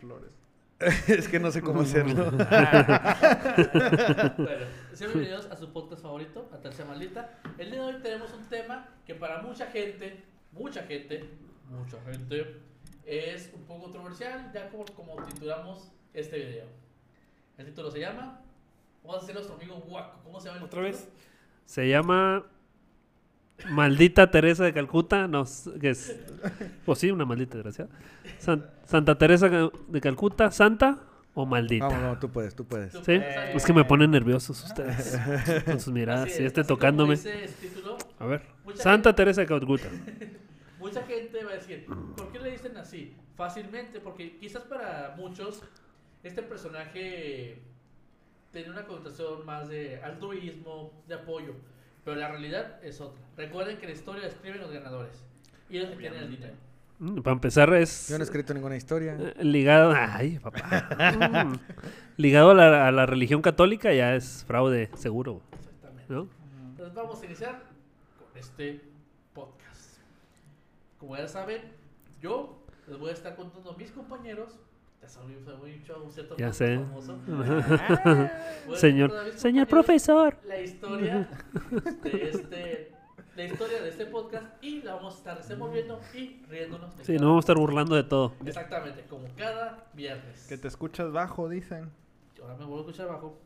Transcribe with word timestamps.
flores. 0.00 0.30
es 1.08 1.28
que 1.28 1.38
no 1.38 1.50
sé 1.50 1.60
cómo 1.60 1.82
hacerlo. 1.82 2.30
Bueno, 4.36 4.66
sean 4.94 5.12
bienvenidos 5.12 5.46
a 5.50 5.56
su 5.56 5.72
podcast 5.72 6.02
favorito, 6.02 6.48
a 6.54 6.56
Tercia 6.58 6.86
Maldita. 6.86 7.38
El 7.58 7.70
día 7.70 7.82
de 7.82 7.94
hoy 7.94 8.02
tenemos 8.02 8.32
un 8.32 8.44
tema 8.48 8.88
que 9.04 9.14
para 9.14 9.42
mucha 9.42 9.66
gente, 9.66 10.24
mucha 10.52 10.82
gente, 10.84 11.28
mucha 11.68 12.00
gente, 12.02 12.56
es 13.04 13.50
un 13.54 13.64
poco 13.64 13.82
controversial, 13.84 14.50
ya 14.54 14.70
como, 14.70 14.86
como 14.86 15.22
titulamos 15.26 15.92
este 16.14 16.38
video. 16.38 16.66
El 17.58 17.66
título 17.66 17.90
se 17.90 18.00
llama, 18.00 18.40
vamos 19.02 19.20
a 19.20 19.24
hacer 19.24 19.34
nuestro 19.34 19.56
amigo 19.56 19.74
Guaco, 19.76 20.20
¿cómo 20.24 20.40
se 20.40 20.46
llama 20.46 20.58
el 20.60 20.64
¿Otra 20.64 20.80
título? 20.82 20.98
vez? 20.98 21.08
Se 21.66 21.88
llama 21.88 22.46
Maldita 23.68 24.30
Teresa 24.30 24.64
de 24.64 24.72
Calcuta. 24.72 25.26
No, 25.28 25.42
s- 25.42 25.70
que 25.80 25.90
es. 25.90 26.16
Pues 26.84 26.98
sí, 26.98 27.10
una 27.10 27.24
maldita 27.24 27.54
desgraciada. 27.56 27.90
San- 28.38 28.66
Santa 28.86 29.16
Teresa 29.18 29.48
de 29.48 30.00
Calcuta, 30.00 30.50
¿santa 30.50 30.98
o 31.34 31.46
maldita? 31.46 31.86
Vamos, 31.88 32.02
no, 32.02 32.18
tú 32.18 32.30
puedes, 32.30 32.54
tú 32.54 32.64
puedes. 32.64 32.92
¿Sí? 32.92 33.00
salir. 33.02 33.22
Es 33.54 33.64
que 33.64 33.72
me 33.72 33.84
ponen 33.84 34.10
nerviosos 34.10 34.64
ustedes 34.64 35.18
con 35.64 35.78
sus 35.80 35.92
miradas. 35.92 36.28
Es, 36.30 36.40
este 36.40 36.64
tocándome. 36.64 37.16
título, 37.16 37.96
A 38.18 38.26
ver. 38.26 38.42
Mucha 38.64 38.82
Santa 38.82 39.14
Teresa 39.14 39.40
de 39.42 39.46
Calcuta. 39.46 39.88
Mucha 40.78 41.02
gente 41.02 41.44
va 41.44 41.50
a 41.50 41.54
decir, 41.54 41.86
¿por 42.16 42.32
qué 42.32 42.38
le 42.38 42.52
dicen 42.52 42.74
así? 42.78 43.14
Fácilmente, 43.36 44.00
porque 44.00 44.38
quizás 44.38 44.62
para 44.62 45.14
muchos 45.16 45.62
este 46.22 46.42
personaje 46.42 47.58
tiene 48.50 48.70
una 48.70 48.84
connotación 48.86 49.44
más 49.44 49.68
de 49.68 50.00
altruismo, 50.02 50.92
de 51.06 51.14
apoyo, 51.14 51.54
pero 52.04 52.16
la 52.16 52.28
realidad 52.28 52.82
es 52.84 53.00
otra. 53.00 53.22
Recuerden 53.36 53.78
que 53.78 53.86
la 53.86 53.92
historia 53.92 54.22
la 54.22 54.28
escriben 54.28 54.60
los 54.60 54.70
ganadores 54.72 55.22
y 55.68 55.78
ellos 55.78 55.90
que 55.90 55.96
tienen 55.96 56.22
el 56.24 56.30
dinero. 56.30 56.54
Mm, 56.98 57.20
Para 57.22 57.32
empezar 57.34 57.72
es 57.74 58.08
Yo 58.08 58.18
no 58.18 58.22
he 58.22 58.24
escrito 58.24 58.52
ninguna 58.54 58.76
historia. 58.76 59.16
eh, 59.18 59.34
ligado... 59.44 59.92
Ay, 59.96 60.38
papá. 60.38 60.88
Mm. 61.44 61.54
ligado 62.16 62.50
a 62.50 62.54
la, 62.54 62.88
a 62.88 62.92
la 62.92 63.06
religión 63.06 63.40
católica 63.42 63.92
ya 63.94 64.14
es 64.14 64.44
fraude 64.46 64.90
seguro, 64.96 65.40
Exactamente. 65.58 66.12
¿no? 66.12 66.28
Entonces 66.70 66.94
vamos 66.94 67.22
a 67.22 67.26
iniciar 67.26 67.62
con 68.18 68.38
este 68.38 68.80
podcast. 69.34 69.98
Como 70.98 71.16
ya 71.16 71.26
saben, 71.28 71.62
yo 72.20 72.62
les 72.86 72.98
voy 72.98 73.10
a 73.10 73.12
estar 73.14 73.34
contando 73.36 73.70
a 73.72 73.76
mis 73.76 73.90
compañeros. 73.92 74.58
Un 75.02 76.10
cierto 76.12 76.36
Ya 76.36 76.52
famoso, 76.52 76.54
sé. 76.54 76.78
famoso. 77.26 78.76
Señor, 78.76 79.12
señor 79.36 79.66
profesor. 79.66 80.36
La 80.46 80.60
historia 80.60 81.28
de 82.02 82.28
este, 82.30 82.92
la 83.36 83.44
historia 83.44 83.82
de 83.82 83.88
este 83.88 84.06
podcast 84.06 84.62
y 84.62 84.82
la 84.82 84.94
vamos 84.94 85.14
a 85.14 85.18
estar 85.18 85.36
desenvolviendo 85.38 86.00
y 86.14 86.42
riéndonos. 86.48 86.96
de 86.96 87.04
Sí, 87.04 87.12
cada- 87.14 87.22
no 87.24 87.28
vamos 87.30 87.42
a 87.42 87.44
estar 87.46 87.56
burlando 87.56 87.94
de 87.96 88.04
todo. 88.04 88.34
Exactamente, 88.44 89.04
como 89.08 89.26
cada 89.36 89.86
viernes. 89.94 90.46
Que 90.48 90.58
te 90.58 90.68
escuchas 90.68 91.10
bajo, 91.12 91.48
dicen. 91.48 91.90
Ahora 92.42 92.54
me 92.56 92.64
vuelvo 92.64 92.78
a 92.78 92.90
escuchar 92.90 93.08
bajo. 93.08 93.38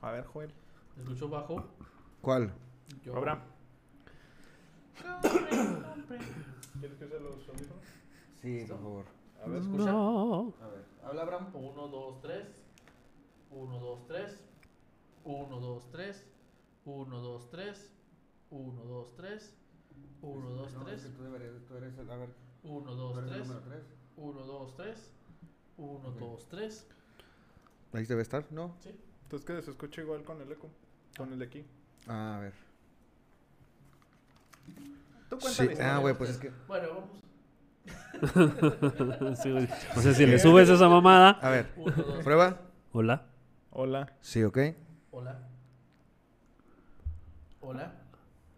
A 0.00 0.10
ver, 0.12 0.24
Joel. 0.26 0.50
Me 0.96 1.02
escucho 1.04 1.28
bajo. 1.28 1.64
¿Cuál? 2.20 2.52
Yo... 3.04 3.16
Abraham. 3.16 3.40
Compre. 5.22 5.48
¿Quieres 6.80 6.96
que 6.98 7.06
se 7.08 7.20
los 7.20 7.48
audífonos? 7.48 7.84
Sí, 8.42 8.64
por 8.68 8.78
favor. 8.78 9.04
A 9.44 9.48
ver, 9.48 9.60
escucha. 9.62 9.84
No. 9.92 10.54
A 10.62 10.66
ver, 10.68 10.84
habla 11.08 11.22
Abraham. 11.22 11.50
1, 11.54 11.88
2, 11.88 12.20
3. 12.22 12.46
1, 13.50 13.78
2, 13.78 14.06
3. 14.06 14.44
1, 15.24 15.60
2, 15.60 15.90
3. 15.90 16.24
1, 16.84 17.20
2, 17.20 17.50
3. 17.50 17.90
1, 18.50 18.84
2, 18.84 19.16
3. 19.16 19.54
1, 20.22 20.50
2, 20.50 20.84
3. 20.84 21.16
Tú 21.16 21.22
deberías, 21.22 21.52
tú 21.66 21.76
eres 21.76 21.98
el, 21.98 22.10
a 22.10 22.16
ver, 22.16 22.28
1, 22.62 22.90
tú 22.90 22.96
2, 22.96 23.18
eres 23.18 23.30
el 23.30 23.36
3. 23.36 23.48
número 23.48 23.66
3. 23.66 23.82
1, 24.16 24.40
2, 24.46 24.76
3. 24.76 25.10
1, 25.78 26.10
2, 26.10 26.48
3. 26.48 26.86
Ahí 27.92 28.04
debe 28.04 28.22
estar, 28.22 28.44
¿no? 28.52 28.74
Sí. 28.80 28.90
Entonces 29.22 29.46
que 29.46 29.62
se 29.62 29.70
escucha 29.70 30.02
igual 30.02 30.24
con 30.24 30.40
el 30.40 30.50
eco. 30.50 30.68
Con 31.16 31.32
el 31.32 31.38
de 31.38 31.44
aquí. 31.44 31.64
Ah, 32.06 32.36
a 32.36 32.40
ver. 32.40 32.54
Tú 35.28 35.38
cuenta 35.38 35.62
Sí, 35.62 35.68
ah, 35.80 35.98
güey, 35.98 36.16
pues 36.16 36.30
es 36.30 36.38
que. 36.38 36.50
Bueno, 36.66 36.88
vamos. 36.88 37.27
Sí, 39.36 39.50
o 39.96 40.00
sea, 40.00 40.12
si 40.14 40.26
le 40.26 40.38
subes 40.38 40.68
esa 40.68 40.88
mamada. 40.88 41.30
A 41.40 41.50
ver, 41.50 41.66
1, 41.76 41.94
2, 41.96 42.24
prueba. 42.24 42.60
Hola. 42.92 43.26
Hola. 43.70 44.12
Sí, 44.20 44.42
ok. 44.42 44.58
Hola. 45.10 45.38
Hola. 47.60 47.92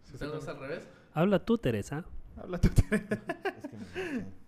¿Se 0.03 0.17
sí, 0.17 0.25
al 0.25 0.59
revés? 0.59 0.87
Habla 1.13 1.39
tú, 1.45 1.57
Teresa. 1.57 2.05
Habla 2.37 2.57
tú. 2.59 2.69
Me- 2.91 3.05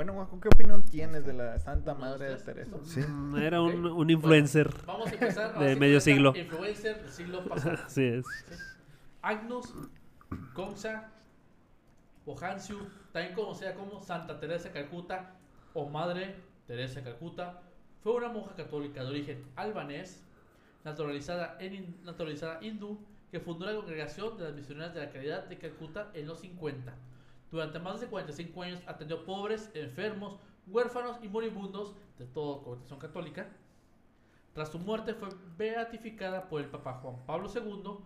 Bueno, 0.00 0.14
Guaco, 0.14 0.40
¿qué 0.40 0.48
opinión 0.48 0.82
tienes 0.82 1.26
de 1.26 1.34
la 1.34 1.58
Santa 1.58 1.94
Madre 1.94 2.30
de. 2.30 2.36
Teresa? 2.36 2.76
Sí. 2.84 3.00
Mm, 3.00 3.36
Era 3.36 3.60
un, 3.60 4.08
influencer. 4.08 4.70
Vamos 4.86 5.08
a 5.08 5.12
empezar. 5.12 5.52
ahora 5.54 5.66
De 5.66 5.76
medio 5.76 6.00
siglo. 6.00 6.32
Influencer 6.34 7.02
del 7.02 7.10
siglo 7.10 7.44
pasado. 7.44 7.76
Así 7.84 8.04
es. 8.04 8.24
Agnus 9.20 9.74
Concha 10.54 11.10
Ohanciu, 12.26 12.78
también 13.12 13.34
conocida 13.34 13.74
como 13.74 14.00
Santa 14.02 14.38
Teresa 14.38 14.68
de 14.68 14.74
Calcuta 14.74 15.34
o 15.74 15.88
Madre 15.88 16.36
Teresa 16.66 17.00
de 17.00 17.04
Calcuta, 17.04 17.62
fue 18.02 18.12
una 18.12 18.28
monja 18.28 18.54
católica 18.54 19.02
de 19.02 19.10
origen 19.10 19.44
albanés, 19.56 20.22
naturalizada, 20.84 21.56
en, 21.60 21.96
naturalizada 22.04 22.62
hindú, 22.62 22.98
que 23.30 23.40
fundó 23.40 23.66
la 23.66 23.74
congregación 23.74 24.36
de 24.36 24.44
las 24.44 24.54
misioneras 24.54 24.94
de 24.94 25.00
la 25.00 25.10
caridad 25.10 25.44
de 25.44 25.58
Calcuta 25.58 26.10
en 26.14 26.26
los 26.26 26.40
50. 26.40 26.94
Durante 27.50 27.78
más 27.78 28.00
de 28.00 28.06
45 28.06 28.62
años 28.62 28.82
atendió 28.86 29.24
pobres, 29.24 29.70
enfermos, 29.74 30.38
huérfanos 30.66 31.18
y 31.22 31.28
moribundos 31.28 31.94
de 32.18 32.26
toda 32.26 32.62
congregación 32.62 32.98
católica. 32.98 33.48
Tras 34.54 34.70
su 34.70 34.78
muerte 34.78 35.14
fue 35.14 35.28
beatificada 35.56 36.48
por 36.48 36.60
el 36.60 36.68
Papa 36.68 36.94
Juan 36.94 37.16
Pablo 37.26 37.48
II 37.54 38.04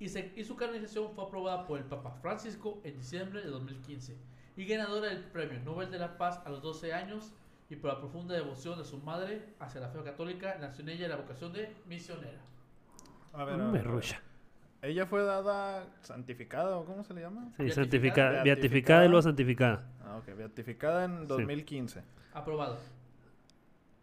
y, 0.00 0.08
se- 0.08 0.32
y 0.36 0.44
su 0.44 0.56
canonización 0.56 1.10
fue 1.14 1.24
aprobada 1.24 1.66
por 1.66 1.78
el 1.78 1.84
Papa 1.84 2.10
Francisco 2.22 2.80
en 2.84 2.96
diciembre 2.98 3.40
de 3.42 3.48
2015 3.48 4.16
y 4.56 4.64
ganadora 4.66 5.08
del 5.08 5.24
Premio 5.24 5.60
Nobel 5.64 5.90
de 5.90 5.98
la 5.98 6.16
Paz 6.18 6.40
a 6.44 6.50
los 6.50 6.62
12 6.62 6.92
años 6.92 7.32
y 7.70 7.76
por 7.76 7.92
la 7.92 7.98
profunda 7.98 8.34
devoción 8.34 8.78
de 8.78 8.84
su 8.84 8.98
madre 8.98 9.42
hacia 9.60 9.80
la 9.80 9.88
fe 9.88 9.98
católica 10.02 10.56
nació 10.60 10.82
en 10.82 10.88
ella 10.90 11.08
la 11.08 11.16
vocación 11.16 11.52
de 11.52 11.74
misionera. 11.86 12.40
A 13.32 13.44
ver, 13.44 13.54
a 13.60 13.66
Me 13.68 13.82
ver. 13.82 13.86
Ella 14.80 15.06
fue 15.06 15.22
dada 15.24 15.86
santificada, 16.02 16.78
¿o 16.78 16.84
cómo 16.84 17.02
se 17.02 17.12
le 17.12 17.20
llama? 17.20 17.50
Sí, 17.56 17.64
Beatificada. 17.64 17.74
santificada. 17.84 18.42
Beatificada 18.44 19.04
y 19.04 19.08
luego 19.08 19.22
santificada. 19.22 19.86
Ah, 20.04 20.16
ok, 20.18 20.36
beatificada 20.36 21.04
en 21.04 21.26
2015. 21.26 22.02
Aprobado. 22.32 22.78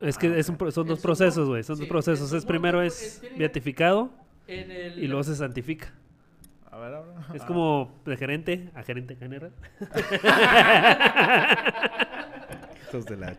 Es 0.01 0.17
que 0.17 0.27
Ah, 0.27 0.37
es 0.37 0.49
un 0.49 0.71
son 0.71 0.85
dos 0.87 0.99
procesos, 0.99 1.47
güey. 1.47 1.63
Son 1.63 1.77
sí, 1.77 1.83
dos 1.83 1.89
procesos. 1.89 2.29
su 2.29 2.35
Es 2.37 2.45
primero 2.45 2.81
es 2.81 3.19
tiene- 3.21 3.37
beatificado 3.37 4.09
En 4.47 4.71
el, 4.71 4.99
y 5.03 5.07
luego 5.07 5.23
se 5.23 5.35
santifica. 5.35 5.91
A 6.71 6.77
ver, 6.77 6.93
ahora. 6.93 7.13
Es 7.33 7.41
Ah, 7.41 7.45
como 7.47 8.01
de 8.05 8.17
gerente 8.17 8.69
a 8.75 8.83
gerente 8.83 9.15
canera. 9.17 9.49
Estos 12.81 13.05
de 13.05 13.17
la. 13.17 13.27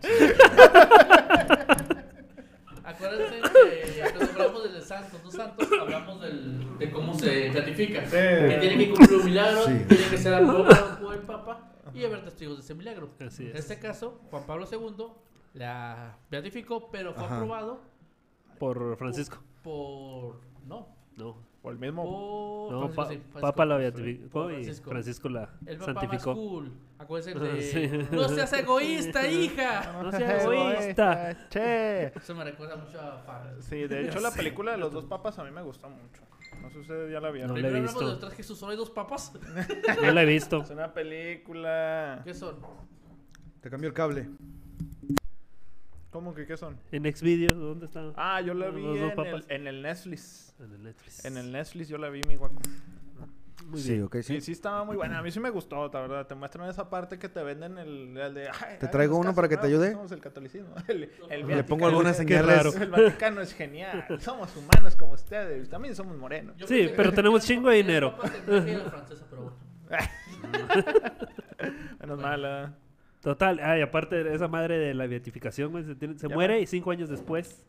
Acuérdense 2.84 3.40
que 3.40 4.00
cuando 4.12 4.32
hablamos 4.32 4.62
de 4.64 4.70
los 4.78 4.84
santos, 4.84 5.20
no 5.24 5.30
santos, 5.30 5.68
hablamos 5.80 6.20
del, 6.20 6.78
de 6.78 6.90
cómo 6.90 7.14
se 7.18 7.50
beatifica. 7.50 8.04
Sí. 8.06 8.10
Que 8.12 8.58
tiene 8.60 8.78
que 8.78 8.90
cumplir 8.90 9.18
un 9.18 9.24
milagro, 9.24 9.62
Sí. 9.64 9.84
tiene 9.88 10.04
que 10.08 10.18
ser 10.18 10.34
aprobado 10.34 10.98
por 11.00 11.14
el 11.14 11.20
Papa 11.22 11.72
y 11.92 12.04
haber 12.04 12.22
testigos 12.24 12.56
de 12.58 12.62
ese 12.62 12.74
milagro. 12.74 13.10
Así 13.20 13.44
En 13.44 13.50
es. 13.50 13.58
este 13.60 13.78
caso, 13.80 14.20
Juan 14.30 14.44
Pablo 14.46 14.66
II 14.70 15.06
la 15.54 16.16
beatificó, 16.30 16.88
pero 16.90 17.12
fue 17.12 17.24
Ajá. 17.24 17.36
aprobado 17.36 17.80
Por 18.58 18.96
Francisco. 18.96 19.42
por. 19.64 20.40
No, 20.66 20.95
No. 21.16 21.36
O 21.62 21.70
el 21.70 21.78
mismo. 21.78 22.04
por. 22.04 22.72
No, 22.72 22.88
Francisco, 22.88 22.96
pa- 23.02 23.08
sí, 23.08 23.14
Francisco. 23.16 23.40
Papa 23.40 23.64
la 23.64 23.76
beatificó 23.76 24.50
y 24.50 24.52
Francisco. 24.54 24.90
Francisco 24.90 25.28
la 25.28 25.50
El 25.66 25.78
Papa 25.78 25.92
más 25.92 26.02
santificó. 26.02 26.34
cool. 26.34 26.72
Acuérdense 26.98 27.38
de. 27.38 27.62
sí. 28.08 28.08
No 28.14 28.28
seas 28.28 28.52
egoísta, 28.52 29.28
hija. 29.30 30.00
No 30.02 30.12
seas 30.12 30.44
egoísta. 30.44 31.48
Che. 31.48 32.06
Eso 32.16 32.34
me 32.34 32.44
recuerda 32.44 32.76
mucho 32.76 33.00
a 33.00 33.18
Farrell. 33.18 33.62
Sí, 33.62 33.86
de 33.86 34.06
hecho 34.06 34.20
la 34.20 34.30
película 34.30 34.72
de 34.72 34.78
los 34.78 34.92
dos 34.92 35.04
papas 35.06 35.38
a 35.38 35.44
mí 35.44 35.50
me 35.50 35.62
gustó 35.62 35.88
mucho. 35.88 36.22
No 36.62 36.68
sé 36.68 36.74
si 36.74 36.80
ustedes 36.80 37.12
ya 37.12 37.20
la 37.20 37.30
vieron. 37.30 37.50
No 37.50 37.54
la 37.56 37.60
he 37.60 37.70
Primero 37.70 37.88
hablamos 37.88 37.94
visto. 37.94 38.04
de 38.06 38.10
los 38.12 38.20
tres 38.20 38.34
Jesús, 38.34 38.58
solo 38.58 38.72
hay 38.72 38.78
dos 38.78 38.90
papas. 38.90 39.32
No 40.02 40.10
la 40.12 40.22
he 40.22 40.26
visto. 40.26 40.62
Es 40.62 40.70
una 40.70 40.92
película. 40.92 42.20
¿Qué 42.24 42.32
son? 42.34 42.56
Te 43.60 43.70
cambió 43.70 43.88
el 43.88 43.94
cable. 43.94 44.28
¿Cómo 46.16 46.34
que 46.34 46.46
qué 46.46 46.56
son? 46.56 46.78
En 46.92 47.04
Xvideos, 47.14 47.58
¿dónde 47.58 47.84
está? 47.84 48.10
Ah, 48.16 48.40
yo 48.40 48.54
la 48.54 48.66
Los 48.68 48.74
vi 48.76 48.82
dos 48.98 49.12
en 49.18 49.26
el, 49.26 49.44
en 49.50 49.66
el 49.66 49.82
Netflix. 49.82 50.54
En 50.58 50.72
el 50.72 50.82
Netflix. 50.82 51.24
En 51.26 51.36
el 51.36 51.52
Netflix 51.52 51.88
yo 51.90 51.98
la 51.98 52.08
vi, 52.08 52.22
mi 52.26 52.36
guaco. 52.36 52.54
Muy 53.66 53.78
Sí, 53.80 53.90
bien. 53.92 54.04
ok, 54.04 54.14
Sí, 54.16 54.22
sí. 54.22 54.40
sí 54.40 54.52
estaba 54.52 54.82
muy 54.84 54.96
buena. 54.96 55.18
A 55.18 55.22
mí 55.22 55.30
sí 55.30 55.40
me 55.40 55.50
gustó, 55.50 55.90
la 55.92 56.00
verdad. 56.00 56.26
Te 56.26 56.34
muestran 56.34 56.70
esa 56.70 56.88
parte 56.88 57.18
que 57.18 57.28
te 57.28 57.42
venden 57.42 57.76
el, 57.76 58.16
el 58.16 58.32
de... 58.32 58.48
"Ay, 58.48 58.78
¿Te 58.80 58.88
traigo 58.88 59.18
uno 59.18 59.34
para 59.34 59.46
que 59.46 59.58
te 59.58 59.66
ayude? 59.66 59.92
Somos 59.92 60.10
el 60.12 60.20
catolicismo. 60.20 60.74
El, 60.88 61.10
el 61.28 61.46
Le 61.46 61.64
pongo 61.64 61.84
Vaticano- 61.84 61.88
algunas 61.88 62.16
señales. 62.16 62.74
El 62.76 62.88
Vaticano 62.90 63.42
es 63.42 63.52
genial. 63.52 64.06
Somos 64.20 64.56
humanos 64.56 64.96
como 64.96 65.12
ustedes. 65.12 65.68
También 65.68 65.94
somos 65.94 66.16
morenos. 66.16 66.56
Yo 66.56 66.66
Sí, 66.66 66.88
pero 66.96 67.12
tenemos 67.12 67.44
chingo 67.44 67.68
de 67.68 67.76
dinero. 67.76 68.16
Menos 72.00 72.18
mal, 72.20 72.44
¿eh? 72.46 72.68
Total, 73.26 73.58
ay, 73.60 73.80
aparte 73.82 74.22
de 74.22 74.32
esa 74.36 74.46
madre 74.46 74.78
de 74.78 74.94
la 74.94 75.08
beatificación, 75.08 75.72
güey, 75.72 75.82
se, 75.82 75.96
tiene- 75.96 76.16
se 76.16 76.28
Ya 76.28 76.34
muere 76.36 76.60
y 76.60 76.66
cinco 76.66 76.92
años 76.92 77.08
después 77.08 77.66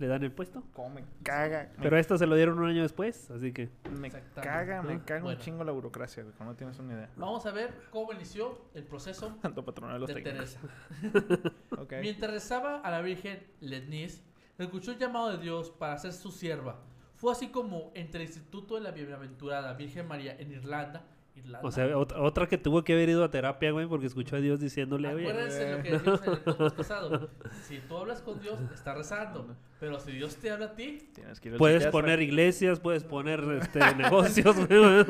le 0.00 0.08
dan 0.08 0.24
el 0.24 0.32
puesto. 0.32 0.64
Cómo 0.72 0.90
me 0.96 1.04
caga. 1.22 1.70
me- 1.76 1.82
Pero 1.84 1.96
a 1.96 2.00
esto 2.00 2.18
se 2.18 2.26
lo 2.26 2.34
dieron 2.34 2.58
un 2.58 2.68
año 2.68 2.82
después, 2.82 3.30
así 3.30 3.52
que... 3.52 3.68
Me 4.00 4.08
Exactamente. 4.08 4.40
caga, 4.40 4.82
me 4.82 4.98
caga 5.04 5.22
Bueno. 5.22 5.38
un 5.38 5.44
chingo 5.44 5.62
la 5.62 5.70
burocracia, 5.70 6.24
güey. 6.24 6.34
como 6.34 6.50
No 6.50 6.56
tienes 6.56 6.76
una 6.80 6.94
idea. 6.94 7.08
Vamos 7.16 7.46
a 7.46 7.52
ver 7.52 7.72
cómo 7.90 8.12
inició 8.12 8.58
el 8.74 8.82
proceso 8.82 9.38
Tanto 9.42 9.64
patronal 9.64 10.00
los 10.00 10.08
de 10.08 10.14
técnicos. 10.20 10.58
Teresa. 11.00 11.52
Ok. 11.78 11.92
Mientras 12.00 12.32
rezaba 12.32 12.80
a 12.80 12.90
la 12.90 13.00
Virgen 13.00 13.46
Letnis, 13.60 14.24
escuchó 14.58 14.90
el 14.90 14.98
llamado 14.98 15.30
de 15.30 15.38
Dios 15.38 15.70
para 15.70 15.96
ser 15.98 16.12
su 16.12 16.32
sierva. 16.32 16.80
Fue 17.14 17.30
así 17.30 17.46
como 17.50 17.92
entre 17.94 18.22
el 18.22 18.26
Instituto 18.26 18.74
de 18.74 18.80
la 18.80 18.90
Bienaventurada 18.90 19.72
Virgen 19.74 20.08
María 20.08 20.34
en 20.36 20.50
Irlanda, 20.50 21.04
Irlanda. 21.34 21.66
O 21.66 21.70
sea, 21.72 21.86
ot- 21.96 22.14
otra 22.16 22.46
que 22.46 22.58
tuvo 22.58 22.84
que 22.84 22.92
haber 22.92 23.08
ido 23.08 23.24
a 23.24 23.30
terapia, 23.30 23.70
güey, 23.72 23.86
porque 23.86 24.06
escuchó 24.06 24.36
a 24.36 24.40
Dios 24.40 24.60
diciéndole, 24.60 25.12
oye, 25.12 25.28
Acuérdense 25.28 25.70
lo 25.76 25.82
que 25.82 25.90
decimos 25.92 26.20
en 26.26 26.32
el 26.32 26.40
podcast 26.40 26.76
pasado. 26.76 27.30
Si 27.62 27.78
tú 27.80 27.96
hablas 27.96 28.20
con 28.22 28.40
Dios, 28.40 28.60
está 28.72 28.94
rezando. 28.94 29.56
Pero 29.80 29.98
si 30.00 30.12
Dios 30.12 30.36
te 30.36 30.50
habla 30.50 30.66
a 30.66 30.74
ti, 30.74 31.10
Tienes 31.14 31.40
que 31.40 31.48
ir 31.48 31.54
al 31.54 31.58
puedes 31.58 31.86
poner 31.88 32.22
iglesias, 32.22 32.78
puedes 32.80 33.04
poner 33.04 33.40
este, 33.60 33.78
negocios, 33.96 34.56
güey. 34.66 35.00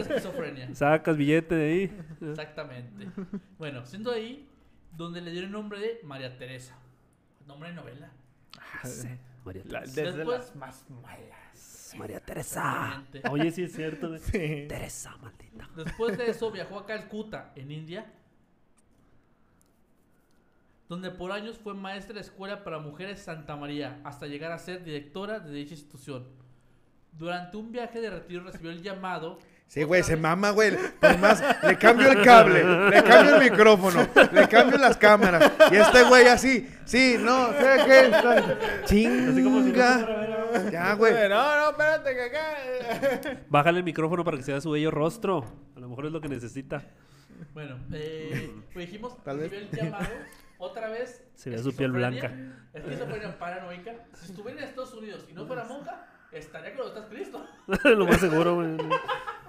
esquizofrenia. 0.00 0.74
Sacas 0.74 1.16
billete 1.16 1.54
de 1.54 1.64
ahí. 1.72 1.98
Exactamente. 2.30 3.06
Bueno, 3.58 3.84
siendo 3.84 4.10
ahí 4.12 4.48
donde 4.96 5.20
le 5.20 5.30
dieron 5.30 5.48
el 5.48 5.52
nombre 5.52 5.78
de 5.78 6.00
María 6.04 6.36
Teresa. 6.38 6.76
Nombre 7.46 7.68
de 7.70 7.74
novela. 7.74 8.10
Ah, 8.58 8.88
María 9.44 9.62
La- 9.66 9.80
Teresa. 9.82 10.00
desde 10.02 10.16
Después- 10.18 10.38
las 10.38 10.56
más 10.56 10.84
malas. 11.02 11.73
María 11.96 12.20
Teresa. 12.20 13.04
Oye, 13.30 13.50
sí 13.50 13.64
es 13.64 13.74
cierto. 13.74 14.16
Sí. 14.18 14.66
Teresa, 14.68 15.16
maldita. 15.20 15.68
Después 15.76 16.16
de 16.16 16.30
eso 16.30 16.50
viajó 16.50 16.78
a 16.78 16.86
Calcuta, 16.86 17.52
en 17.54 17.70
India, 17.70 18.06
donde 20.88 21.10
por 21.10 21.32
años 21.32 21.58
fue 21.62 21.74
maestra 21.74 22.14
de 22.14 22.20
escuela 22.20 22.64
para 22.64 22.78
mujeres 22.78 23.20
Santa 23.20 23.56
María, 23.56 24.00
hasta 24.04 24.26
llegar 24.26 24.52
a 24.52 24.58
ser 24.58 24.84
directora 24.84 25.40
de 25.40 25.52
dicha 25.52 25.72
institución. 25.72 26.26
Durante 27.12 27.56
un 27.56 27.70
viaje 27.70 28.00
de 28.00 28.10
retiro 28.10 28.42
recibió 28.42 28.70
el 28.70 28.82
llamado. 28.82 29.38
Sí, 29.66 29.82
güey, 29.82 30.02
se 30.02 30.16
mama, 30.16 30.50
güey. 30.50 30.76
Por 31.00 31.18
más, 31.18 31.42
le 31.62 31.78
cambio 31.78 32.10
el 32.10 32.22
cable, 32.22 32.64
le 32.90 33.02
cambio 33.02 33.36
el 33.36 33.50
micrófono, 33.50 34.06
le 34.32 34.48
cambio 34.48 34.78
las 34.78 34.96
cámaras. 34.96 35.52
Y 35.70 35.76
este 35.76 36.02
güey 36.04 36.26
así, 36.26 36.68
sí, 36.84 37.16
no, 37.18 37.52
sé 37.52 37.76
qué. 37.86 38.14
Así 38.84 39.42
como 39.42 39.62
si 39.62 39.72
no 39.72 40.43
Ya, 40.72 40.94
güey. 40.98 41.28
No, 41.28 41.56
no, 41.58 41.70
espérate 41.70 42.14
que 42.14 42.22
acá. 42.22 43.40
Bájale 43.48 43.78
el 43.78 43.84
micrófono 43.84 44.24
para 44.24 44.36
que 44.36 44.42
se 44.42 44.52
vea 44.52 44.60
su 44.60 44.70
bello 44.70 44.90
rostro. 44.90 45.44
A 45.76 45.80
lo 45.80 45.88
mejor 45.88 46.06
es 46.06 46.12
lo 46.12 46.20
que 46.20 46.28
necesita. 46.28 46.82
Bueno, 47.52 47.76
eh, 47.92 48.52
pues 48.72 48.86
dijimos, 48.86 49.16
Tal 49.24 49.38
vez. 49.38 49.50
recibió 49.50 49.82
el 49.82 49.86
llamado. 49.90 50.08
Otra 50.58 50.88
vez. 50.88 51.22
Se 51.34 51.50
ve 51.50 51.58
su 51.58 51.74
piel 51.74 51.92
blanca. 51.92 52.32
Esquizofrenia 52.72 53.38
paranoica. 53.38 53.92
Si 54.14 54.26
estuviera 54.30 54.62
en 54.62 54.68
Estados 54.68 54.94
Unidos 54.94 55.26
y 55.28 55.34
no 55.34 55.44
fuera 55.46 55.64
monja, 55.64 56.06
estaría 56.32 56.74
con 56.74 56.86
los 56.86 56.94
estás 56.96 57.06
Cristo. 57.10 57.44
lo 57.84 58.06
más 58.06 58.20
seguro, 58.20 58.54
güey. 58.56 58.76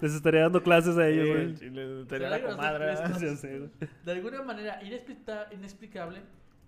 Les 0.01 0.13
estaría 0.13 0.42
dando 0.42 0.62
clases 0.62 0.98
a 0.98 1.08
ellos, 1.08 1.28
güey. 1.30 1.56
Chile, 1.56 2.06
tenía 2.10 2.30
Será 2.30 2.30
la 2.30 2.42
comadre. 2.42 2.86
De 4.04 4.12
alguna 4.12 4.42
manera 4.42 4.81
inexplica- 4.81 5.48
inexplicable, 5.54 6.22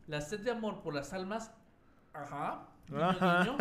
la 0.07 0.21
sed 0.21 0.39
de 0.41 0.51
amor 0.51 0.81
por 0.81 0.93
las 0.93 1.11
almas, 1.13 1.51
ajá, 2.13 2.61
guiño, 2.89 3.57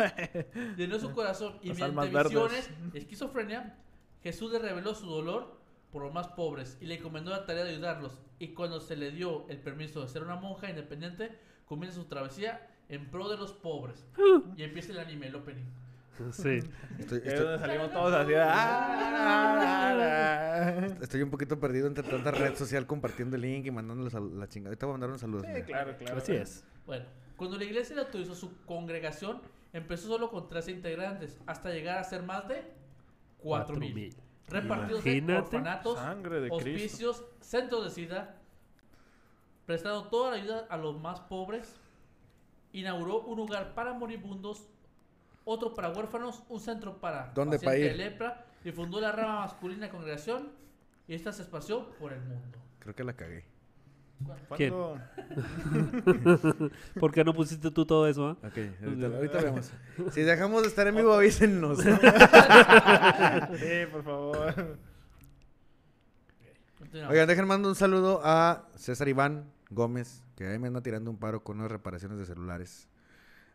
llenó 0.77 0.99
su 0.99 1.11
corazón 1.11 1.53
y 1.61 1.69
Las 1.69 1.77
mediante 1.77 1.83
almas 1.99 2.11
verdes. 2.13 2.31
visiones, 2.31 2.69
esquizofrenia, 2.93 3.75
Jesús 4.23 4.51
le 4.51 4.59
reveló 4.59 4.95
su 4.95 5.05
dolor 5.07 5.57
por 5.91 6.03
los 6.03 6.13
más 6.13 6.27
pobres 6.29 6.77
y 6.81 6.85
le 6.85 6.95
encomendó 6.95 7.31
la 7.31 7.45
tarea 7.45 7.63
de 7.63 7.71
ayudarlos. 7.71 8.19
Y 8.39 8.49
cuando 8.49 8.79
se 8.79 8.95
le 8.95 9.11
dio 9.11 9.45
el 9.49 9.57
permiso 9.57 10.01
de 10.01 10.07
ser 10.09 10.23
una 10.23 10.35
monja 10.35 10.69
independiente, 10.69 11.31
comienza 11.65 11.97
su 11.97 12.05
travesía 12.05 12.67
en 12.89 13.09
pro 13.09 13.29
de 13.29 13.37
los 13.37 13.53
pobres. 13.53 14.05
Y 14.55 14.63
empieza 14.63 14.91
el 14.91 14.99
anime, 14.99 15.27
el 15.27 15.35
opening. 15.35 15.65
Sí. 16.31 16.59
Estoy, 16.97 17.19
estoy- 17.23 17.35
donde 17.39 17.59
salimos 17.59 17.91
todos 17.91 18.11
así. 18.13 18.33
"Ah, 18.33 18.47
ah, 18.47 19.97
ah". 19.99 20.87
estoy 21.01 21.21
un 21.21 21.29
poquito 21.29 21.59
perdido 21.59 21.85
entre 21.87 22.03
tanta 22.03 22.31
red 22.31 22.55
social 22.55 22.87
compartiendo 22.87 23.35
el 23.35 23.43
link 23.43 23.65
y 23.67 23.71
mandándoles 23.71 24.15
a 24.15 24.19
la 24.19 24.47
chingada. 24.47 24.69
Ahorita 24.71 24.85
voy 24.87 24.91
a 24.91 24.95
mandar 24.95 25.09
unos 25.09 25.21
saludos. 25.21 25.45
Sí, 25.53 25.61
claro, 25.63 25.95
claro. 25.97 26.17
Así 26.17 26.31
es. 26.33 26.65
Bueno, 26.87 27.05
cuando 27.35 27.57
la 27.57 27.65
iglesia 27.65 27.95
le 27.95 28.01
autorizó 28.01 28.33
su 28.33 28.59
congregación, 28.65 29.41
empezó 29.73 30.07
solo 30.07 30.31
con 30.31 30.47
13 30.47 30.71
integrantes, 30.71 31.37
hasta 31.45 31.69
llegar 31.69 31.97
a 31.97 32.03
ser 32.03 32.23
más 32.23 32.47
de 32.47 32.63
4.000. 33.43 33.93
mil. 33.93 34.15
repartidos 34.47 35.05
en 35.05 35.29
orfanatos, 35.29 35.99
de 35.99 36.21
Cristo. 36.23 36.55
hospicios, 36.55 37.25
centros 37.41 37.83
de 37.83 37.91
sida, 37.91 38.37
prestando 39.65 40.05
toda 40.05 40.31
la 40.31 40.37
ayuda 40.37 40.65
a 40.69 40.77
los 40.77 40.99
más 40.99 41.19
pobres. 41.19 41.75
Inauguró 42.71 43.21
un 43.21 43.37
lugar 43.37 43.73
para 43.75 43.93
moribundos, 43.93 44.67
otro 45.43 45.73
para 45.73 45.89
huérfanos, 45.89 46.43
un 46.47 46.59
centro 46.59 46.99
para 46.99 47.31
¿Dónde 47.33 47.59
pacientes 47.59 47.97
de 47.97 48.03
lepra 48.03 48.45
y 48.63 48.71
fundó 48.71 49.01
la 49.01 49.11
rama 49.11 49.41
masculina 49.41 49.89
congregación 49.89 50.51
y 51.07 51.15
esta 51.15 51.31
se 51.33 51.41
esparció 51.41 51.89
por 51.95 52.13
el 52.13 52.21
mundo. 52.21 52.59
Creo 52.79 52.95
que 52.95 53.03
la 53.03 53.13
cagué. 53.13 53.56
¿Quién? 54.55 54.73
¿Por 56.99 57.11
qué 57.11 57.23
no 57.23 57.33
pusiste 57.33 57.69
tú 57.71 57.85
todo 57.85 58.07
eso? 58.07 58.31
Ok, 58.43 58.57
ahorita, 58.83 59.07
ahorita 59.07 59.41
vemos. 59.41 59.71
Si 60.11 60.21
dejamos 60.21 60.63
de 60.63 60.69
estar 60.69 60.87
en 60.87 60.95
vivo, 60.95 61.13
avísennos. 61.13 61.79
Sí, 61.79 61.89
por 63.91 64.03
favor. 64.03 64.77
Oigan, 67.09 67.27
dejen 67.27 67.47
mando 67.47 67.69
un 67.69 67.75
saludo 67.75 68.21
a 68.23 68.67
César 68.75 69.07
Iván 69.07 69.51
Gómez, 69.69 70.23
que 70.35 70.47
ahí 70.47 70.57
me 70.57 70.67
anda 70.67 70.81
tirando 70.81 71.11
un 71.11 71.17
paro 71.17 71.43
con 71.43 71.59
unas 71.59 71.71
reparaciones 71.71 72.17
de 72.17 72.25
celulares. 72.25 72.87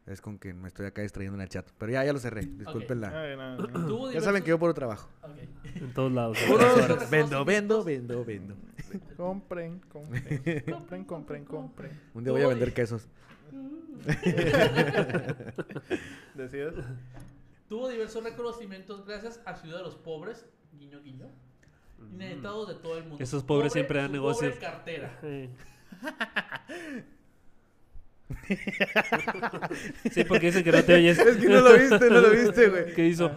Es 0.07 0.21
con 0.21 0.37
quien 0.39 0.61
me 0.61 0.67
estoy 0.69 0.87
acá 0.87 1.03
distrayendo 1.03 1.37
en 1.37 1.43
el 1.43 1.49
chat. 1.49 1.69
Pero 1.79 1.93
ya, 1.93 2.05
ya 2.05 2.13
lo 2.13 2.19
cerré. 2.19 2.43
Disculpen 2.45 3.01
la. 3.01 3.23
Ay, 3.23 3.37
no, 3.37 3.57
no. 3.57 3.87
Tuvo 3.87 4.11
Ya 4.11 4.21
saben 4.21 4.43
que 4.43 4.49
yo 4.51 4.59
puro 4.59 4.75
trabajo. 4.75 5.09
En 5.77 5.95
todos 5.95 6.11
lados. 6.11 6.37
Horas. 6.51 7.09
Vendo, 7.11 7.45
vendo, 7.45 7.85
vendo, 7.85 8.25
vendo. 8.25 8.57
Compren, 9.17 9.79
compren, 9.89 10.65
compren, 10.69 11.05
compren, 11.05 11.45
compren. 11.45 12.01
Un 12.15 12.25
día 12.25 12.33
voy 12.33 12.43
a 12.43 12.49
vender 12.49 12.75
quesos. 12.75 13.07
¿Decides? 16.35 16.75
Tuvo 17.69 17.89
diversos 17.89 18.25
reconocimientos 18.25 19.07
gracias 19.07 19.41
a 19.47 19.55
Ciudad 19.55 19.79
de 19.79 19.85
los 19.85 19.95
Pobres, 19.95 20.45
guiño 20.73 21.01
guiño, 21.01 21.27
ineditados 22.13 22.69
de 22.69 22.75
todo 22.75 22.99
el 22.99 23.05
mundo. 23.05 23.23
Esos 23.23 23.45
pobres 23.45 23.71
pobre- 23.73 23.81
siempre 23.81 24.01
dan 24.01 24.13
negocios. 24.13 24.55
Pobre 24.55 24.67
cartera. 24.67 25.19
Eh. 25.23 25.49
Sí, 30.10 30.24
porque 30.24 30.46
dicen 30.46 30.65
que 30.65 30.72
no 30.72 30.82
te 30.82 30.94
oyes. 30.94 31.19
Es 31.19 31.36
que 31.36 31.48
no 31.48 31.60
lo 31.60 31.72
viste, 31.74 32.10
no 32.10 32.20
lo 32.20 32.31
viste, 32.31 32.69
güey. 32.69 32.94
¿Qué 32.94 33.06
hizo? 33.06 33.31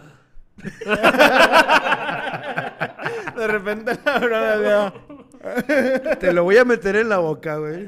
De 3.36 3.46
repente 3.46 3.98
la 4.04 4.18
broma 4.18 4.94
Te 6.18 6.32
lo 6.32 6.44
voy 6.44 6.56
a 6.56 6.64
meter 6.64 6.96
en 6.96 7.08
la 7.08 7.18
boca, 7.18 7.56
güey. 7.56 7.86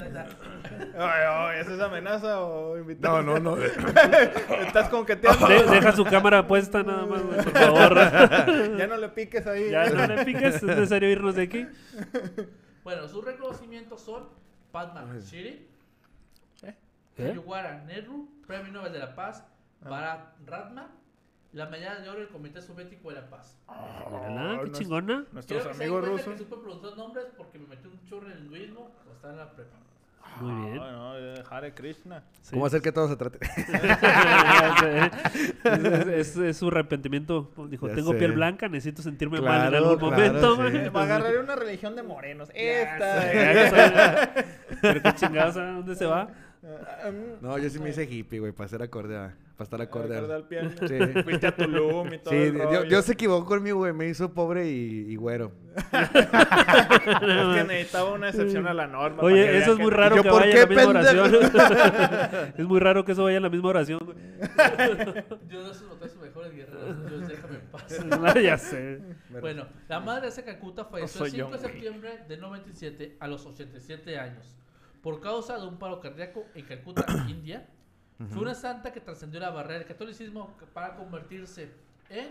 Ay, 1.01 1.23
ay, 1.29 1.61
¿es 1.61 1.69
esa 1.69 1.87
amenaza 1.87 2.41
o 2.41 2.77
invitado? 2.79 3.23
No, 3.23 3.39
no, 3.39 3.57
no. 3.57 3.63
Estás 3.63 4.89
conqueteando. 4.91 5.47
De- 5.49 5.63
deja 5.65 5.93
su 5.93 6.05
cámara 6.05 6.47
puesta 6.47 6.83
nada 6.83 7.07
más, 7.07 7.23
güey, 7.23 7.43
por 7.43 7.53
favor. 7.53 7.95
Ya 8.77 8.87
no 8.87 8.97
le 8.97 9.09
piques 9.09 9.47
ahí. 9.47 9.71
ya 9.71 9.89
no 9.91 10.07
le 10.07 10.25
piques, 10.25 10.57
es 10.57 10.63
necesario 10.63 11.09
irnos 11.11 11.35
de 11.37 11.43
aquí. 11.43 11.67
Bueno, 12.85 13.09
sus 13.09 13.25
reconocimientos 13.25 14.01
son 14.03 14.29
Padma 14.73 15.05
Shiri, 15.21 15.67
Yuwara 17.35 17.85
Nehru, 17.87 18.29
Premio 18.47 18.73
Nobel 18.73 18.93
de 18.93 18.99
la 18.99 19.15
Paz, 19.15 19.45
Bharat 19.83 20.21
Ratna, 20.47 20.89
la 21.53 21.67
medalla 21.67 22.01
de 22.01 22.09
oro 22.09 22.19
del 22.21 22.29
Comité 22.29 22.61
Soviético 22.63 23.09
de 23.11 23.17
la 23.17 23.27
Paz. 23.29 23.57
Mírala, 24.11 24.61
qué 24.65 24.69
nos- 24.71 24.79
chingona. 24.79 25.25
Nuestros 25.33 25.63
que 25.63 25.63
se 25.63 25.69
den 25.79 25.83
amigos 25.83 26.01
cuenta 26.01 26.23
rusos. 26.25 26.33
que 26.33 26.39
supe 26.39 26.57
pronunciar 26.63 26.97
nombres 26.97 27.27
porque 27.37 27.59
me 27.59 27.67
metí 27.69 27.87
un 27.89 28.05
chorro 28.09 28.27
en 28.27 28.33
el 28.33 28.39
hinduismo 28.45 28.91
estaba 29.15 29.33
en 29.33 29.39
la 29.41 29.51
prepa. 29.51 29.77
Muy 30.41 30.65
bien. 30.67 30.77
No, 30.77 30.93
no, 30.93 31.19
eh, 31.19 31.43
Hare 31.51 31.73
Krishna. 31.75 32.23
Sí. 32.43 32.51
¿Cómo 32.53 32.67
hacer 32.67 32.81
que 32.83 32.93
todo 32.93 33.09
se 33.09 33.17
trate? 33.17 33.39
es, 35.65 36.07
es- 36.07 36.37
es- 36.37 36.57
su 36.57 36.69
arrepentimiento. 36.69 37.51
Dijo, 37.69 37.89
Ya 37.89 37.95
tengo 37.95 38.13
sé. 38.13 38.19
piel 38.19 38.33
blanca, 38.33 38.69
necesito 38.69 39.03
sentirme 39.03 39.41
mal 39.41 39.63
en 39.65 39.69
Claro, 39.71 39.77
algún 39.91 39.99
claro, 40.11 40.17
momento. 40.17 40.57
sí. 40.71 40.91
Me 40.93 41.01
agarraré 41.01 41.39
una 41.41 41.57
religión 41.57 41.97
de 41.97 42.03
morenos. 42.03 42.51
Esta. 42.55 44.31
Pero 44.83 45.03
qué 45.03 45.15
chingados, 45.15 45.57
¿a 45.57 45.65
dónde 45.73 45.97
se 45.97 46.07
va? 46.07 46.29
Ah, 46.65 47.11
No, 47.41 47.59
yo 47.59 47.71
sí 47.71 47.79
me 47.79 47.91
hice 47.91 48.05
hippie, 48.05 48.41
güey, 48.41 48.53
para 48.53 48.69
ser 48.69 48.83
acorde 48.83 49.17
a... 49.17 49.35
Para 49.57 49.65
estar 49.65 49.83
acorde 49.83 50.17
acorde 50.17 50.33
a... 50.35 50.37
al 50.37 50.45
piano. 50.47 50.71
Sí. 50.87 51.23
Fuiste 51.25 51.47
a 51.49 51.57
Tulum 51.57 52.13
y 52.15 52.19
todo 52.19 52.31
Sí, 52.31 52.37
el 52.37 52.53
Dios, 52.55 52.65
rollo. 52.65 52.85
Dios 52.85 53.05
se 53.05 53.13
equivocó 53.15 53.45
conmigo, 53.47 53.79
güey. 53.79 53.93
Me 53.93 54.07
hizo 54.09 54.33
pobre 54.33 54.69
y, 54.71 55.07
y 55.11 55.17
güero. 55.17 55.51
Es 55.93 57.57
que 57.57 57.65
necesitaba 57.67 58.13
una 58.13 58.29
excepción 58.29 58.67
a 58.67 58.75
la 58.75 58.87
norma. 58.87 59.23
Oye, 59.23 59.59
eso 59.59 59.73
es 59.73 59.79
muy 59.79 59.91
que- 59.91 59.97
raro 59.97 60.17
yo, 60.17 60.23
que 60.23 60.29
¿por 60.31 60.41
vaya 60.43 60.53
qué, 60.55 60.61
en 60.63 60.69
la 60.69 60.87
misma 60.87 60.93
pendejo? 61.03 61.25
oración. 61.39 62.53
es 62.57 62.67
muy 62.67 62.81
raro 62.81 63.05
que 63.05 63.13
eso 63.13 63.25
vaya 63.25 63.37
en 63.39 63.43
la 63.43 63.49
misma 63.51 63.69
oración. 63.71 63.99
güey. 64.05 64.17
Dios 65.49 65.69
de 65.69 65.75
sus 65.75 65.89
sus 66.13 66.21
mejores 66.23 66.55
guerreros. 66.55 67.09
Dios, 67.11 67.29
déjame 67.29 67.55
en 67.57 67.61
paz. 67.73 68.01
Ah, 68.13 68.39
ya 68.41 68.59
sé. 68.59 69.01
Bueno, 69.41 69.67
la 69.89 70.01
madre 70.01 70.23
de 70.23 70.29
esa 70.29 70.45
Calcuta 70.45 70.85
falleció 70.85 71.25
el 71.25 71.31
5 71.33 71.51
de 71.51 71.57
yo, 71.57 71.59
septiembre 71.59 72.11
de 72.29 72.37
97 72.37 73.17
a 73.21 73.27
los 73.29 73.45
87 73.45 74.19
años 74.19 74.57
por 75.09 75.23
causa 75.23 75.59
de 75.59 75.67
un 75.67 75.79
paro 75.79 76.01
cardíaco 76.01 76.45
en 76.55 76.67
Calcuta, 76.67 77.07
India. 77.31 77.67
Fue 78.29 78.43
una 78.43 78.55
santa 78.55 78.93
que 78.93 79.01
trascendió 79.01 79.41
la 79.41 79.49
barrera 79.49 79.79
del 79.79 79.89
catolicismo 79.89 80.55
para 80.75 80.97
convertirse 80.97 81.73
en 82.11 82.29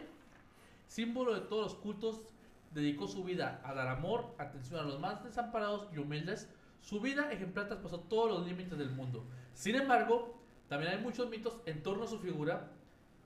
símbolo 0.85 1.33
de 1.33 1.41
todos 1.41 1.71
los 1.71 1.75
cultos. 1.81 2.21
Dedicó 2.69 3.07
su 3.07 3.23
vida 3.23 3.61
a 3.63 3.73
dar 3.73 3.87
amor, 3.87 4.35
atención 4.37 4.79
a 4.79 4.83
los 4.83 4.99
más 4.99 5.23
desamparados 5.23 5.87
y 5.91 5.97
humildes. 5.97 6.53
Su 6.81 7.01
vida 7.01 7.31
ejemplar 7.31 7.65
traspasó 7.65 8.01
todos 8.01 8.29
los 8.29 8.47
límites 8.47 8.77
del 8.77 8.91
mundo. 8.91 9.25
Sin 9.55 9.73
embargo, 9.73 10.39
también 10.69 10.91
hay 10.91 10.99
muchos 10.99 11.27
mitos 11.31 11.57
en 11.65 11.81
torno 11.81 12.03
a 12.03 12.07
su 12.07 12.19
figura 12.19 12.69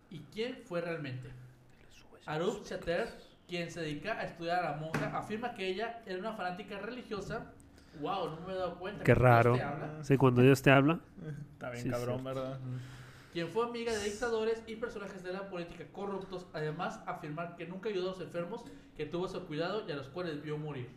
y 0.10 0.20
quién 0.32 0.62
fue 0.64 0.80
realmente. 0.80 1.30
Arup 2.26 2.64
Chater, 2.64 3.10
quien 3.50 3.70
se 3.70 3.82
dedica 3.82 4.14
a 4.14 4.24
estudiar 4.24 4.64
a 4.64 4.72
la 4.72 4.78
monja, 4.78 5.18
afirma 5.18 5.54
que 5.56 5.68
ella 5.68 6.02
era 6.06 6.20
una 6.20 6.32
fanática 6.32 6.80
religiosa. 6.80 7.52
Wow, 8.00 8.30
no 8.40 8.48
me 8.48 8.54
he 8.54 8.56
dado 8.56 8.76
cuenta. 8.80 9.04
Qué 9.04 9.12
Dios 9.14 9.22
raro. 9.22 9.54
te 9.56 9.62
habla. 9.62 10.04
Sí, 10.04 10.18
cuando 10.18 10.42
Dios 10.42 10.62
te 10.62 10.72
habla. 10.72 11.00
Está 11.54 11.70
bien 11.72 11.84
Sí, 11.84 11.90
cabrón, 11.90 12.22
cierto. 12.22 12.42
¿verdad? 12.42 12.60
Quien 13.34 13.48
fue 13.50 13.66
amiga 13.66 13.94
de 13.94 14.04
dictadores 14.04 14.62
y 14.68 14.76
personajes 14.76 15.24
de 15.24 15.34
la 15.34 15.50
política 15.50 15.86
corruptos. 15.92 16.48
Además, 16.54 17.02
afirmar 17.06 17.56
que 17.56 17.66
nunca 17.68 17.90
ayudó 17.90 18.10
a 18.10 18.12
los 18.14 18.22
enfermos, 18.22 18.64
que 18.98 19.06
tuvo 19.06 19.28
su 19.28 19.46
cuidado 19.46 19.84
y 19.88 19.92
a 19.92 19.96
los 19.96 20.08
cuales 20.08 20.42
vio 20.42 20.58
morir. 20.58 20.90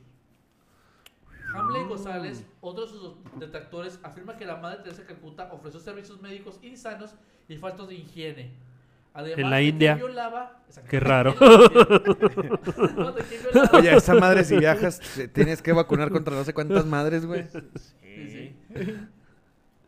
Hamley 1.55 1.85
González, 1.85 2.45
otro 2.61 2.85
de 2.87 2.91
sus 2.91 3.15
detractores, 3.39 4.01
afirma 4.03 4.37
que 4.37 4.45
la 4.47 4.57
madre 4.57 4.83
Teresa 4.83 5.03
de 5.03 5.09
Calcuta 5.09 5.53
ofreció 5.53 5.79
servicios 5.79 6.21
médicos 6.21 6.59
insanos 6.63 7.15
y 7.49 7.57
faltos 7.57 7.89
de 7.89 7.95
higiene. 7.95 8.53
Además, 9.15 9.39
En 9.39 9.51
la 9.51 9.57
de 9.57 9.65
India. 9.65 9.95
violaba-. 9.95 10.61
Qué 10.91 10.99
raro. 11.01 11.35
No, 11.41 13.13
de 13.13 13.23
que 13.25 13.39
violaba- 13.39 13.79
Oye, 13.79 13.95
esa 13.97 14.15
madre, 14.15 14.45
si 14.45 14.57
viajas, 14.59 15.01
te 15.15 15.29
tienes 15.29 15.63
que 15.63 15.73
vacunar 15.73 16.11
contra 16.11 16.35
no 16.35 16.45
sé 16.45 16.53
cuántas 16.53 16.85
madres, 16.85 17.25
güey. 17.27 17.45
Sí, 18.03 18.29
sí. 18.29 18.57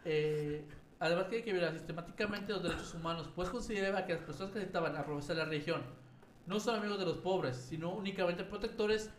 Eh, 0.04 0.64
además 1.00 1.28
tiene 1.28 1.44
que 1.44 1.52
violar 1.52 1.72
sistemáticamente 1.72 2.52
los 2.52 2.62
derechos 2.62 2.94
humanos, 2.94 3.28
pues 3.34 3.48
consideraba 3.48 4.06
que 4.06 4.14
las 4.14 4.22
personas 4.22 4.52
que 4.52 4.58
necesitaban 4.60 4.96
a 4.96 5.04
profesar 5.04 5.36
la 5.36 5.44
religión 5.44 5.82
no 6.46 6.60
son 6.60 6.76
amigos 6.76 6.98
de 7.00 7.04
los 7.06 7.18
pobres, 7.18 7.56
sino 7.56 7.90
únicamente 7.92 8.44
protectores 8.44 9.10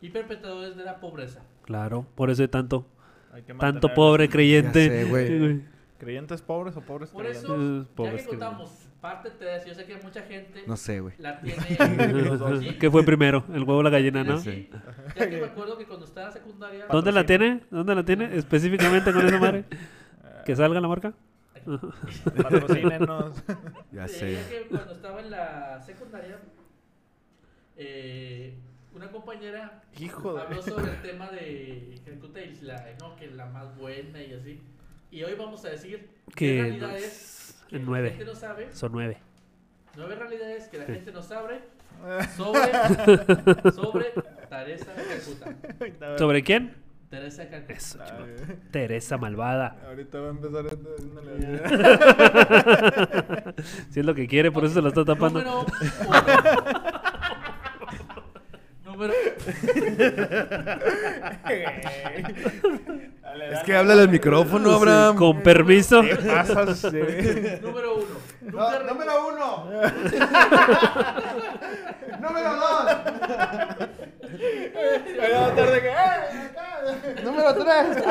y 0.00 0.10
perpetradores 0.10 0.76
de 0.76 0.84
la 0.84 1.00
pobreza. 1.00 1.42
Claro, 1.64 2.06
por 2.14 2.30
eso 2.30 2.42
hay 2.42 2.48
tanto, 2.48 2.86
Hay 3.32 3.42
que 3.42 3.54
tanto 3.54 3.92
pobre 3.92 4.28
creyente. 4.28 5.04
Sé, 5.04 5.60
¿Creyentes 5.98 6.40
pobres 6.40 6.76
o 6.76 6.80
pobres 6.80 7.10
Por 7.10 7.22
creyentes? 7.24 7.50
eso, 7.50 7.86
ya 8.04 8.16
que- 8.16 8.24
contamos 8.26 8.70
parte 9.00 9.30
3, 9.38 9.64
yo 9.66 9.74
sé 9.74 9.84
que 9.86 9.96
mucha 9.96 10.22
gente 10.22 10.62
No 10.66 10.76
sé, 10.76 11.00
güey. 11.00 11.14
la 11.18 11.40
tiene... 11.40 11.60
Sí, 12.60 12.76
¿Qué 12.78 12.90
fue 12.90 13.02
primero? 13.04 13.44
¿El 13.52 13.60
huevo 13.60 13.78
o 13.78 13.82
la 13.82 13.90
gallina, 13.90 14.22
no? 14.24 14.38
sí. 14.38 14.68
Ya 15.16 15.28
que 15.28 15.38
me 15.40 15.46
acuerdo 15.46 15.78
que 15.78 15.86
cuando 15.86 16.04
estaba 16.06 16.26
en 16.28 16.32
secundaria... 16.32 16.86
¿Dónde 16.90 17.12
la 17.12 17.24
tiene? 17.24 17.60
¿Dónde 17.70 17.94
la 17.94 18.04
tiene? 18.04 18.36
Específicamente 18.36 19.12
con 19.12 19.26
esa 19.26 19.38
madre. 19.38 19.64
¿Que 20.44 20.54
salga 20.56 20.80
la 20.80 20.88
marca? 20.88 21.12
Patrocínenos. 22.42 23.42
Ya 23.92 24.08
sé. 24.08 24.32
ya 24.32 24.48
que 24.48 24.66
cuando 24.68 24.92
estaba 24.92 25.20
en 25.20 25.30
la 25.30 25.80
secundaria, 25.80 26.38
eh, 27.76 28.54
una 28.94 29.10
compañera 29.10 29.82
Hijo 29.98 30.34
de... 30.34 30.42
habló 30.42 30.62
sobre 30.62 30.90
el 30.92 31.02
tema 31.02 31.30
de 31.30 31.94
y 31.96 32.64
la, 32.64 32.86
no, 33.00 33.16
que 33.16 33.30
la 33.30 33.46
más 33.46 33.76
buena 33.76 34.22
y 34.22 34.32
así. 34.34 34.60
Y 35.10 35.22
hoy 35.22 35.34
vamos 35.34 35.64
a 35.64 35.70
decir 35.70 36.08
Que 36.34 36.46
qué 36.46 36.56
no- 36.56 36.62
realidades 36.62 37.49
que 37.70 37.76
en 37.76 37.82
la 37.82 37.88
nueve. 37.88 38.08
gente 38.10 38.24
no 38.24 38.34
sabe, 38.34 38.68
Son 38.72 38.92
nueve. 38.92 39.16
nueve 39.96 40.14
realidades 40.16 40.68
que 40.68 40.78
la 40.78 40.86
Sí. 40.86 40.92
gente 40.92 41.12
no 41.12 41.22
sabe 41.22 41.60
sobre, 42.36 43.72
sobre 43.72 44.06
Teresa 44.48 44.86
Calcuta. 44.94 45.54
¿Sobre 46.18 46.42
quién? 46.42 46.74
Teresa 47.10 47.48
Calcuta. 47.48 47.72
Eso. 47.74 47.98
Teresa 48.70 49.18
Malvada. 49.18 49.76
Ahorita 49.86 50.20
va 50.20 50.28
a 50.28 50.30
empezar 50.30 50.64
haciéndole- 50.66 51.30
Si 53.90 54.00
es 54.00 54.06
lo 54.06 54.14
que 54.14 54.26
quiere, 54.28 54.50
por 54.52 54.64
eso 54.64 54.74
se 54.74 54.82
lo 54.82 54.88
está 54.88 55.04
tapando. 55.04 55.40
Número 55.40 55.60
uno. 55.60 55.66
Número 58.84 59.14
Dale, 63.30 63.52
Es 63.54 63.62
que 63.62 63.76
háblale 63.76 64.02
al 64.02 64.08
micrófono, 64.08 64.72
Abraham. 64.72 65.14
Con 65.16 65.40
permiso. 65.42 66.02
¿Qué 66.02 66.16
pasa? 66.16 66.74
Sí. 66.80 66.88
Número 67.62 67.94
uno. 67.96 68.06
Nunca 68.42 68.78
re- 68.78 68.84
uno. 69.28 69.70
número 72.20 72.54
dos. 72.56 72.90
¡eh! 74.40 75.02
Número 77.24 77.54
tres. 77.54 78.04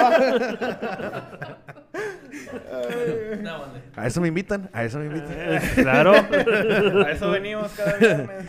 No, 3.42 3.60
vale. 3.60 3.82
A 3.96 4.08
eso 4.08 4.22
me 4.22 4.28
invitan, 4.28 4.70
a 4.74 4.84
eso 4.84 5.00
me 5.00 5.06
invitan. 5.08 5.36
Claro. 5.76 6.14
A 7.06 7.12
eso 7.12 7.30
venimos 7.32 7.72
cada 7.74 7.94
viernes. 7.98 8.46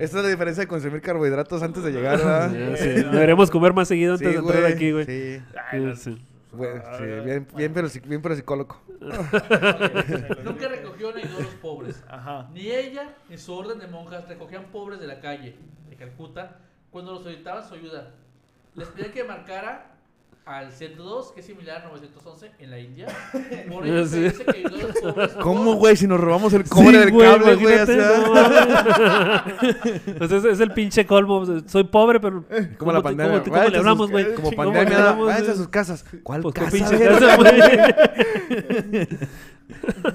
Esta 0.00 0.18
es 0.18 0.24
la 0.24 0.28
diferencia 0.28 0.62
de 0.62 0.68
consumir 0.68 1.00
carbohidratos 1.02 1.62
antes 1.62 1.82
de 1.82 1.90
llegar, 1.92 2.18
¿verdad? 2.18 2.50
Ya, 2.52 2.76
sí. 2.76 2.88
Deberíamos 2.88 3.50
comer 3.50 3.72
más 3.74 3.88
seguido 3.88 4.14
antes 4.14 4.26
Sí, 4.28 4.34
de 4.34 4.40
entrar 4.40 4.64
aquí, 4.64 4.92
güey. 4.92 5.04
Sí, 5.04 5.42
Ay, 5.70 5.80
no. 5.80 5.94
Bueno, 6.56 6.82
sí, 6.96 7.04
bien, 7.04 7.46
bien, 7.54 7.72
pero, 7.72 7.88
bien, 8.06 8.22
pero 8.22 8.34
psicólogo. 8.34 8.80
Nunca 10.44 10.68
recogió 10.68 11.12
ni 11.12 11.22
ayudó 11.22 11.38
a 11.38 11.42
los 11.42 11.54
pobres. 11.54 12.04
Ajá. 12.08 12.48
Ni 12.52 12.70
ella 12.70 13.14
ni 13.28 13.38
su 13.38 13.54
orden 13.54 13.78
de 13.78 13.86
monjas 13.86 14.28
recogían 14.28 14.66
pobres 14.66 15.00
de 15.00 15.06
la 15.06 15.20
calle 15.20 15.56
de 15.88 15.96
Calcuta 15.96 16.58
cuando 16.90 17.12
los 17.12 17.22
solicitaban 17.22 17.66
su 17.66 17.74
ayuda. 17.74 18.12
Les 18.74 18.88
pedían 18.88 19.12
que 19.12 19.24
marcara 19.24 19.93
al 20.46 20.72
102, 20.72 21.32
que 21.32 21.40
es 21.40 21.46
similar 21.46 21.82
a 21.82 21.88
911 21.88 22.50
en 22.58 22.70
la 22.70 22.78
India. 22.78 23.06
Por 23.72 23.86
ello 23.86 24.06
se 24.06 24.24
dice 24.24 24.44
que 24.44 24.58
ayudó 24.58 24.76
a 24.76 24.80
los 24.88 25.00
pobres. 25.00 25.32
¿Cómo, 25.42 25.74
güey? 25.76 25.96
Si 25.96 26.06
nos 26.06 26.20
robamos 26.20 26.52
el 26.52 26.64
cobre 26.68 26.90
Sí, 26.90 26.96
del 26.98 27.18
cable, 27.18 27.54
güey. 27.54 27.74
o 27.78 27.86
sea. 27.86 29.44
Pues 30.18 30.30
es, 30.32 30.44
es 30.44 30.60
el 30.60 30.72
pinche 30.72 31.06
colmo. 31.06 31.44
Soy 31.66 31.84
pobre, 31.84 32.20
pero. 32.20 32.44
Como 32.76 32.92
la 32.92 32.98
te- 32.98 33.04
pandemia. 33.04 33.42
¿Cómo, 33.42 33.56
le 33.68 33.78
hablamos, 33.78 34.10
güey? 34.10 34.34
Como 34.34 34.50
¿Cómo 34.50 34.64
le 34.64 34.72
pandemia. 34.72 35.12
Váyanse 35.12 35.50
a 35.52 35.54
sus 35.54 35.68
casas. 35.68 36.04
¿Cuál 36.22 36.42
Pues 36.42 36.54
con 36.54 36.64
casa, 36.64 36.76
pinche 36.76 36.98
casa, 37.08 37.36
güey. 37.36 39.08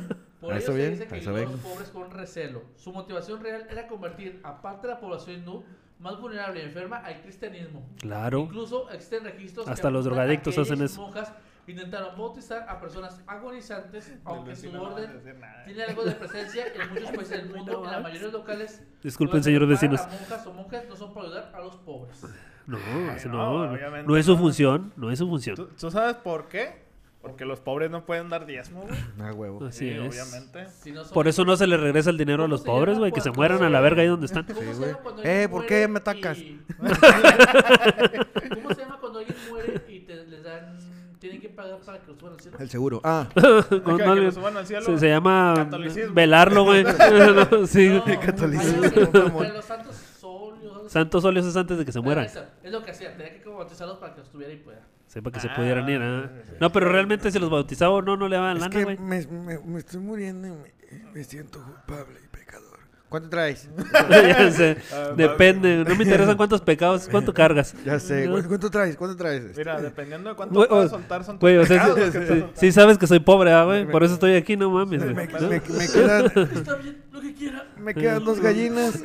Por 0.50 0.58
ello 0.58 0.63
eso 0.63 0.72
se 0.72 0.77
bien, 0.77 0.91
dice 0.91 1.08
que 1.08 1.22
los 1.22 1.36
bien. 1.36 1.60
pobres 1.60 1.89
con 1.89 2.12
recelo. 2.12 2.63
Su 2.75 2.91
motivación 2.91 3.41
real 3.41 3.68
era 3.70 3.88
convertir 3.88 4.39
a 4.44 4.62
parte 4.62 4.88
de 4.88 4.94
la 4.94 5.00
población 5.00 5.38
hindú 5.38 5.63
más 6.00 6.20
vulnerable 6.20 6.62
y 6.62 6.63
enferma 6.65 6.98
al 6.98 7.22
cristianismo. 7.22 7.86
Claro. 8.00 8.39
Incluso 8.39 8.89
existen 8.89 9.24
registros 9.24 9.65
que 9.65 9.72
Hasta 9.72 9.89
los 9.89 10.06
apuntan 10.06 10.20
a 10.20 10.24
drogadictos 10.24 10.56
que 10.56 10.62
hacen 10.62 10.82
eso. 10.82 11.01
monjas 11.01 11.34
intentaron 11.68 12.18
bautizar 12.18 12.65
a 12.68 12.79
personas 12.79 13.22
agonizantes, 13.27 14.13
aunque 14.25 14.56
su 14.56 14.72
no 14.72 14.84
orden 14.84 15.22
tiene 15.65 15.84
algo 15.84 16.03
de 16.03 16.12
presencia 16.13 16.65
en 16.74 16.89
muchos 16.89 17.12
países 17.12 17.29
del 17.44 17.50
mundo, 17.56 17.84
en 17.86 17.91
la 17.91 18.00
mayoría 18.00 18.27
de 18.27 18.32
los 18.32 18.41
locales. 18.41 18.82
Disculpen, 19.03 19.44
señores 19.44 19.70
vecinos. 19.70 20.01
monjas 20.08 20.48
o 20.48 20.53
monjes 20.53 20.88
no 20.89 20.96
son 20.96 21.13
para 21.13 21.25
ayudar 21.27 21.51
a 21.53 21.60
los 21.60 21.75
pobres. 21.77 22.24
No, 22.65 22.77
no, 23.25 23.68
no, 23.77 24.03
no, 24.03 24.18
es 24.18 24.25
su 24.25 24.38
función, 24.38 24.94
no 24.96 25.12
es 25.12 25.20
su 25.20 25.27
función. 25.27 25.56
¿Tú, 25.56 25.68
tú 25.68 25.91
sabes 25.91 26.15
por 26.18 26.48
qué? 26.48 26.88
Porque 27.21 27.43
los 27.43 27.59
pobres 27.59 27.91
no 27.91 28.05
pueden 28.05 28.29
dar 28.29 28.45
diezmo, 28.45 28.81
güey. 28.83 28.95
Ah, 29.19 29.33
huevo. 29.33 29.65
Así 29.65 29.79
Sí, 29.79 29.89
es. 29.89 29.99
obviamente. 30.09 30.67
Si 30.81 30.91
no 30.91 31.03
son- 31.03 31.13
Por 31.13 31.27
eso 31.27 31.43
no 31.43 31.57
se 31.57 31.67
les 31.67 31.79
regresa 31.79 32.09
el 32.09 32.17
dinero 32.17 32.43
a 32.43 32.45
¿Cómo 32.45 32.51
los 32.53 32.61
pobres, 32.61 32.97
güey, 32.97 33.11
que 33.11 33.19
se 33.21 33.31
mueran 33.31 33.61
a 33.63 33.69
la 33.69 33.81
verga 33.81 34.01
ahí 34.03 34.07
donde 34.07 34.25
están. 34.25 34.45
¿Cómo 34.45 34.59
Sí, 34.61 34.67
se 34.67 34.73
güey. 34.75 34.89
llama 34.91 35.03
cuando 35.03 35.23
Eh, 35.23 35.27
alguien 35.29 35.49
¿por 35.49 35.59
muere 35.61 35.67
qué 35.67 35.88
me 35.89 35.97
atacas? 35.99 36.38
y- 36.38 36.61
¿Cómo 36.79 38.73
se 38.73 38.81
llama 38.81 38.97
cuando 38.99 39.19
alguien 39.19 39.38
muere 39.49 39.81
y 39.88 39.99
te 40.01 40.15
les 40.25 40.43
dan 40.43 40.77
tienen 41.19 41.41
que 41.41 41.49
pagar 41.49 41.77
para 41.81 41.99
que 41.99 42.07
lo 42.11 42.17
suban 42.17 42.33
al 42.33 42.39
cielo? 42.39 42.57
El 42.59 42.69
seguro. 42.69 43.01
Ah, 43.03 43.27
Con- 43.83 43.97
que 43.97 44.05
no, 44.05 44.15
lo 44.15 44.31
suban 44.31 44.55
al 44.55 44.65
cielo. 44.65 44.85
se, 44.85 44.97
se 44.99 45.09
llama 45.09 45.53
Catolicismo. 45.57 46.13
velarlo, 46.13 46.63
güey. 46.63 46.83
No, 46.83 47.67
sí. 47.67 47.89
No, 47.89 48.05
catolicismo, 48.21 49.41
hay 49.41 49.51
los 49.51 49.65
santos 49.65 49.97
óleos. 50.23 50.89
Santos 50.91 51.25
óleos 51.25 51.45
es 51.45 51.55
antes 51.57 51.77
de 51.77 51.83
que 51.85 51.91
se 51.91 51.99
mueran. 51.99 52.23
Eso, 52.25 52.43
es 52.63 52.71
lo 52.71 52.81
que 52.83 52.91
hacía, 52.91 53.15
tenía 53.17 53.38
que 53.41 53.49
bautizarlos 53.49 53.97
para 53.97 54.13
que 54.13 54.21
los 54.21 54.29
tuviera 54.29 54.53
y 54.53 54.57
pueda. 54.57 54.79
Sepa 55.09 55.31
que 55.31 55.39
se 55.39 55.47
Ah, 55.49 55.55
pudieran 55.55 55.89
ir. 55.89 55.99
¿ah? 56.01 56.29
sí. 56.45 56.53
No, 56.61 56.71
pero 56.71 56.87
realmente 56.89 57.31
si 57.31 57.39
los 57.39 57.49
bautizaba 57.49 57.93
o 57.95 58.01
no, 58.01 58.15
no 58.15 58.27
le 58.29 58.35
daban 58.37 58.55
es 58.57 58.61
lana, 58.61 58.71
que 58.77 58.83
güey. 58.83 58.97
me, 58.99 59.25
me, 59.27 59.59
me 59.59 59.79
estoy 59.79 59.99
muriendo 59.99 60.47
y 60.47 60.51
me, 60.51 61.11
me 61.13 61.23
siento 61.23 61.61
culpable 61.63 62.19
y 62.23 62.27
pecador. 62.27 62.77
¿Cuánto 63.09 63.27
traes? 63.27 63.67
ya 64.11 64.51
sé. 64.51 64.77
Ah, 64.93 65.13
Depende. 65.17 65.83
No 65.83 65.95
me 65.95 66.03
interesan 66.03 66.37
cuántos 66.37 66.61
pecados, 66.61 67.07
cuánto 67.09 67.33
cargas. 67.33 67.73
Ya 67.83 67.97
sé. 67.99 68.29
¿cu- 68.29 68.47
¿Cuánto 68.47 68.69
traes? 68.69 68.95
¿Cuánto 68.97 69.17
traes? 69.17 69.57
Mira, 69.57 69.81
dependiendo 69.81 70.29
de 70.29 70.35
cuánto 70.35 70.53
puedas 70.67 70.85
o- 70.85 70.89
soltar, 70.89 71.23
son 71.23 71.37
tus 71.37 71.41
Güey, 71.41 71.57
o 71.57 71.65
sea, 71.65 71.81
pecados 71.85 72.13
sí, 72.13 72.19
sí- 72.27 72.45
sí 72.53 72.71
sabes 72.71 72.99
que 72.99 73.07
soy 73.07 73.19
pobre, 73.19 73.51
ah, 73.51 73.63
güey. 73.63 73.87
Por 73.89 74.03
eso 74.03 74.13
estoy 74.13 74.35
aquí, 74.35 74.55
no 74.55 74.69
mames. 74.69 75.01
Me, 75.03 75.25
¿No? 75.25 75.39
me- 75.49 75.49
me 75.49 75.59
quedan, 75.59 76.25
Está 76.53 76.75
bien, 76.75 77.01
lo 77.11 77.19
que 77.19 77.33
quiera. 77.33 77.65
me 77.79 77.95
quedan 77.95 78.23
dos 78.23 78.39
gallinas. 78.39 79.01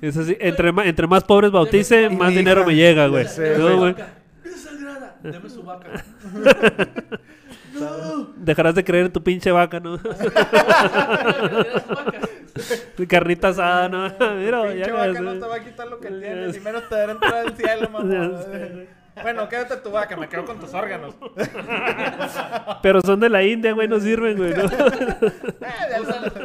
Es 0.00 0.16
así, 0.16 0.36
entre, 0.38 0.70
más, 0.70 0.86
entre 0.86 1.08
más 1.08 1.24
pobres 1.24 1.50
bautice, 1.50 2.08
más 2.10 2.32
dinero 2.32 2.64
me 2.64 2.76
llega, 2.76 3.08
güey. 3.08 3.26
No, 3.58 3.78
güey. 3.78 3.96
Deme 5.32 5.48
su 5.48 5.62
vaca. 5.62 6.04
no. 7.72 8.34
Dejarás 8.36 8.74
de 8.74 8.84
creer 8.84 9.06
en 9.06 9.12
tu 9.12 9.22
pinche 9.22 9.50
vaca, 9.50 9.80
¿no? 9.80 9.98
Carnita 13.08 13.48
asada, 13.48 13.88
¿no? 13.88 14.02
Mira, 14.36 14.64
Pinche 14.64 14.80
ya 14.80 14.92
vaca 14.92 15.12
ves, 15.12 15.22
no 15.22 15.32
te 15.32 15.46
va 15.46 15.56
a 15.56 15.64
quitar 15.64 15.88
lo 15.88 15.98
que 15.98 16.10
tienes. 16.10 16.54
Y 16.56 16.60
menos 16.60 16.86
te 16.90 16.94
dará 16.94 17.12
entrar 17.12 17.34
al 17.34 17.56
cielo, 17.56 17.88
mamá. 17.88 18.32
Bueno, 19.22 19.48
quédate 19.48 19.78
tu 19.78 19.90
vaca, 19.90 20.14
me 20.16 20.28
quedo 20.28 20.44
con 20.44 20.60
tus 20.60 20.74
órganos. 20.74 21.14
Pero 22.82 23.00
son 23.00 23.20
de 23.20 23.30
la 23.30 23.42
India, 23.44 23.72
güey, 23.72 23.88
no 23.88 23.98
sirven, 24.00 24.36
güey. 24.36 24.52
¿no? 24.52 24.64
Eh. 24.64 25.32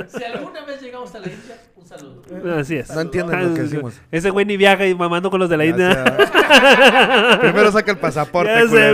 Si 0.07 0.23
alguna 0.23 0.63
vez 0.63 0.81
llegamos 0.81 1.13
a 1.15 1.19
la 1.19 1.27
India, 1.27 1.57
saludo. 1.89 2.21
Así 2.57 2.75
es. 2.77 2.89
No 2.89 3.01
entienden 3.01 3.49
lo 3.49 3.55
que 3.55 3.61
decimos. 3.63 3.99
Ese 4.11 4.29
güey 4.29 4.45
ni 4.45 4.55
viaja 4.57 4.85
y 4.85 4.93
mamando 4.95 5.29
con 5.29 5.39
los 5.39 5.49
de 5.49 5.57
la 5.57 5.65
India. 5.65 6.03
Primero 7.41 7.71
saca 7.71 7.91
el 7.91 7.97
pasaporte, 7.97 8.51
Ya 8.53 8.67
sé, 8.67 8.77
de 8.77 8.93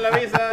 la 0.00 0.10
visa. 0.18 0.52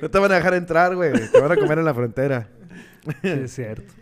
No 0.00 0.06
el 0.06 0.10
te 0.10 0.18
van 0.18 0.32
a 0.32 0.34
dejar 0.36 0.54
entrar, 0.54 0.94
güey. 0.94 1.12
Te 1.30 1.40
van 1.40 1.52
a 1.52 1.56
comer 1.56 1.78
en 1.78 1.84
la 1.84 1.94
frontera. 1.94 2.48
Sí, 3.22 3.28
es 3.28 3.52
cierto. 3.54 3.92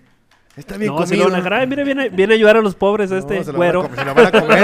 Está 0.56 0.76
bien 0.76 0.92
No, 0.92 1.06
si 1.06 1.10
comido. 1.16 1.24
lo 1.26 1.30
van 1.30 1.40
a 1.40 1.44
dejar, 1.44 1.52
ay, 1.60 1.66
mira, 1.68 1.84
viene, 1.84 2.08
viene 2.08 2.34
a 2.34 2.36
ayudar 2.36 2.56
a 2.56 2.60
los 2.60 2.74
pobres 2.74 3.10
No, 3.10 3.16
este 3.18 3.44
se 3.44 3.52
lo 3.52 3.58
van 3.58 3.68
a 3.68 3.72
güero. 3.72 3.82
comer, 3.82 3.98
se 3.98 4.04
lo 4.04 4.14
van 4.14 4.26
a 4.26 4.30
comer. 4.40 4.58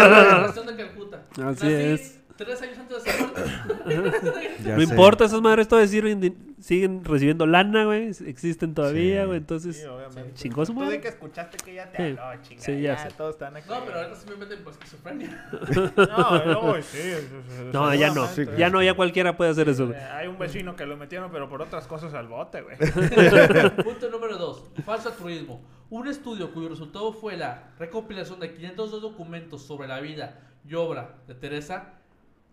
Así 1.48 1.72
es. 1.72 2.18
Tres 2.36 2.60
años 2.62 2.78
antes 2.78 3.04
de 3.04 3.10
ser 3.12 3.20
muerto. 3.20 3.40
Ya 4.64 4.76
no 4.76 4.78
sé. 4.78 4.82
importa, 4.84 5.24
esas 5.26 5.40
madres 5.40 5.68
todavía 5.68 5.88
sirven, 5.88 6.54
siguen 6.60 7.04
recibiendo 7.04 7.46
lana, 7.46 7.84
güey. 7.84 8.08
Existen 8.26 8.74
todavía, 8.74 9.20
Sí. 9.22 9.26
güey. 9.26 9.38
Entonces, 9.38 9.76
Sí, 9.80 9.86
obviamente. 9.86 10.34
chingó 10.34 10.64
su 10.66 10.72
Tú 10.72 10.80
madre. 10.80 10.96
di 10.96 11.02
que 11.02 11.08
escuchaste 11.08 11.56
que 11.58 11.74
ya 11.74 11.90
te 11.92 11.96
Sí. 12.14 12.18
habló, 12.18 12.42
chinga. 12.42 12.60
Sí, 12.62 12.72
ya 12.80 12.94
ya, 12.96 12.98
sé. 13.10 13.16
todos 13.16 13.34
están 13.34 13.56
aquí. 13.56 13.68
No, 13.68 13.84
pero 13.84 13.98
ahorita 13.98 14.16
sí 14.16 14.26
me 14.30 14.36
meten 14.36 14.64
por 14.64 14.72
esquizofrenia. 14.72 15.48
No, 15.96 16.44
no, 16.44 16.74
sí. 16.82 16.82
sí, 16.98 16.98
sí, 17.48 17.70
No, 17.72 17.94
ya 17.94 18.08
no. 18.08 18.26
seguramente. 18.26 18.56
Ya 18.60 18.70
no, 18.70 18.82
ya 18.82 18.94
cualquiera 18.94 19.36
puede 19.36 19.50
hacer 19.50 19.68
eso, 19.68 19.86
güey. 19.88 19.98
Hay 20.00 20.26
un 20.26 20.38
vecino 20.38 20.74
que 20.76 20.86
lo 20.86 20.96
metieron, 20.96 21.30
pero 21.30 21.48
por 21.48 21.62
otras 21.62 21.86
cosas 21.86 22.14
al 22.14 22.26
bote, 22.28 22.62
güey. 22.62 22.76
Punto 23.84 24.08
número 24.10 24.38
2. 24.38 24.70
Falso 24.84 25.10
altruismo. 25.10 25.62
Un 25.90 26.08
estudio 26.08 26.52
cuyo 26.52 26.68
resultado 26.70 27.12
fue 27.12 27.36
la 27.36 27.70
recopilación 27.78 28.40
de 28.40 28.52
502 28.54 29.02
documentos 29.02 29.62
sobre 29.62 29.86
la 29.86 30.00
vida 30.00 30.40
y 30.66 30.74
obra 30.74 31.16
de 31.28 31.34
Teresa 31.34 32.00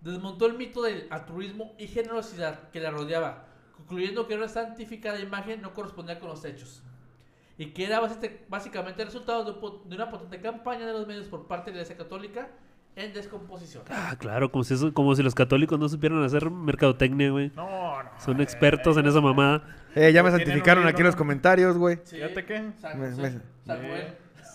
desmontó 0.02 0.46
el 0.48 0.58
mito 0.58 0.82
del 0.82 1.08
altruismo 1.10 1.74
y 1.78 1.88
generosidad 1.88 2.70
que 2.70 2.80
la 2.80 2.92
rodeaba, 2.92 3.46
concluyendo 3.78 4.28
que 4.28 4.36
una 4.36 4.48
santificada 4.48 5.20
imagen 5.20 5.62
no 5.62 5.74
correspondía 5.74 6.20
con 6.20 6.30
los 6.30 6.44
hechos. 6.46 6.84
Y 7.58 7.68
que 7.68 7.86
era 7.86 8.00
básicamente- 8.50 9.02
el 9.02 9.08
resultado 9.08 9.44
de, 9.86 9.96
una 9.96 10.10
potente 10.10 10.42
campaña 10.42 10.86
de 10.88 10.94
los 10.94 11.06
medios 11.08 11.28
por 11.28 11.48
parte 11.48 11.70
de 11.72 11.76
la 11.78 11.82
Iglesia 11.84 11.98
Católica 11.98 12.48
en 12.96 13.14
descomposición. 13.14 13.84
Ah, 13.90 14.16
claro, 14.18 14.52
como 14.52 14.64
si, 14.64 14.74
eso, 14.74 14.94
como 14.94 15.16
si 15.16 15.22
los 15.24 15.36
católicos 15.36 15.78
no 15.80 15.88
supieran 15.88 16.24
hacer 16.24 16.50
mercadotecnia, 16.50 17.30
güey. 17.30 17.52
No, 17.56 18.02
no. 18.04 18.10
Son 18.20 18.40
eh, 18.40 18.44
expertos 18.44 18.98
en 18.98 19.06
esa 19.06 19.22
mamada. 19.22 19.64
Eh, 19.96 20.12
ya 20.12 20.24
me 20.24 20.32
santificaron 20.32 20.88
aquí 20.88 21.02
en 21.02 21.06
los 21.06 21.16
comentarios, 21.16 21.78
güey. 21.78 22.00
Sí. 22.04 22.16
Fíjate 22.18 22.46
que- 22.46 22.72
San 22.80 23.00
Me- 23.00 23.10
me- 23.12 23.32
San. 23.66 23.82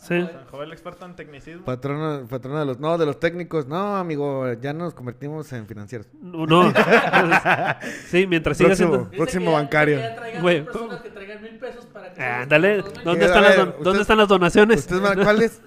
Sí. 0.02 0.20
San 0.20 0.46
Joel, 0.50 0.72
experto 0.72 1.04
en 1.06 1.16
tecnicismo. 1.16 1.64
Patrono, 1.64 2.26
patrono 2.28 2.60
de 2.60 2.66
los... 2.66 2.78
No, 2.78 2.96
de 2.96 3.06
los 3.06 3.18
técnicos. 3.18 3.66
No, 3.66 3.96
amigo, 3.96 4.52
ya 4.54 4.72
nos 4.72 4.94
convertimos 4.94 5.52
en 5.52 5.66
financieros. 5.66 6.06
No. 6.20 6.46
no. 6.46 6.72
sí, 8.08 8.26
mientras 8.26 8.56
siga 8.56 8.68
Próximo. 8.68 8.90
siendo. 8.94 9.10
Próximo 9.10 9.50
ya- 9.50 9.56
bancario. 9.58 9.96
que 9.96 10.02
ya 10.02 10.16
traigan 10.16 10.42
Güey. 10.42 10.60
dos 10.60 10.66
personas 10.72 11.00
que 11.00 11.10
traigan 11.10 11.42
mil 11.42 11.58
pesos 11.58 11.86
para 11.86 12.12
que... 12.12 12.22
Ah, 12.22 12.46
¿dónde 12.48 13.24
Eh, 13.24 13.26
están, 13.26 13.38
a 13.38 13.40
las, 13.48 13.50
ver, 13.50 13.58
don- 13.58 13.68
usted- 13.70 13.82
¿dónde 13.84 14.02
están 14.02 14.18
las 14.18 14.28
donaciones? 14.28 14.78
¿Ustedes 14.80 15.02
van- 15.02 15.22
cuáles? 15.24 15.60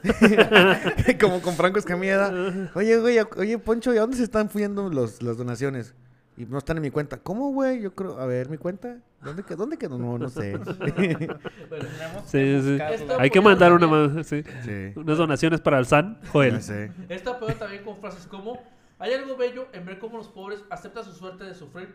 Como 1.20 1.42
con 1.42 1.56
Franco 1.56 1.80
Escamilla. 1.80 2.32
Oye, 2.76 2.98
güey, 2.98 3.20
oye, 3.38 3.58
Poncho, 3.58 3.94
¿y 3.94 3.98
a 3.98 4.02
dónde 4.02 4.18
se 4.18 4.24
están 4.24 4.50
fuyendo 4.50 4.90
los, 4.90 5.22
las 5.22 5.38
donaciones? 5.38 5.94
Y 6.40 6.46
no 6.46 6.58
están 6.58 6.78
en 6.78 6.84
mi 6.84 6.90
cuenta. 6.90 7.18
¿Cómo, 7.18 7.52
güey? 7.52 7.82
Yo 7.82 7.94
creo... 7.94 8.18
A 8.18 8.26
ver, 8.26 8.50
¿mi 8.50 8.58
cuenta? 8.58 8.98
¿Dónde, 9.22 9.44
quedó? 9.44 9.58
¿Dónde 9.58 9.78
quedó? 9.78 9.98
No, 9.98 10.18
no 10.18 10.30
sé. 10.30 10.58
Bueno, 11.68 11.86
Tenemos 11.92 12.24
Sí, 12.26 12.80
Hay 13.20 13.30
que 13.30 13.42
mandar 13.42 13.74
una 13.74 13.88
más, 13.88 14.26
sí. 14.26 14.42
sí. 14.64 14.94
Unas 14.96 15.18
donaciones 15.18 15.60
para 15.60 15.78
el 15.80 15.86
SAN, 15.86 16.18
Joel. 16.32 16.62
Esto 17.10 17.32
apoyó 17.32 17.56
también 17.56 17.84
con 17.84 17.98
frases 17.98 18.26
como 18.26 18.58
Hay 19.00 19.12
algo 19.12 19.36
bello 19.36 19.68
en 19.74 19.86
ver 19.86 20.00
cómo 20.00 20.18
los 20.18 20.30
pobres 20.30 20.64
aceptan 20.70 21.04
su 21.04 21.12
suerte 21.12 21.44
de 21.44 21.54
sufrir 21.54 21.94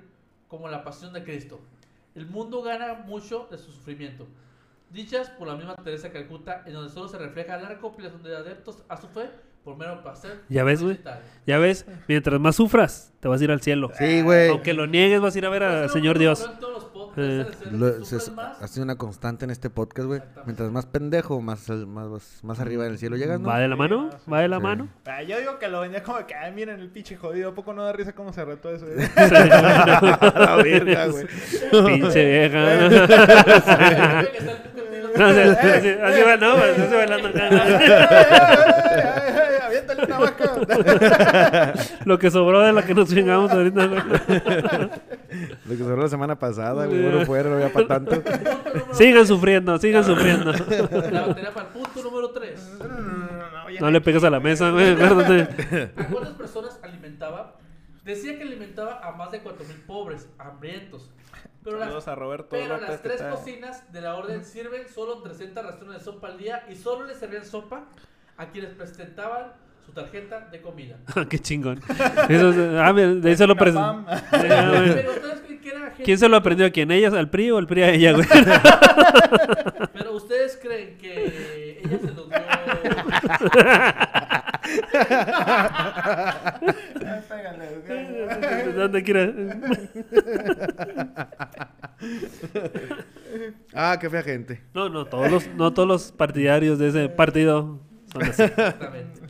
como 0.49 0.69
la 0.69 0.85
pasión 0.85 1.15
de 1.15 1.25
Cristo. 1.25 1.59
El 2.15 2.27
mundo 2.27 2.63
gana 2.63 2.93
mucho 3.07 3.49
de 3.51 3.57
su 3.57 3.73
sufrimiento. 3.73 4.27
Dichas 4.91 5.31
por 5.31 5.49
la 5.49 5.57
misma 5.57 5.75
Teresa 5.77 6.13
Calcuta, 6.13 6.65
en 6.67 6.75
donde 6.75 6.93
solo 6.93 7.09
se 7.09 7.17
refleja 7.17 7.57
la 7.57 7.71
recopilación 7.71 8.23
de 8.23 8.37
adeptos 8.37 8.83
a 8.91 8.99
su 8.99 9.09
fe 9.09 9.31
por 9.65 9.77
mero 9.77 10.03
placer. 10.03 10.43
Ya 10.49 10.63
ves, 10.65 10.83
güey. 10.83 10.99
Ya 11.47 11.59
ves, 11.59 11.87
mientras 12.09 12.39
más 12.41 12.55
sufras, 12.57 13.13
te 13.21 13.29
vas 13.29 13.41
a 13.41 13.45
ir 13.45 13.51
al 13.51 13.61
cielo. 13.63 13.91
Sí, 13.99 14.21
güey. 14.23 14.51
Aunque 14.51 14.75
lo 14.75 14.87
niegues, 14.87 15.21
vas 15.21 15.35
a 15.35 15.39
ir 15.39 15.47
a 15.47 15.49
ver 15.49 15.63
al 15.63 15.91
Señor 15.91 16.19
Dios. 16.19 16.45
no 16.47 16.53
en 16.53 16.59
todos 16.59 16.73
los 16.75 16.85
podcasts, 16.85 17.05
Eh, 17.17 17.47
Lo- 17.71 18.05
se- 18.05 18.17
ha 18.37 18.67
sido 18.67 18.83
una 18.85 18.97
constante 18.97 19.45
en 19.45 19.51
este 19.53 19.71
podcast, 19.71 20.07
güey. 20.09 20.21
Mientras 20.47 20.71
más 20.73 20.85
pendejo, 20.87 21.41
más, 21.41 21.69
más, 21.71 22.41
más 22.43 22.61
arriba 22.61 22.85
del 22.85 22.99
cielo 22.99 23.17
llegas, 23.17 23.39
¿no? 23.41 23.49
¿Va 23.49 23.59
de 23.61 23.69
la 23.69 23.77
mano? 23.77 24.11
¿Va 24.31 24.41
de 24.41 24.49
la 24.49 24.57
Sí. 24.57 24.63
mano? 24.63 24.89
Ah, 25.07 25.23
yo 25.23 25.39
digo 25.39 25.59
que 25.61 25.69
lo 25.69 25.81
vendía 25.81 26.03
como 26.03 26.27
que, 26.27 26.35
ay, 26.35 26.53
miren 26.53 26.81
el 26.81 26.89
pinche 26.91 27.17
jodido. 27.17 27.51
¿A 27.51 27.55
poco 27.55 27.73
no 27.73 27.85
da 27.85 27.93
risa 27.93 28.15
cómo 28.15 28.33
se 28.33 28.45
retó 28.45 28.71
eso? 28.71 28.87
eh? 28.89 29.09
la 29.17 30.57
verga, 30.63 31.07
güey. 31.07 31.27
Pinche 31.71 32.49
vieja. 32.51 34.25
No, 35.17 35.27
así, 35.27 35.41
así, 35.41 35.89
así 35.89 36.23
va, 36.23 36.37
no, 36.37 36.55
así 36.55 36.95
bailando 36.95 37.29
acá. 37.29 37.49
Aviéntale 39.67 40.05
una 40.05 40.19
vaca. 40.19 41.75
Lo 42.05 42.19
que 42.19 42.31
sobró 42.31 42.61
de 42.61 42.73
la 42.73 42.83
que 42.83 42.95
nos 42.95 43.09
chingamos 43.09 43.51
ahorita. 43.51 43.87
Lo 43.87 44.01
que 45.69 45.79
sobró 45.79 45.97
la 46.03 46.09
semana 46.09 46.39
pasada, 46.39 46.87
güey. 46.87 47.03
Bueno, 47.03 47.27
fuera, 47.27 47.49
no 47.49 47.57
había 47.57 47.73
para 47.73 47.87
tanto. 47.87 48.23
Sigan 48.93 49.27
sufriendo, 49.27 49.79
sigan 49.79 50.05
sufriendo. 50.05 50.53
La 50.53 51.27
batería 51.27 51.53
para 51.53 51.69
el 51.69 51.73
punto 51.73 52.03
número 52.03 52.31
3. 52.31 52.79
No 53.81 53.91
le 53.91 54.01
pegues 54.01 54.23
a 54.25 54.31
la 54.31 54.41
mesa, 54.41 54.71
güey, 54.71 54.93
acuérdate. 54.93 55.91
¿A 55.97 56.07
cuántas 56.07 56.35
personas 56.35 56.79
alimentaba? 56.83 57.54
Decía 58.05 58.37
que 58.37 58.43
alimentaba 58.43 59.01
a 59.03 59.13
más 59.13 59.33
de 59.33 59.43
4.000 59.43 59.87
pobres, 59.87 60.29
hambrientos. 60.39 61.11
Pero 61.63 61.79
las, 61.79 61.87
Saludos 61.87 62.09
a 62.09 62.15
Roberto 62.15 62.49
pero 62.51 62.75
López, 62.75 62.89
las 62.89 63.01
tres 63.03 63.23
cocinas 63.23 63.91
de 63.91 64.01
la 64.03 64.15
orden 64.17 64.45
sirven 64.45 64.87
solo 64.87 65.23
300 65.23 65.65
raciones 65.65 65.99
de 65.99 66.05
sopa 66.05 66.29
al 66.29 66.37
día 66.37 66.67
y 66.71 66.77
solo 66.77 67.07
le 67.07 67.15
servían 67.15 67.47
sopa 67.47 67.85
a 68.37 68.51
quienes 68.51 68.73
presentaban 68.75 69.55
su 69.87 69.93
tarjeta 69.93 70.41
de 70.51 70.61
comida. 70.61 70.97
Qué 71.31 71.39
chingón. 71.39 71.81
Eso, 72.29 72.51
es- 72.51 72.79
ah, 72.79 72.93
de 72.93 73.33
eso 73.33 73.47
lo 73.47 73.57
pres-. 73.57 73.75
Pero 74.31 75.13
ustedes 75.13 75.41
creen 75.41 75.61
que 75.63 75.69
era 75.71 75.81
gente... 75.87 76.03
¿Quién 76.05 76.19
se 76.19 76.29
lo 76.29 76.37
aprendió 76.37 76.67
a 76.67 76.71
quién? 76.71 76.91
¿Ellas 76.91 77.15
al 77.15 77.31
PRI 77.31 77.51
o 77.53 77.59
el 77.59 77.67
PRI 77.67 77.83
a 77.83 77.89
ella, 77.91 78.13
güey? 78.13 78.27
Pero 79.95 80.13
ustedes 80.13 80.59
creen 80.61 80.99
que 80.99 81.81
ella 81.83 81.99
se 81.99 82.07
los 82.13 82.29
dio... 82.29 82.35
¿Dónde 88.75 89.03
quiera? 89.03 89.33
Ah, 93.75 93.97
qué 94.01 94.09
fea 94.11 94.23
gente. 94.23 94.63
No, 94.75 94.89
no, 94.89 95.07
todos 95.07 95.31
los, 95.31 95.49
no 95.49 95.73
todos 95.73 95.89
los 95.89 96.13
partidarios 96.13 96.79
de 96.79 96.89
ese 96.89 97.09
partido 97.09 97.81
son 98.13 98.23
así. 98.23 98.43
Exactamente. 98.43 99.21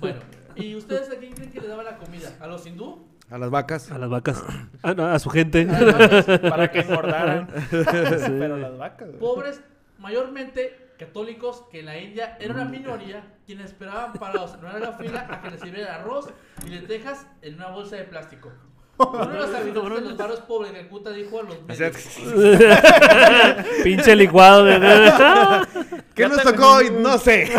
Bueno, 0.00 0.20
¿y 0.56 0.74
ustedes 0.76 1.10
a 1.10 1.16
quién 1.18 1.32
creen 1.32 1.50
que 1.50 1.60
le 1.60 1.68
daba 1.68 1.82
la 1.82 1.96
comida? 1.98 2.30
¿A 2.40 2.46
los 2.46 2.66
hindú? 2.66 3.06
A 3.30 3.38
las 3.38 3.50
vacas. 3.50 3.90
A 3.90 3.98
las 3.98 4.08
vacas. 4.08 4.42
Ah, 4.82 4.94
no, 4.94 5.06
a 5.06 5.18
su 5.18 5.28
gente. 5.30 5.66
¿A 5.68 5.80
las 5.80 5.98
vacas? 5.98 6.40
Para 6.40 6.70
que 6.70 6.80
engordaran. 6.80 7.48
Pero 7.70 8.56
las 8.56 8.78
vacas. 8.78 9.08
pobres, 9.18 9.60
mayormente 9.98 10.81
católicos, 11.06 11.64
que 11.70 11.80
en 11.80 11.86
la 11.86 11.98
India 11.98 12.36
era 12.40 12.54
una 12.54 12.64
minoría, 12.64 13.24
quienes 13.44 13.66
esperaban 13.66 14.12
parados 14.12 14.54
en 14.54 14.64
una 14.64 14.92
fila 14.92 15.26
a 15.30 15.40
que 15.40 15.50
les 15.50 15.60
sirviera 15.60 15.96
arroz 15.96 16.28
y 16.64 16.70
lentejas 16.70 17.26
en 17.42 17.54
una 17.56 17.68
bolsa 17.68 17.96
de 17.96 18.04
plástico. 18.04 18.52
Uno 18.98 19.26
de 19.26 19.38
los 19.38 19.54
habitantes 19.54 19.94
de 19.94 20.00
los 20.00 20.16
barrios 20.16 20.40
pobres 20.40 20.72
de 20.72 20.78
Calcuta 20.78 21.10
dijo 21.10 21.40
a 21.40 21.42
los 21.42 21.62
medios, 21.62 21.96
Pinche 23.84 24.14
licuado, 24.14 24.64
güey. 24.64 24.80
¿Qué 26.14 26.28
nos 26.28 26.42
tocó 26.42 26.74
hoy? 26.74 26.90
No 26.90 27.18
sé. 27.18 27.50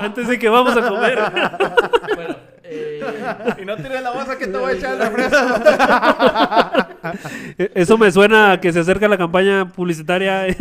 Antes 0.00 0.28
de 0.28 0.38
que 0.38 0.48
vamos 0.48 0.76
a 0.76 0.88
comer. 0.88 1.18
bueno, 2.14 2.36
Eh, 2.66 3.54
Y 3.60 3.64
no 3.64 3.76
tires 3.76 4.02
la 4.02 4.10
bolsa 4.10 4.38
que 4.38 4.46
te 4.46 4.56
voy 4.56 4.72
a 4.72 4.76
echar 4.76 4.96
de 4.96 5.10
refresco. 5.10 5.38
Eso 7.74 7.98
me 7.98 8.10
suena 8.10 8.52
a 8.52 8.60
que 8.60 8.72
se 8.72 8.80
acerca 8.80 9.06
la 9.06 9.18
campaña 9.18 9.68
publicitaria. 9.68 10.46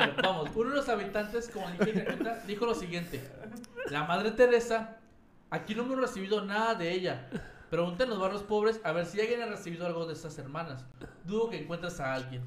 Bueno, 0.00 0.14
vamos, 0.22 0.50
uno 0.54 0.70
de 0.70 0.76
los 0.76 0.88
habitantes, 0.88 1.50
como 1.52 1.68
dije 1.70 2.06
dijo 2.46 2.64
lo 2.64 2.74
siguiente: 2.74 3.20
La 3.90 4.04
madre 4.04 4.30
Teresa, 4.30 4.96
aquí 5.50 5.74
no 5.74 5.82
hemos 5.82 6.00
recibido 6.00 6.42
nada 6.42 6.74
de 6.74 6.90
ella. 6.90 7.28
Pregunten 7.68 8.04
en 8.04 8.10
los 8.10 8.18
barrios 8.18 8.42
pobres 8.42 8.80
a 8.82 8.92
ver 8.92 9.04
si 9.04 9.20
alguien 9.20 9.42
ha 9.42 9.46
recibido 9.46 9.86
algo 9.86 10.06
de 10.06 10.14
estas 10.14 10.38
hermanas. 10.38 10.86
Dudo 11.24 11.50
que 11.50 11.60
encuentres 11.60 12.00
a 12.00 12.14
alguien. 12.14 12.42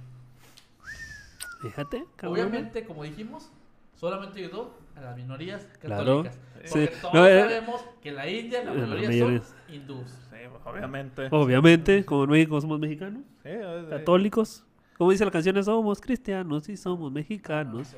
Fíjate, 1.61 2.05
cabrón. 2.15 2.33
Obviamente, 2.39 2.85
como 2.85 3.03
dijimos, 3.03 3.51
solamente 3.95 4.39
ayudó 4.39 4.75
a 4.95 5.01
las 5.01 5.15
minorías 5.17 5.67
Claro. 5.79 6.23
católicas. 6.23 6.39
Porque 6.53 6.67
Sí. 6.87 6.93
todos 7.01 7.13
No, 7.13 7.27
eh, 7.27 7.39
sabemos 7.41 7.85
que 8.01 8.11
la 8.11 8.29
India, 8.29 8.63
la 8.63 8.73
la 8.73 8.85
mayoría 8.87 9.09
mayoría. 9.09 9.41
son 9.43 9.75
hindús. 9.75 10.09
Sí, 10.29 10.37
obviamente. 10.65 11.27
Obviamente, 11.31 12.05
como 12.05 12.23
en 12.25 12.29
México 12.29 12.61
somos 12.61 12.79
mexicanos, 12.79 13.23
Sí, 13.43 13.49
católicos. 13.89 14.63
Como 14.97 15.09
dice 15.11 15.25
la 15.25 15.31
canción, 15.31 15.61
somos 15.63 15.99
cristianos 15.99 16.69
y 16.69 16.77
somos 16.77 17.11
mexicanos. 17.11 17.93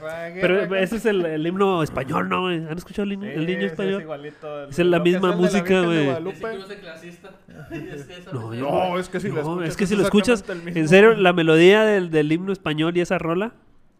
Rague, 0.00 0.40
Pero 0.42 0.74
ese 0.76 0.96
es 0.96 1.06
el, 1.06 1.24
el 1.24 1.44
himno 1.46 1.82
español, 1.82 2.28
¿no? 2.28 2.42
güey? 2.42 2.58
¿Han 2.68 2.76
escuchado 2.76 3.04
el, 3.04 3.12
himno- 3.14 3.24
Sí, 3.26 3.32
el 3.34 3.46
niño 3.46 3.58
ese 3.58 3.66
Es, 3.66 3.72
español? 3.72 4.02
igualito. 4.02 4.64
Es 4.68 4.78
la 4.78 5.00
misma 5.00 5.30
el 5.32 5.36
música, 5.38 5.80
güey. 5.82 6.06
No 8.32 8.52
No, 8.54 8.98
es 8.98 9.08
que 9.08 9.20
si 9.20 9.28
lo 9.28 9.34
No, 9.36 9.40
escuchas. 9.40 9.68
es 9.70 9.76
que 9.76 9.86
si 9.86 9.96
lo 9.96 10.02
escuchas, 10.02 10.44
el 10.48 10.76
en 10.76 10.88
serio, 10.88 11.14
la 11.14 11.32
melodía 11.32 11.82
del, 11.84 12.10
del 12.10 12.30
himno 12.30 12.52
español 12.52 12.96
y 12.96 13.00
esa 13.00 13.18
rola 13.18 13.52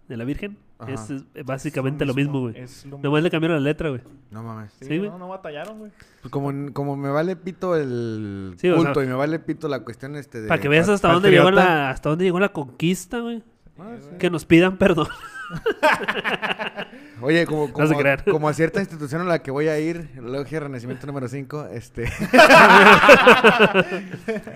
de 0.09 0.16
la 0.16 0.25
Virgen 0.25 0.57
Ajá. 0.79 0.92
es, 0.92 1.11
es 1.11 1.44
básicamente 1.44 2.05
lo 2.05 2.14
mismo, 2.14 2.40
güey. 2.40 2.55
Nomás 3.03 3.23
le 3.23 3.31
cambiaron 3.31 3.62
la 3.62 3.68
letra, 3.68 3.90
güey. 3.90 4.01
No 4.31 4.42
mames. 4.42 4.73
Sí, 4.81 4.99
no, 4.99 5.18
no 5.18 5.29
batallaron, 5.29 5.79
güey. 5.79 5.92
Pues 6.23 6.33
como, 6.33 6.73
como 6.73 6.97
me 6.97 7.11
vale 7.11 7.37
pito 7.37 7.77
el 7.77 8.55
Sí, 8.57 8.71
o 8.71 8.77
culto 8.77 8.94
sea, 8.94 9.05
y 9.05 9.07
me 9.07 9.14
vale 9.14 9.38
pito 9.38 9.68
la 9.68 9.85
cuestión 9.85 10.16
este 10.16 10.40
de... 10.40 10.49
Para 10.49 10.61
que 10.61 10.68
veas 10.68 10.88
hasta 10.88 11.12
dónde, 11.12 11.31
llegó 11.31 11.51
la, 11.51 11.90
hasta 11.90 12.09
dónde 12.09 12.25
llegó 12.25 12.40
la 12.40 12.51
conquista, 12.51 13.21
güey. 13.21 13.42
Ah, 13.79 13.97
sí. 14.01 14.09
Que 14.18 14.31
nos 14.31 14.44
pidan 14.44 14.79
perdón. 14.79 15.09
Oye, 17.21 17.47
como, 17.47 17.67
No 17.69 17.73
como, 17.73 17.87
se 17.89 17.97
crean. 17.97 18.21
como 18.31 18.49
a 18.49 18.55
cierta 18.55 18.81
institución 18.81 19.23
a 19.23 19.25
la 19.25 19.39
que 19.41 19.51
voy 19.51 19.69
a 19.69 19.79
ir, 19.79 20.09
Logia 20.21 20.61
Renacimiento 20.61 21.07
número 21.07 21.27
5, 21.29 21.69
este... 21.73 22.05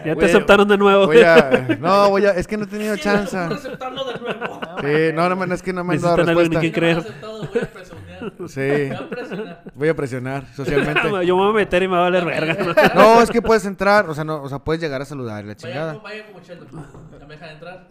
Ya 0.04 0.14
te 0.16 0.24
aceptaron 0.26 0.68
de 0.68 0.78
nuevo. 0.78 1.06
Voy 1.06 1.22
a... 1.22 1.76
No, 1.80 2.10
voy 2.10 2.26
a... 2.26 2.30
Es 2.32 2.46
que 2.46 2.56
no 2.56 2.64
he 2.64 2.66
tenido 2.68 2.94
Sí, 2.96 3.02
chance. 3.02 3.36
no 3.36 3.48
de 4.04 4.20
nuevo. 4.20 4.60
Sí, 4.80 5.12
no, 5.14 5.34
no, 5.34 5.54
es 5.54 5.62
que 5.62 5.72
no 5.72 5.82
me 5.84 5.94
han 5.94 6.00
dado 6.02 6.16
respuesta. 6.16 6.54
no 6.54 6.60
me 6.60 6.72
creer. 6.72 7.04
Sí, 8.48 8.60
Me 8.60 8.88
voy 8.96 8.98
a 8.98 9.08
presionar. 9.08 9.62
voy 9.74 9.88
a 9.88 9.96
presionar 9.96 10.46
socialmente. 10.54 11.02
Yo 11.26 11.36
me 11.36 11.42
voy 11.42 11.50
a 11.50 11.54
meter 11.54 11.82
y 11.82 11.88
me 11.88 11.94
va 11.94 12.00
a 12.00 12.10
valer 12.10 12.24
verga. 12.24 12.92
¿no? 12.94 13.20
Es 13.22 13.30
que 13.30 13.42
puedes 13.42 13.64
entrar, 13.66 14.08
o 14.08 14.14
sea, 14.14 14.24
no, 14.24 14.42
o 14.42 14.48
sea, 14.48 14.58
puedes 14.58 14.80
llegar 14.82 15.02
a 15.02 15.04
saludar, 15.04 15.44
la 15.44 15.54
chingada. 15.56 15.92
como- 15.94 16.04
vaya 16.04 16.26
como 16.26 16.40
Sheldon. 16.40 16.86
¿Ya 17.18 17.26
me 17.26 17.34
dejan 17.34 17.50
entrar? 17.50 17.86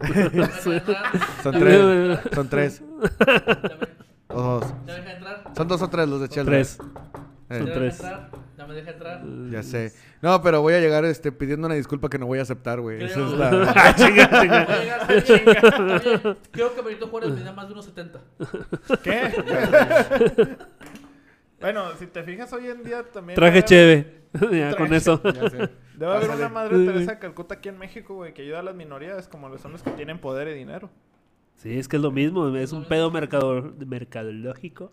Son 1.42 1.52
¿Ya 1.52 1.58
me 1.58 1.58
tres, 1.58 2.20
son 2.34 2.48
tres, 2.48 2.82
¿Ya 2.82 3.76
me- 3.76 4.36
o 4.36 4.42
dos. 4.42 4.64
¿Ya 4.64 4.74
me 4.86 4.92
dejan 5.00 5.16
entrar? 5.16 5.44
Son 5.56 5.68
dos 5.68 5.82
o 5.82 5.88
tres 5.88 6.08
los 6.08 6.20
de 6.20 6.28
Sheldon. 6.28 6.46
Tres. 6.46 6.78
Eh, 6.80 6.84
¿Ya 7.50 7.58
Son 7.58 7.72
tres. 7.72 8.02
¿Ya 8.62 8.68
me 8.68 8.74
deja 8.74 8.90
entrar? 8.92 9.22
ya 9.50 9.62
sé. 9.64 9.92
No, 10.20 10.40
pero 10.40 10.62
voy 10.62 10.74
a 10.74 10.80
llegar 10.80 11.04
este, 11.04 11.32
pidiendo 11.32 11.66
una 11.66 11.74
disculpa 11.74 12.08
que 12.08 12.16
no 12.16 12.26
voy 12.26 12.38
a 12.38 12.42
aceptar, 12.42 12.80
güey. 12.80 13.02
Esa 13.02 13.26
es 13.26 13.32
la... 13.32 13.50
Ah, 13.76 13.92
chinga, 13.92 14.30
chinga. 14.40 14.64
Voy 14.64 14.74
a 14.74 14.82
llegar, 14.82 15.24
bien. 16.22 16.36
Creo 16.52 16.74
que 16.74 16.82
Benito 16.82 17.08
Juárez 17.08 17.32
medía 17.32 17.52
más 17.52 17.66
de 17.66 17.72
unos 17.72 17.84
70. 17.86 18.20
¿Qué? 19.02 20.56
bueno, 21.60 21.90
si 21.98 22.06
te 22.06 22.22
fijas 22.22 22.52
hoy 22.52 22.68
en 22.68 22.84
día 22.84 23.02
también. 23.02 23.34
Traje 23.34 23.58
debe- 23.58 23.64
cheve. 23.64 24.22
ya 24.32 24.70
Traje. 24.70 24.76
con 24.76 24.94
eso. 24.94 25.20
Ya 25.24 25.50
sé. 25.50 25.68
Debe 25.96 26.12
haber 26.12 26.30
una 26.30 26.48
madre 26.48 26.86
Teresa 26.86 27.12
de 27.12 27.18
Calcuta 27.18 27.54
aquí 27.54 27.68
en 27.68 27.78
México, 27.78 28.14
güey, 28.14 28.32
que 28.32 28.42
ayuda 28.42 28.60
a 28.60 28.62
las 28.62 28.76
minorías, 28.76 29.26
como 29.26 29.48
los 29.48 29.60
son 29.60 29.72
los 29.72 29.82
que 29.82 29.90
tienen 29.90 30.20
poder 30.20 30.46
y 30.46 30.54
dinero. 30.54 30.88
Sí, 31.56 31.76
es 31.76 31.88
que 31.88 31.96
es 31.96 32.02
lo 32.02 32.12
mismo. 32.12 32.48
Es 32.56 32.72
un 32.72 32.84
pedo 32.84 33.10
mercado, 33.10 33.72
mercadológico 33.84 34.92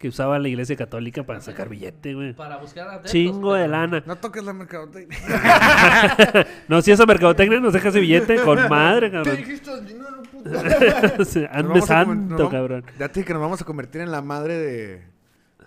que 0.00 0.08
usaba 0.08 0.38
la 0.38 0.48
iglesia 0.48 0.76
católica 0.76 1.22
para 1.24 1.42
sacar 1.42 1.68
billete, 1.68 2.14
güey. 2.14 2.32
Para 2.32 2.56
buscar 2.56 2.88
adeptos. 2.88 3.12
Chingo 3.12 3.52
de 3.52 3.68
lana. 3.68 4.02
No 4.06 4.16
toques 4.16 4.42
la 4.42 4.54
mercadotecnia. 4.54 5.18
No, 6.68 6.80
si 6.80 6.90
esa 6.90 7.04
mercadotecnia 7.04 7.60
nos 7.60 7.74
deja 7.74 7.90
ese 7.90 8.00
billete 8.00 8.36
con 8.40 8.66
madre, 8.70 9.10
¿Qué 9.10 9.16
cabrón. 9.18 9.36
dijiste? 9.36 9.80
Dinero, 9.82 10.22
Nos 11.18 11.36
Ande 11.52 11.82
santo, 11.82 12.48
cabrón. 12.48 12.84
Ya 12.98 13.08
te 13.08 13.20
dije 13.20 13.26
que 13.26 13.32
nos 13.34 13.42
vamos 13.42 13.60
a 13.60 13.64
convertir 13.66 14.00
en 14.00 14.10
la 14.10 14.22
madre 14.22 14.56
de, 14.56 15.02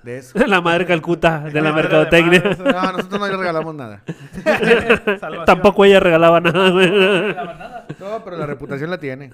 de 0.02 0.18
eso. 0.18 0.40
La 0.48 0.62
madre 0.62 0.88
Calcuta 0.88 1.42
de 1.42 1.62
la 1.62 1.70
de 1.70 1.76
mercadotecnia. 1.76 2.42
No, 2.58 2.92
nosotros 2.94 3.20
no 3.20 3.28
le 3.28 3.38
regalamos 3.38 3.76
nada. 3.76 4.04
Tampoco 5.46 5.86
ella 5.86 6.00
regalaba 6.00 6.42
nada, 6.42 6.72
güey. 6.72 6.90
No 6.90 6.98
regalan 7.28 7.60
nada. 7.60 7.86
No, 8.00 8.24
pero 8.24 8.38
la 8.38 8.48
reputación 8.48 8.90
la 8.90 8.98
tiene. 8.98 9.32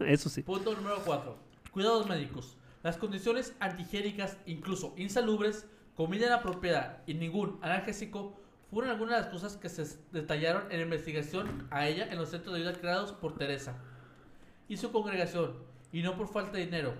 Eso 0.00 0.28
sí. 0.28 0.42
Punto 0.42 0.74
número 0.74 0.96
4. 1.04 1.36
Cuidados 1.70 2.08
médicos. 2.08 2.56
Las 2.88 2.96
condiciones 2.96 3.54
antigénicas, 3.60 4.38
incluso 4.46 4.94
insalubres, 4.96 5.66
comida 5.94 6.24
inapropiada 6.24 7.02
y 7.06 7.12
ningún 7.12 7.58
analgésico 7.60 8.40
fueron 8.70 8.90
algunas 8.90 9.16
de 9.16 9.20
las 9.20 9.30
cosas 9.30 9.58
que 9.58 9.68
se 9.68 9.98
detallaron 10.10 10.72
en 10.72 10.78
la 10.78 10.84
investigación 10.84 11.68
a 11.70 11.86
ella 11.86 12.08
en 12.10 12.16
los 12.16 12.30
centros 12.30 12.54
de 12.54 12.62
ayuda 12.62 12.80
creados 12.80 13.12
por 13.12 13.36
Teresa 13.36 13.76
y 14.68 14.78
su 14.78 14.90
congregación, 14.90 15.58
y 15.92 16.00
no 16.00 16.16
por 16.16 16.28
falta 16.28 16.52
de 16.52 16.64
dinero. 16.64 16.94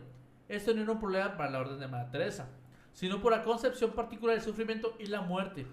Esto 0.51 0.75
no 0.75 0.83
era 0.83 0.93
un 0.93 1.01
problema 1.01 1.39
para 1.39 1.53
la 1.53 1.61
orden 1.61 1.81
de 1.81 1.89
Madre 1.89 2.11
Teresa, 2.13 2.51
sino 2.93 3.23
por 3.23 3.33
la 3.33 3.43
concepción 3.43 3.93
particular 3.93 4.37
del 4.37 4.45
sufrimiento 4.45 4.95
y 4.99 5.07
la 5.07 5.23
muerte. 5.23 5.67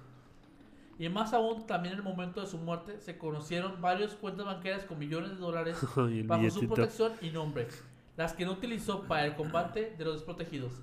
Y 0.98 1.10
más 1.10 1.34
aún, 1.34 1.68
también 1.68 1.96
en 1.96 2.00
el 2.00 2.06
momento 2.06 2.40
de 2.40 2.48
su 2.48 2.58
muerte 2.58 3.02
se 3.02 3.18
conocieron 3.18 3.82
varias 3.82 4.14
cuentas 4.14 4.46
banqueras 4.46 4.86
con 4.86 4.98
millones 4.98 5.32
de 5.32 5.36
dólares 5.36 5.78
bajo 6.26 6.50
su 6.52 6.70
protección 6.70 7.12
y 7.22 7.32
nombre, 7.32 7.68
las 8.18 8.34
que 8.34 8.46
no 8.46 8.54
utilizó 8.54 9.04
para 9.04 9.26
el 9.26 9.36
combate 9.36 9.94
de 9.98 10.06
los 10.06 10.16
desprotegidos. 10.16 10.74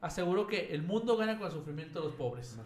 Aseguró 0.00 0.46
que 0.46 0.74
el 0.74 0.82
mundo 0.82 1.16
gana 1.16 1.38
con 1.38 1.46
el 1.46 1.52
sufrimiento 1.52 2.00
de 2.00 2.06
los 2.06 2.14
pobres. 2.14 2.58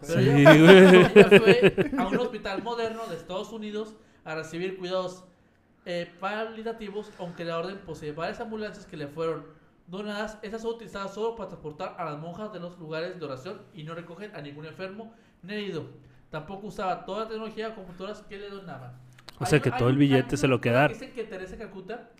Pero 0.00 0.20
Sí, 0.20 0.28
ella, 0.28 0.52
ella 0.54 1.08
fue 1.40 1.90
a 1.98 2.06
un 2.06 2.18
hospital 2.18 2.62
moderno 2.62 3.06
de 3.06 3.16
Estados 3.16 3.50
Unidos 3.52 3.94
a 4.24 4.34
recibir 4.34 4.76
cuidados 4.76 5.24
eh, 5.86 6.10
palliativos, 6.20 7.10
aunque 7.18 7.44
la 7.44 7.58
orden 7.58 7.78
posee 7.78 8.12
varias 8.12 8.40
ambulancias 8.40 8.84
que 8.84 8.96
le 8.98 9.06
fueron 9.06 9.46
donadas. 9.86 10.38
Estas 10.42 10.62
son 10.62 10.74
utilizadas 10.74 11.14
solo 11.14 11.34
para 11.36 11.48
transportar 11.48 11.94
a 11.98 12.04
las 12.04 12.18
monjas 12.18 12.52
de 12.52 12.60
los 12.60 12.76
lugares 12.78 13.18
de 13.18 13.24
oración 13.24 13.62
y 13.72 13.82
no 13.84 13.94
recogen 13.94 14.34
a 14.34 14.42
ningún 14.42 14.66
enfermo 14.66 15.14
ni 15.42 15.54
herido. 15.54 15.86
Tampoco 16.30 16.66
usaba 16.66 17.06
toda 17.06 17.20
la 17.22 17.28
tecnología 17.28 17.68
o 17.68 17.74
computadoras 17.76 18.20
que 18.22 18.36
le 18.36 18.50
donaban. 18.50 18.92
O 19.38 19.46
sea 19.46 19.56
Hay- 19.58 19.62
que 19.62 19.70
hay 19.70 19.78
todo 19.78 19.88
el 19.88 19.96
billete 19.96 20.30
hay 20.32 20.36
se 20.36 20.48
lo 20.48 20.60
quedaron. 20.60 20.92
Dicen 20.98 21.14
que 21.14 21.24
Teresa 21.24 21.56
Calcuta 21.56 22.10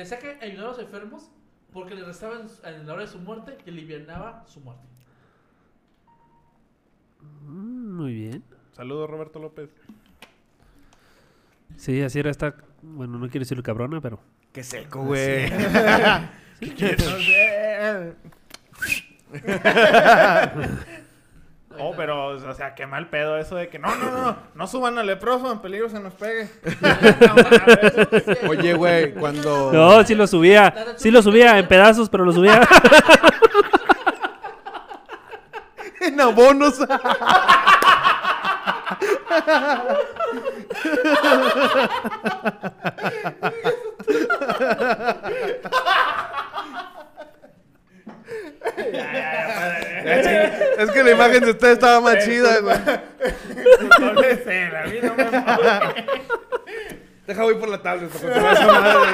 decía 0.00 0.18
que 0.18 0.38
ayudaba 0.40 0.68
a 0.68 0.72
los 0.72 0.80
enfermos 0.80 1.30
porque 1.72 1.94
le 1.94 2.04
restaba 2.04 2.40
en, 2.40 2.74
en 2.74 2.86
la 2.86 2.92
hora 2.92 3.02
de 3.02 3.08
su 3.08 3.18
muerte 3.18 3.56
que 3.56 3.70
alivianaba 3.70 4.44
su 4.46 4.60
muerte. 4.60 4.84
Mm, 7.42 7.96
Muy 7.96 8.14
bien. 8.14 8.44
Saludos, 8.72 9.08
Roberto 9.08 9.38
López. 9.38 9.70
Sí, 11.76 12.02
así 12.02 12.18
era 12.18 12.30
esta. 12.30 12.56
Bueno, 12.82 13.18
no 13.18 13.28
quiero 13.28 13.44
decirlo 13.44 13.62
cabrona, 13.62 14.00
pero. 14.00 14.20
Qué 14.52 14.62
seco, 14.62 15.04
güey. 15.04 15.50
Oh, 21.78 21.94
pero, 21.96 22.28
o 22.28 22.54
sea, 22.54 22.74
qué 22.74 22.86
mal 22.86 23.08
pedo 23.08 23.38
eso 23.38 23.56
de 23.56 23.68
que 23.68 23.78
no, 23.78 23.94
no, 23.96 24.10
no, 24.10 24.36
no 24.54 24.66
suban 24.66 24.98
al 24.98 25.06
leproso, 25.06 25.50
en 25.50 25.60
peligro 25.60 25.88
se 25.88 26.00
nos 26.00 26.14
pegue. 26.14 26.48
Oye, 28.48 28.74
güey, 28.74 29.14
cuando... 29.14 29.72
No, 29.72 30.04
sí 30.04 30.14
lo 30.14 30.26
subía. 30.26 30.74
Sí 30.96 31.10
lo 31.10 31.22
subía 31.22 31.58
en 31.58 31.66
pedazos, 31.68 32.08
pero 32.08 32.24
lo 32.24 32.32
subía. 32.32 32.60
En 36.00 36.20
abonos. 36.20 36.78
es 50.78 50.90
que 50.90 51.02
la 51.02 51.03
imagen 51.14 51.44
de 51.44 51.50
usted 51.52 51.70
estaba 51.72 52.00
más 52.00 52.24
chida, 52.24 52.58
güey. 52.60 52.76
A 52.76 53.02
mí 54.86 54.98
no 55.02 55.14
me 55.14 55.24
mames. 55.30 56.04
Deja 57.26 57.42
voy 57.42 57.54
por 57.54 57.68
la 57.68 57.82
tablet 57.82 58.08
para 58.10 58.20
continuar 58.20 58.52
esa 58.54 58.66
madre. 58.66 59.10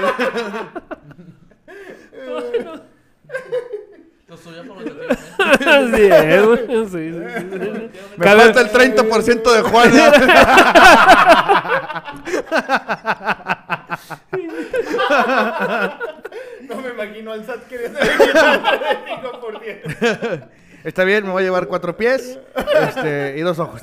Lo 4.28 4.36
por 4.36 4.52
sí, 5.96 6.02
eh, 6.02 6.42
güey. 6.44 6.66
Sí, 6.66 6.74
sí, 6.90 6.90
sí. 6.90 6.96
Me 8.16 8.24
Cabe- 8.24 8.42
falta 8.52 8.60
el 8.60 8.70
30% 8.70 9.52
de 9.54 9.62
Juana. 9.62 10.12
No 16.68 16.76
me 16.76 16.90
imagino 16.90 17.32
al 17.32 17.44
SAT 17.44 17.66
quitar 17.68 17.90
5%. 17.92 20.48
Está 20.90 21.05
bien, 21.05 21.24
me 21.24 21.31
voy 21.31 21.42
a 21.42 21.44
llevar 21.46 21.68
cuatro 21.68 21.96
pies 21.96 22.37
este, 22.88 23.37
y 23.38 23.42
dos 23.42 23.61
ojos. 23.61 23.81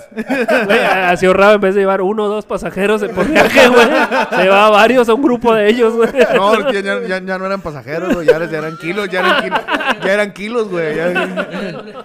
Güey, 0.66 0.80
así 0.80 1.26
ahorraba 1.26 1.54
en 1.54 1.62
vez 1.62 1.74
de 1.74 1.80
llevar 1.80 2.02
uno 2.02 2.26
o 2.26 2.28
dos 2.28 2.46
pasajeros 2.46 3.02
por 3.16 3.26
viaje, 3.28 3.66
güey. 3.70 3.88
Se 4.32 4.44
llevaba 4.44 4.70
varios 4.72 5.08
a 5.08 5.14
un 5.14 5.22
grupo 5.22 5.54
de 5.56 5.70
ellos, 5.70 5.94
güey. 5.96 6.10
No, 6.36 6.70
ya, 6.70 6.82
ya- 6.82 7.20
ya- 7.20 7.38
no 7.38 7.46
eran 7.46 7.62
pasajeros, 7.62 8.14
güey, 8.14 8.28
ya, 8.28 8.46
ya 8.46 8.58
eran 8.58 8.76
kilos, 8.78 9.08
ya 9.08 9.20
eran 9.22 9.42
kilos, 9.42 9.62
ya 10.04 10.12
eran 10.14 10.34
kilos, 10.34 10.68
güey. 10.68 10.96
ya- 10.98 11.14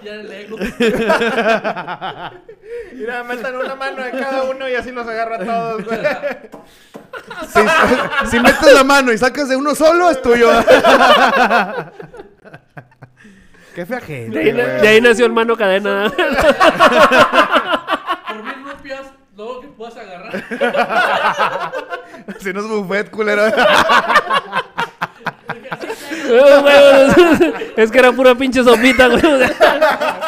Ya 0.03 0.13
el 0.13 0.31
ego. 0.31 0.55
Mira, 2.93 3.23
metan 3.25 3.55
una 3.57 3.75
mano 3.75 4.03
de 4.05 4.11
cada 4.11 4.43
uno 4.43 4.69
y 4.69 4.75
así 4.75 4.91
los 4.93 5.05
agarra 5.05 5.35
a 5.35 5.39
todos, 5.39 5.83
güey. 5.85 5.99
Si, 7.53 7.59
si 8.31 8.39
metes 8.39 8.73
la 8.73 8.85
mano 8.85 9.11
y 9.11 9.17
sacas 9.17 9.49
de 9.49 9.57
uno 9.57 9.75
solo, 9.75 10.09
es 10.09 10.21
tuyo. 10.21 10.49
Qué 13.75 13.85
fea 13.85 13.99
gente, 14.01 14.37
De 14.37 14.45
ahí, 14.45 14.51
güey. 14.51 14.81
de 14.81 14.87
ahí 14.87 15.01
nació 15.01 15.25
el 15.25 15.31
mano 15.33 15.55
cadena. 15.57 16.11
Por 18.27 18.43
mil 18.43 18.63
rupias, 18.63 19.01
luego 19.35 19.61
que 19.61 19.67
puedas 19.69 19.97
agarrar. 19.97 20.43
Si 22.39 22.53
no 22.53 22.59
es 22.61 22.67
buffet, 22.67 23.09
culero. 23.09 23.43
Es 27.75 27.91
que 27.91 27.99
era 27.99 28.11
pura 28.11 28.35
pinche 28.35 28.63
sopita, 28.63 29.07
güey. 29.07 29.21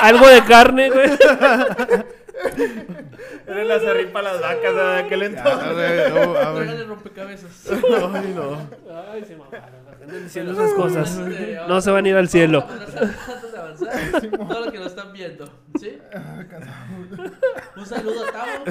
Algo 0.01 0.27
de 0.27 0.43
carne, 0.43 0.89
güey. 0.89 1.09
Era 3.47 3.63
la 3.63 3.79
cerripa 3.79 4.21
las 4.21 4.41
vacas 4.41 4.75
de 4.75 4.97
aquel 4.99 5.23
entonces. 5.23 5.73
güey, 5.73 6.11
no, 6.11 6.33
güey. 6.33 6.55
Tráigale 6.55 6.83
rompecabezas. 6.85 7.51
Ay, 7.71 8.33
no. 8.35 8.57
Ay, 9.13 9.23
se 9.25 9.35
mamaron. 9.35 9.84
Diciendo 10.07 10.53
esas 10.53 10.73
cosas. 10.73 11.19
No 11.67 11.81
se 11.81 11.91
van 11.91 12.05
a 12.05 12.09
ir 12.09 12.15
al 12.15 12.29
cielo. 12.29 12.65
Antes 12.69 13.51
de 13.51 13.57
avanzar, 13.57 14.21
todo 14.29 14.65
lo 14.65 14.71
que 14.71 14.79
lo 14.79 14.85
están 14.85 15.11
viendo. 15.13 15.49
¿Sí? 15.79 15.97
Un 17.75 17.85
saludo 17.85 18.25
a 18.25 18.31
Tavo. 18.31 18.63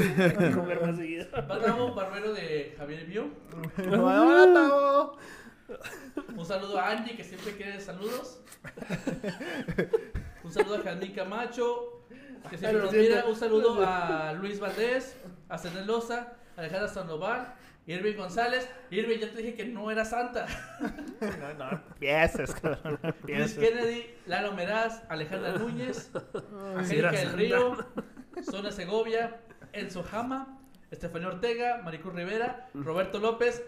Va 1.51 1.61
Tavo, 1.61 1.95
barbero 1.95 2.33
de 2.33 2.75
Javier 2.79 3.07
Bio. 3.07 3.29
Hola, 3.91 4.53
Tavo. 4.55 5.19
Un 6.37 6.45
saludo 6.45 6.79
a 6.79 6.91
Angie, 6.91 7.17
que 7.17 7.25
siempre 7.25 7.57
quiere 7.57 7.81
saludos. 7.81 8.41
Un 10.43 10.53
saludo 10.53 10.77
a 10.77 10.83
Jazmín 10.83 11.13
Camacho, 11.13 12.05
que 12.51 12.59
siempre 12.59 12.83
nos 12.83 12.93
mira. 12.93 13.25
Un 13.27 13.37
saludo 13.37 13.83
a 13.85 14.33
Luis 14.35 14.61
Valdés, 14.61 15.17
a 15.49 15.59
Zenel 15.59 15.87
Loza, 15.87 16.35
a 16.57 16.61
Alejandra 16.61 16.89
Sandoval, 16.89 17.55
Irving 17.87 18.17
González. 18.17 18.69
Irving, 18.91 19.19
ya 19.19 19.31
te 19.31 19.39
dije 19.39 19.55
que 19.55 19.65
no 19.67 19.91
era 19.91 20.05
santa. 20.05 20.47
No, 21.21 21.55
no 21.55 21.71
empieces, 21.71 22.55
cabrón. 22.55 22.99
No 23.03 23.15
Luis. 23.27 23.55
Kennedy, 23.55 24.15
Lalo 24.27 24.53
Meraz, 24.53 25.03
Alejandra 25.09 25.53
Núñez, 25.59 26.11
Angélica 26.77 27.13
del 27.13 27.33
Río, 27.33 27.77
Zona 28.43 28.71
Segovia, 28.73 29.41
Enzo 29.73 30.03
Jama, 30.03 30.59
Estefanía 30.91 31.29
Ortega, 31.29 31.81
Maricruz 31.83 32.15
Rivera, 32.15 32.69
Roberto 32.75 33.19
López. 33.21 33.63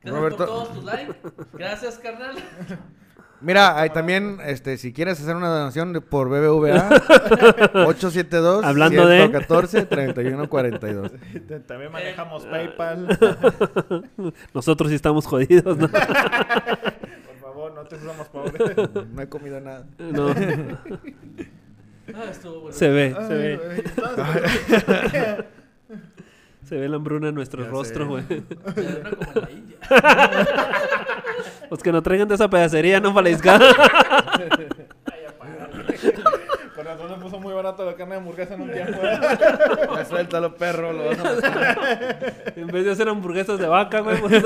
Gracias 0.00 0.18
Roberto- 0.20 0.36
por 0.38 0.46
todos 0.46 0.72
tus 0.74 0.84
likes. 0.84 1.14
Gracias, 1.52 1.98
carnal. 1.98 2.36
Mira, 3.42 3.80
ahí 3.80 3.90
también, 3.90 4.38
este, 4.44 4.76
si 4.78 4.92
quieres 4.92 5.20
hacer 5.20 5.34
una 5.36 5.48
donación 5.48 5.92
por 6.08 6.28
BBVA, 6.28 6.88
872 7.86 8.64
Hablando 8.64 9.06
de- 9.06 9.18
114 9.18 9.86
3142. 9.86 11.10
También 11.66 11.90
manejamos 11.92 12.46
PayPal. 12.46 13.18
Nosotros 14.54 14.90
sí 14.90 14.94
estamos 14.94 15.26
jodidos, 15.26 15.76
¿no? 15.76 15.88
Por 15.88 16.00
favor, 17.40 17.72
no 17.74 17.84
te 17.84 17.98
somos 17.98 18.28
pobres. 18.28 18.76
No 19.12 19.22
he 19.22 19.28
comido 19.28 19.60
nada. 19.60 19.84
No, 19.98 20.28
Ah, 22.14 22.24
estuvo 22.30 22.60
bueno. 22.62 22.76
se 22.76 22.88
ve, 22.90 23.14
Ay, 23.16 23.26
se 23.26 23.34
ve. 23.34 23.60
Se 26.72 26.78
ve 26.78 26.88
la 26.88 26.96
hambruna 26.96 27.28
en 27.28 27.34
nuestros 27.34 27.66
Ya 27.66 27.70
rostros, 27.70 28.08
güey. 28.08 28.24
Los 31.70 31.82
que 31.82 31.92
no 31.92 32.02
traigan 32.02 32.28
de 32.28 32.34
esa 32.34 32.48
pedacería, 32.48 32.98
no 32.98 33.12
para 33.12 33.24
la 33.24 33.30
isca. 33.30 33.58
Con 36.74 36.86
razón 36.86 37.10
se 37.10 37.16
puso 37.16 37.38
muy 37.40 37.52
barato 37.52 37.84
la 37.84 37.94
carne 37.94 38.14
de 38.14 38.20
hamburguesa 38.20 38.54
en 38.54 38.62
un 38.62 38.72
tiempo. 38.72 38.98
¿eh? 39.02 39.20
Ya 39.96 40.04
suéltalo, 40.06 40.56
perro. 40.56 40.94
Lo 40.94 41.08
vas 41.08 41.18
a 41.18 41.24
matar. 41.24 41.78
En 42.56 42.68
vez 42.68 42.86
de 42.86 42.92
hacer 42.92 43.06
hamburguesas 43.06 43.58
de 43.58 43.66
vaca, 43.66 44.00
güey. 44.00 44.18
pues, 44.18 44.42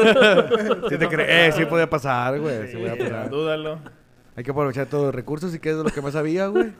Sí 0.88 0.98
te 0.98 1.06
crees, 1.06 1.28
eh, 1.30 1.52
sí 1.56 1.64
podía 1.64 1.88
pasar, 1.88 2.40
güey. 2.40 2.66
Sí, 2.66 2.76
podía 2.76 2.98
pasar. 2.98 3.30
Dúdalo. 3.30 3.78
Hay 4.34 4.42
que 4.42 4.50
aprovechar 4.50 4.88
todos 4.88 5.04
los 5.04 5.14
recursos 5.14 5.54
y 5.54 5.60
que 5.60 5.70
es 5.70 5.76
de 5.76 5.84
lo 5.84 5.90
que 5.90 6.02
más 6.02 6.16
había, 6.16 6.48
güey. 6.48 6.72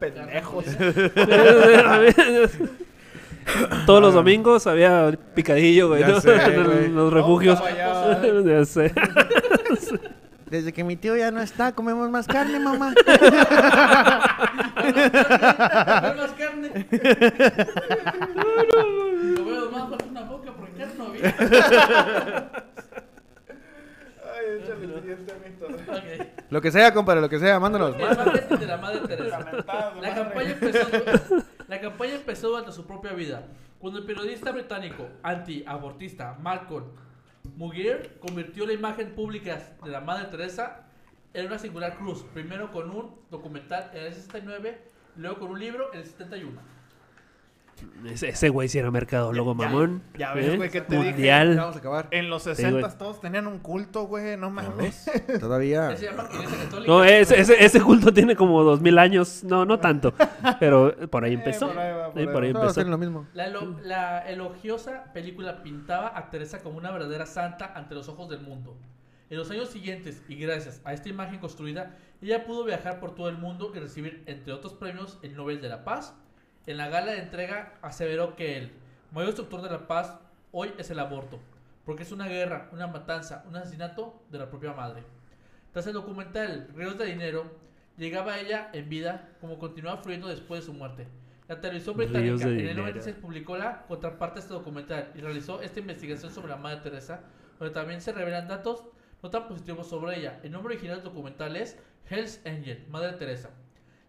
Pendejos. 0.00 0.64
Todos 3.86 4.00
los 4.00 4.14
domingos 4.14 4.66
había 4.66 5.12
picadillo, 5.34 5.88
güey. 5.88 6.04
¿no? 6.04 6.20
sé, 6.20 6.34
en 6.44 6.64
güey. 6.64 6.88
los 6.88 7.12
refugios. 7.12 7.60
Ya 8.44 8.64
sé. 8.64 8.92
Desde 10.46 10.72
que 10.72 10.84
mi 10.84 10.96
tío 10.96 11.16
ya 11.16 11.30
no 11.30 11.40
está, 11.40 11.72
comemos 11.72 12.10
más 12.10 12.26
carne, 12.26 12.58
mamá. 12.60 12.92
Más 16.16 16.32
carne. 16.32 16.86
Lo 19.34 19.44
veo 19.44 19.70
más 19.70 19.88
falta 19.88 20.04
una 20.10 20.22
boca 20.22 20.52
porque 20.52 20.78
carne 20.78 20.94
no 20.98 21.06
había. 21.06 21.34
Ay, 24.34 24.60
échale 24.62 24.84
el 24.84 24.92
siguiente. 25.00 25.32
Ok. 25.88 26.26
Lo 26.50 26.60
que 26.60 26.70
sea, 26.70 26.92
compadre, 26.92 27.22
lo 27.22 27.30
que 27.30 27.38
sea, 27.38 27.58
mándanos. 27.58 27.96
El 27.96 28.02
marketing 28.16 28.56
de 28.56 28.66
la 28.66 28.76
madre 28.76 28.98
Teresa. 29.08 29.38
Lamentado, 29.38 30.00
La 30.02 30.14
campaña, 30.14 30.50
empezó, 30.50 30.86
la 31.72 31.80
campaña 31.80 32.16
empezó 32.16 32.50
durante 32.50 32.70
su 32.70 32.84
propia 32.84 33.14
vida, 33.14 33.46
cuando 33.78 33.98
el 33.98 34.04
periodista 34.04 34.52
británico 34.52 35.08
anti-abortista 35.22 36.36
Malcolm 36.38 36.84
Mugier 37.56 38.18
convirtió 38.20 38.66
la 38.66 38.74
imagen 38.74 39.14
pública 39.14 39.74
de 39.82 39.90
la 39.90 40.02
Madre 40.02 40.26
Teresa 40.26 40.84
en 41.32 41.46
una 41.46 41.58
singular 41.58 41.96
cruz, 41.96 42.24
primero 42.34 42.70
con 42.72 42.90
un 42.90 43.14
documental 43.30 43.90
en 43.94 44.04
el 44.04 44.12
69, 44.12 44.82
luego 45.16 45.38
con 45.38 45.48
un 45.52 45.60
libro 45.60 45.90
en 45.94 46.00
el 46.00 46.04
71. 46.04 46.60
Ese, 48.06 48.28
ese 48.28 48.48
güey 48.48 48.68
sí 48.68 48.78
era 48.78 48.90
mercadólogo, 48.90 49.56
Ya- 49.58 49.68
mamón. 49.68 50.02
ya 50.16 50.34
ves, 50.34 50.46
¿Eh? 50.48 50.56
güey, 50.56 50.70
que 50.70 50.80
te 50.82 50.96
dije. 50.96 51.10
Mundial. 51.10 51.56
vamos 51.56 51.76
a 51.76 51.78
acabar. 51.78 52.08
En 52.10 52.30
los 52.30 52.44
güey. 52.44 52.54
60 52.56 52.98
todos 52.98 53.20
tenían 53.20 53.46
un 53.46 53.58
culto, 53.58 54.04
güey. 54.06 54.36
No 54.36 54.50
mames. 54.50 55.04
Todavía. 55.40 55.94
No, 56.86 57.04
ese, 57.04 57.40
ese, 57.40 57.64
ese 57.64 57.80
culto 57.80 58.12
tiene 58.12 58.36
como 58.36 58.62
dos 58.62 58.80
mil 58.80 58.98
años. 58.98 59.42
No, 59.44 59.64
no 59.64 59.78
tanto. 59.80 60.14
Pero 60.60 60.94
por 61.10 61.24
ahí 61.24 61.34
empezó. 61.34 61.68
por 61.68 61.78
ahí 61.78 61.92
va, 61.92 62.10
por 62.12 62.18
Eh, 62.20 62.20
ahí 62.26 62.32
por 62.32 62.42
ahí 62.42 62.50
empezó. 62.50 62.66
hacen 62.68 62.90
lo 62.90 62.98
mismo. 62.98 63.26
La, 63.34 63.46
elo- 63.46 63.76
la 63.82 64.18
elogiosa 64.28 65.12
película 65.12 65.62
pintaba 65.62 66.12
a 66.16 66.30
Teresa 66.30 66.60
como 66.60 66.78
una 66.78 66.90
verdadera 66.90 67.26
santa 67.26 67.72
ante 67.74 67.94
los 67.94 68.08
ojos 68.08 68.28
del 68.28 68.40
mundo. 68.40 68.76
En 69.30 69.38
los 69.38 69.50
años 69.50 69.70
siguientes, 69.70 70.22
y 70.28 70.36
gracias 70.36 70.82
a 70.84 70.92
esta 70.92 71.08
imagen 71.08 71.38
construida, 71.40 71.96
ella 72.20 72.44
pudo 72.44 72.64
viajar 72.64 73.00
por 73.00 73.14
todo 73.14 73.28
el 73.30 73.38
mundo 73.38 73.72
y 73.74 73.78
recibir, 73.78 74.22
entre 74.26 74.52
otros 74.52 74.74
premios, 74.74 75.18
el 75.22 75.34
Nobel 75.34 75.60
de 75.62 75.68
la 75.70 75.84
Paz. 75.84 76.14
En 76.64 76.76
la 76.76 76.88
gala 76.88 77.12
de 77.12 77.18
entrega 77.18 77.74
aseveró 77.82 78.36
que 78.36 78.56
el 78.56 78.70
mayor 79.10 79.30
destructor 79.30 79.62
de 79.62 79.70
la 79.70 79.88
paz 79.88 80.16
hoy 80.52 80.72
es 80.78 80.90
el 80.90 81.00
aborto, 81.00 81.40
porque 81.84 82.04
es 82.04 82.12
una 82.12 82.28
guerra, 82.28 82.68
una 82.72 82.86
matanza, 82.86 83.44
un 83.48 83.56
asesinato 83.56 84.22
de 84.30 84.38
la 84.38 84.48
propia 84.48 84.72
madre. 84.72 85.02
Tras 85.72 85.88
el 85.88 85.94
documental 85.94 86.68
Ríos 86.76 86.96
de 86.98 87.06
Dinero, 87.06 87.50
llegaba 87.96 88.38
ella 88.38 88.70
en 88.72 88.88
vida 88.88 89.30
como 89.40 89.58
continuaba 89.58 90.02
fluyendo 90.02 90.28
después 90.28 90.60
de 90.60 90.66
su 90.66 90.72
muerte. 90.72 91.08
La 91.48 91.60
televisión 91.60 91.96
británica 91.96 92.44
en 92.44 92.50
el 92.50 92.56
dinero. 92.56 92.82
96 92.82 93.16
publicó 93.16 93.56
la 93.56 93.84
contraparte 93.86 94.36
de 94.36 94.40
este 94.42 94.54
documental 94.54 95.10
y 95.16 95.20
realizó 95.20 95.60
esta 95.62 95.80
investigación 95.80 96.30
sobre 96.30 96.48
la 96.48 96.56
Madre 96.56 96.80
Teresa, 96.80 97.22
donde 97.58 97.74
también 97.74 98.00
se 98.00 98.12
revelan 98.12 98.46
datos 98.46 98.84
no 99.20 99.30
tan 99.30 99.48
positivos 99.48 99.88
sobre 99.88 100.16
ella. 100.16 100.38
El 100.44 100.52
nombre 100.52 100.74
original 100.74 100.98
del 100.98 101.06
documental 101.06 101.56
es 101.56 101.76
Hell's 102.08 102.40
Angel, 102.46 102.86
Madre 102.88 103.14
Teresa, 103.14 103.50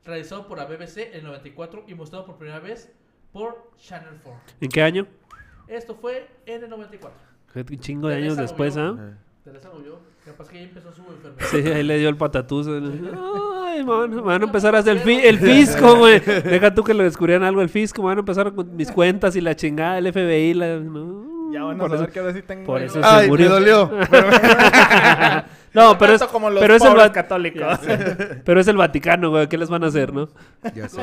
realizado 0.05 0.47
por 0.47 0.57
la 0.57 0.65
BBC 0.65 0.97
en 1.11 1.19
el 1.19 1.23
94 1.23 1.83
y 1.87 1.93
mostrado 1.95 2.25
por 2.25 2.35
primera 2.37 2.59
vez 2.59 2.91
por 3.31 3.71
Channel 3.77 4.19
4. 4.23 4.41
¿En 4.61 4.69
qué 4.69 4.81
año? 4.81 5.07
Esto 5.67 5.95
fue 5.95 6.27
en 6.45 6.63
el 6.63 6.69
94. 6.69 7.17
Qué 7.53 7.63
chingo 7.77 8.07
de 8.09 8.15
años 8.15 8.35
después. 8.37 8.75
¿ah? 8.77 8.95
Teresa 9.43 9.69
murió, 9.75 9.99
capaz 10.25 10.49
que 10.49 10.57
ahí 10.57 10.63
empezó 10.65 10.91
su 10.93 11.01
enfermedad. 11.01 11.45
Sí, 11.51 11.57
ahí 11.57 11.83
le 11.83 11.97
dio 11.97 12.09
el 12.09 12.15
patatús. 12.17 12.67
Ay, 12.67 13.83
man, 13.83 14.09
me 14.09 14.21
van 14.21 14.41
a 14.41 14.45
empezar 14.45 14.75
a 14.75 14.79
hacer 14.79 14.97
el, 14.97 15.03
fi- 15.03 15.19
el 15.25 15.37
fisco, 15.39 15.95
güey. 15.99 16.19
Deja 16.19 16.73
tú 16.73 16.83
que 16.83 16.93
lo 16.93 17.03
descubrieran 17.03 17.43
algo 17.43 17.61
el 17.61 17.69
fisco. 17.69 18.01
Me 18.01 18.07
van 18.09 18.17
a 18.17 18.21
empezar 18.21 18.53
con 18.53 18.75
mis 18.75 18.91
cuentas 18.91 19.35
y 19.35 19.41
la 19.41 19.55
chingada, 19.55 19.97
el 19.97 20.11
FBI. 20.13 20.53
La, 20.53 20.77
no, 20.79 21.51
Ya 21.51 21.63
van 21.63 21.75
a 21.75 21.79
por 21.79 21.89
saber 21.91 22.03
eso- 22.05 22.13
que 22.13 22.19
ahora 22.19 22.33
sí 22.33 22.41
tengo. 22.41 22.65
por 22.65 22.81
eso 22.81 23.01
se 23.01 23.05
Ay, 23.07 23.23
me 23.23 23.27
murió. 23.27 23.49
dolió. 23.49 23.91
No, 25.73 25.97
pero 25.97 26.13
es, 26.13 26.23
como 26.23 26.49
los 26.49 26.61
pero 26.61 26.75
es 26.75 26.83
el 26.83 27.11
católicos. 27.11 27.79
pero 28.45 28.59
es 28.59 28.67
el 28.67 28.77
Vaticano, 28.77 29.31
güey. 29.31 29.47
¿Qué 29.47 29.57
les 29.57 29.69
van 29.69 29.83
a 29.83 29.87
hacer, 29.87 30.13
no? 30.13 30.29
Ya 30.75 30.87
sé. 30.87 31.01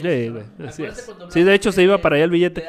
Sí, 0.00 0.28
güey, 0.28 0.44
así 0.66 0.84
es. 0.84 1.10
Sí, 1.30 1.42
de 1.42 1.54
hecho, 1.54 1.72
se 1.72 1.82
iba 1.82 1.98
para 1.98 2.16
allá 2.16 2.24
el 2.24 2.30
billete. 2.30 2.64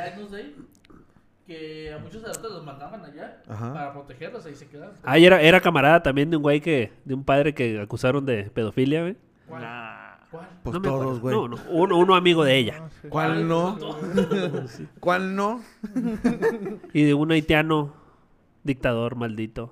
Que 1.45 1.93
a 1.93 1.99
muchos 1.99 2.23
adultos 2.23 2.53
los 2.53 2.65
mandaban 2.65 3.05
allá 3.05 3.37
Ajá. 3.47 3.71
para 3.71 3.93
protegerlos, 3.93 4.43
ahí 4.47 4.55
se 4.55 4.67
quedaban. 4.67 4.95
Ah, 5.03 5.19
y 5.19 5.25
era, 5.25 5.39
era 5.41 5.61
camarada 5.61 6.01
también 6.01 6.31
de 6.31 6.37
un 6.37 6.41
güey 6.41 6.59
que, 6.59 6.91
de 7.05 7.13
un 7.13 7.23
padre 7.23 7.53
que 7.53 7.79
acusaron 7.79 8.25
de 8.25 8.49
pedofilia, 8.49 9.01
güey. 9.01 9.15
¿Cuál? 9.47 9.61
Nah. 9.61 10.05
¿Cuál? 10.31 10.47
Pues 10.63 10.73
no 10.73 10.81
todos, 10.81 11.19
güey. 11.19 11.35
No, 11.35 11.47
no, 11.47 11.57
uno, 11.69 11.97
uno 11.99 12.15
amigo 12.15 12.43
de 12.43 12.57
ella. 12.57 12.89
¿Cuál 13.09 13.47
no? 13.47 13.77
¿Cuál 14.99 15.35
no? 15.35 15.61
Y 16.93 17.03
de 17.03 17.13
un 17.13 17.31
haitiano 17.31 17.93
dictador 18.63 19.15
maldito. 19.15 19.71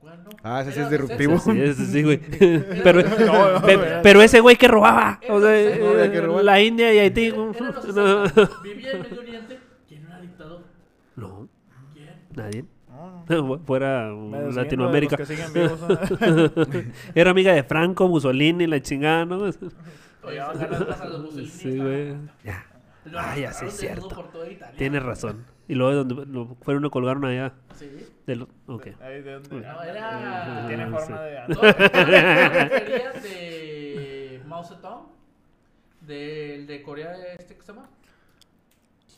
¿Cuál 0.00 0.22
no? 0.24 0.30
Ah, 0.42 0.60
ese 0.62 0.72
sí 0.72 0.80
es 0.80 0.90
disruptivo. 0.90 1.38
Sí, 1.38 1.60
ese 1.60 1.86
sí, 1.86 2.02
güey. 2.02 2.18
pero, 2.84 3.02
No, 3.02 3.62
pe- 3.62 3.76
no, 3.76 3.82
pero 4.02 4.22
ese 4.22 4.40
güey 4.40 4.56
que 4.56 4.68
robaba. 4.68 5.20
O 5.28 5.40
sea, 5.40 5.58
eh, 5.60 6.10
que 6.12 6.20
robaba. 6.20 6.42
la 6.42 6.60
India 6.62 6.92
y 6.94 6.98
Haití. 6.98 7.26
Era 7.26 7.36
los 7.36 7.60
No. 7.96 8.26
60. 8.26 8.50
Vivía 8.62 8.92
en 8.92 9.02
Medio 9.02 9.20
Oriente. 9.20 9.58
¿Quién 9.88 10.06
era 10.06 10.20
dictador? 10.20 10.62
No, 11.16 11.48
¿Quién? 11.94 12.10
nadie. 12.34 12.64
No, 13.28 13.58
Fuera 13.58 14.08
me 14.08 14.38
deslindo 14.38 14.48
de 14.48 14.52
Latinoamérica. 14.64 15.16
los 15.18 15.28
que 15.28 15.36
siguen 15.36 15.52
vivos. 15.52 15.78
Era 17.14 17.30
amiga 17.32 17.52
de 17.52 17.62
Franco, 17.62 18.08
Mussolini, 18.08 18.66
la 18.66 18.80
chingada, 18.80 19.26
¿no? 19.26 19.38
Oye. 19.42 20.40
Sí, 21.46 21.76
güey. 21.78 22.14
Ya. 22.42 22.64
Ah, 23.14 23.36
ya 23.36 23.52
sí, 23.52 23.66
es 23.66 23.76
cierto. 23.76 24.30
Tienes 24.78 25.02
razón. 25.02 25.44
Y 25.68 25.74
luego 25.74 26.04
donde 26.04 26.26
lo 26.26 26.56
fueron 26.62 26.82
lo 26.82 26.90
colgaron 26.90 27.24
allá. 27.26 27.52
Sí. 27.74 27.90
De 28.28 28.36
lo, 28.36 28.46
ok. 28.66 28.88
Ahí 29.00 29.22
de 29.22 29.32
donde- 29.40 29.66
No, 29.66 29.82
era- 29.82 30.64
Tiene 30.68 30.84
Sí. 30.84 30.90
forma 30.92 31.22
de... 31.22 31.40
No, 31.48 31.62
refería 31.62 33.12
de 33.22 34.42
Mao 34.46 34.62
Zedong, 34.64 35.06
del 36.02 36.66
de 36.66 36.82
Corea 36.82 37.16
este 37.38 37.56
que 37.56 37.62
se 37.62 37.72
llama. 37.72 37.88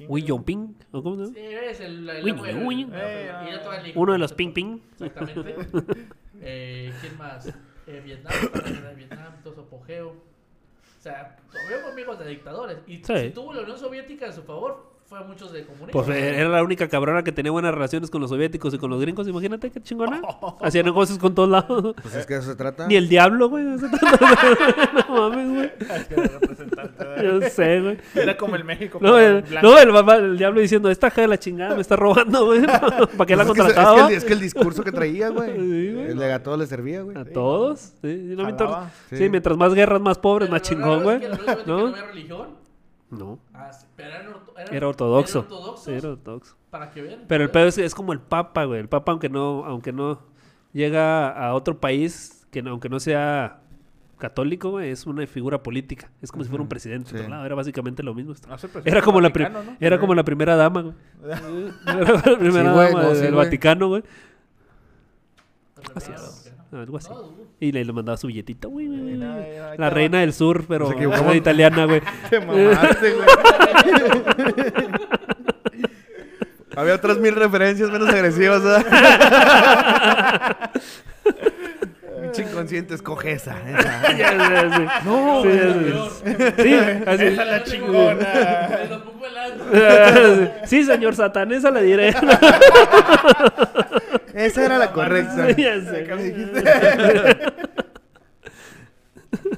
Wei 0.09 0.23
Yongping, 0.23 0.77
¿o 0.93 1.03
cómo 1.03 1.27
se 1.27 1.35
Sí, 1.35 1.41
llama? 1.41 1.67
es 1.67 1.81
el, 1.81 2.09
el, 2.09 2.25
Uy, 2.25 2.65
uy. 2.65 2.89
Eh. 2.93 3.93
Uno 3.97 4.13
de 4.13 4.19
los 4.21 4.33
ping 4.33 4.53
ping. 4.53 4.79
Exactamente. 5.01 5.57
Eh, 6.43 6.91
¿Quién 7.03 7.19
más? 7.19 7.49
Eh, 7.87 8.01
Vietnam, 8.03 8.33
Vietnam, 8.97 9.35
todo 9.43 9.53
su 9.57 9.61
apogeo. 9.63 10.11
O 10.11 11.03
sea, 11.03 11.37
tuvimos 11.51 11.93
amigos 11.93 12.19
de 12.19 12.29
dictadores. 12.29 12.79
Y 12.87 12.99
Sí. 13.05 13.19
si 13.19 13.31
tuvo 13.31 13.53
la 13.53 13.61
Unión 13.63 13.77
Soviética 13.77 14.29
a 14.29 14.33
su 14.33 14.43
favor, 14.45 14.91
fue 15.11 15.19
a 15.19 15.23
muchos 15.25 15.53
de 15.53 15.65
comunistas. 15.65 15.91
Pues 15.93 16.09
eh, 16.17 16.37
era 16.39 16.49
la 16.49 16.63
única 16.63 16.87
cabrona 16.89 17.25
que 17.25 17.33
tenía 17.33 17.51
buenas 17.51 17.75
relaciones 17.75 18.11
con 18.11 18.21
los 18.21 18.31
soviéticos 18.31 18.73
y 18.75 18.79
con 18.79 18.91
los 18.91 19.01
gringos. 19.01 19.27
Imagínate 19.27 19.69
qué 19.71 19.81
chingona. 19.83 20.23
Hacía 20.61 20.85
negocios 20.85 21.19
con 21.19 21.35
todos 21.35 21.49
lados. 21.49 21.97
Pues 22.01 22.15
es 22.15 22.27
que 22.27 22.35
eso 22.37 22.45
se 22.51 22.55
trata. 22.55 22.87
Ni 22.87 22.95
el 22.95 23.09
diablo, 23.09 23.49
güey. 23.49 23.65
no 23.65 23.79
mames, 25.09 25.49
güey. 25.53 25.73
Es 25.97 26.05
que 26.07 26.15
era 26.15 26.23
representante, 26.29 27.05
¿verdad? 27.05 27.23
Yo 27.41 27.49
sé, 27.51 27.81
güey. 27.81 27.99
Era 28.15 28.37
como 28.37 28.55
el 28.55 28.63
México. 28.65 28.99
No, 29.03 29.19
el, 29.19 29.45
no, 29.63 29.79
el, 29.81 29.91
papá- 29.91 30.17
el 30.19 30.39
diablo 30.39 30.61
diciendo, 30.61 30.89
esta 30.91 31.09
hija 31.09 31.23
de 31.23 31.27
la 31.29 31.39
chingada 31.41 31.75
me 31.75 31.81
está 31.81 31.97
robando, 31.97 32.45
güey. 32.47 32.63
¿Para 32.65 33.27
qué 33.27 33.35
la 33.37 33.45
Pues 33.45 33.59
es, 33.59 33.65
que, 33.65 33.71
es, 33.71 33.75
contrataba? 33.75 34.07
que 34.07 34.13
el, 34.13 34.19
es 34.19 34.25
que 34.25 34.33
el 34.33 34.41
discurso 34.41 34.85
que 34.85 34.93
traía, 34.93 35.31
güey. 35.31 35.57
Sí, 35.57 35.93
güey. 36.15 36.31
a 36.31 36.41
todos 36.41 36.57
le 36.59 36.67
servía, 36.67 37.03
güey. 37.03 37.17
A 37.19 37.25
todos. 37.25 37.81
Sí, 38.01 38.35
no 38.37 38.45
Jalaba. 38.45 38.91
sí, 39.09 39.17
Sí. 39.17 39.29
mientras 39.29 39.57
más 39.57 39.75
guerras, 39.75 40.01
más 40.01 40.19
pobres, 40.19 40.47
Pero 40.49 40.53
más 40.53 40.63
chingón, 40.63 41.03
güey. 41.03 41.25
es 41.25 41.39
que 41.39 41.57
¿No? 41.67 41.79
no 41.79 41.87
había 41.89 42.03
religión. 42.07 42.61
No, 43.11 43.41
Ah, 43.53 43.73
sí, 43.73 43.87
pero 44.01 44.15
eran 44.15 44.27
orto- 44.33 44.55
eran- 44.59 44.75
era 44.75 44.89
ortodoxo. 44.89 45.39
eran 45.41 45.53
ortodoxos, 45.53 45.85
Sí, 45.85 45.93
era 45.93 46.09
ortodoxo. 46.11 46.57
Para 46.71 46.91
que 46.91 47.03
vean. 47.03 47.25
Pero 47.29 47.45
el 47.45 47.51
pedo 47.51 47.67
es, 47.67 47.79
es 47.79 47.95
como 47.95 48.13
el 48.13 48.21
papa, 48.21 48.65
güey. 48.65 48.81
El 48.81 48.89
papa, 48.89 49.13
aunque 49.13 49.29
no, 49.29 49.65
aunque 49.65 49.93
no 49.93 50.21
llega 50.73 51.29
a 51.31 51.55
otro 51.55 51.79
país, 51.81 52.47
que 52.51 52.63
no- 52.63 52.71
aunque 52.71 52.89
no 52.89 53.01
sea 53.01 53.59
católico, 54.19 54.71
güey, 54.71 54.91
es 54.91 55.07
una 55.07 55.27
figura 55.27 55.63
política. 55.63 56.11
Es 56.21 56.31
como 56.31 56.45
si 56.45 56.51
fuera 56.51 56.63
un 56.63 56.69
presidente. 56.69 57.11
de 57.13 57.19
Sí. 57.19 57.23
otro 57.25 57.31
lado. 57.31 57.47
Era 57.47 57.55
básicamente 57.55 58.03
lo 58.03 58.13
mismo. 58.15 58.35
No 58.47 58.57
presidente 58.57 58.91
Era 58.91 59.01
como, 59.03 59.21
la, 59.21 59.31
pri- 59.33 59.45
Vaticano, 59.45 59.71
¿no? 59.73 59.77
era 59.81 59.99
como 59.99 60.15
la 60.15 60.25
primera 60.25 60.57
dama, 60.57 60.83
güey. 60.83 60.95
Era 61.87 62.13
la 62.13 62.39
primera 62.39 62.71
Sí, 62.71 62.75
güey, 62.77 62.87
dama 62.89 63.03
no, 63.03 63.09
del 63.15 63.29
sí. 63.31 63.35
Vaticano, 63.35 63.89
güey. 63.89 64.03
Así 65.95 66.13
Algo 66.73 66.97
así. 66.99 67.11
Y 67.59 67.73
le, 67.73 67.85
le 67.85 67.93
mandaba 67.93 68.17
su 68.17 68.29
billetito, 68.29 68.69
güey. 68.71 68.87
güey, 68.87 69.17
La 69.17 69.91
reina 69.91 70.21
del 70.21 70.33
sur, 70.33 70.65
pero 70.69 70.85
Nos 70.87 70.95
equivocamos. 70.95 71.27
era 71.29 71.37
italiana, 71.37 71.85
güey. 71.85 72.01
Te 72.31 72.41
mamaste, 72.41 73.13
güey. 73.13 73.27
Había 76.77 76.95
otras 76.95 77.19
mil 77.19 77.35
referencias 77.35 77.91
menos 77.91 78.09
agresivas, 78.09 78.63
¿verdad? 78.63 78.85
Pinche 82.23 82.43
inconsciente, 82.43 82.95
escoge 82.95 83.33
esa. 83.33 83.57
esa. 83.69 84.07
Sí. 84.07 84.85
No, 85.05 85.43
Sí, 85.43 85.49
ya 85.49 85.75
sé. 86.11 86.63
Sí, 86.63 86.75
así. 87.07 87.25
Esa 87.25 87.43
es 87.43 87.49
la 87.49 87.65
chingona. 87.65 88.69
Me 88.71 88.87
lo 88.89 89.05
pongo 89.05 89.27
helado. 89.27 90.51
Sí, 90.65 90.85
señor 90.85 91.17
Satán, 91.17 91.51
esa 91.53 91.71
le 91.73 91.83
diré. 91.83 92.15
Esa 94.47 94.65
era 94.65 94.79
la 94.79 94.93
correcta. 94.93 95.51
Ya 95.57 95.81
sé. 95.81 96.05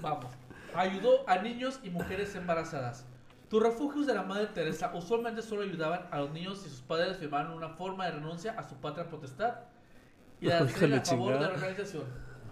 Vamos. 0.01 0.27
Ayudó 0.75 1.29
a 1.29 1.38
niños 1.38 1.81
y 1.83 1.90
mujeres 1.90 2.35
embarazadas. 2.35 3.07
Tus 3.49 3.62
refugios 3.62 4.07
de 4.07 4.14
la 4.14 4.23
Madre 4.23 4.47
Teresa 4.47 4.90
usualmente 4.95 5.42
solo 5.42 5.62
ayudaban 5.62 6.07
a 6.11 6.21
los 6.21 6.33
niños 6.33 6.62
si 6.62 6.71
sus 6.71 6.81
padres 6.81 7.18
firmaban 7.18 7.53
una 7.53 7.68
forma 7.68 8.07
de 8.07 8.12
renuncia 8.12 8.53
a 8.59 8.66
su 8.66 8.77
patria 8.77 9.09
potestad 9.09 9.57
y 10.40 10.47
de 10.47 10.55
hacer 10.55 10.95
a 10.95 11.03
favor 11.03 11.35
de 11.35 11.40
la 11.40 11.49
organización. 11.49 12.05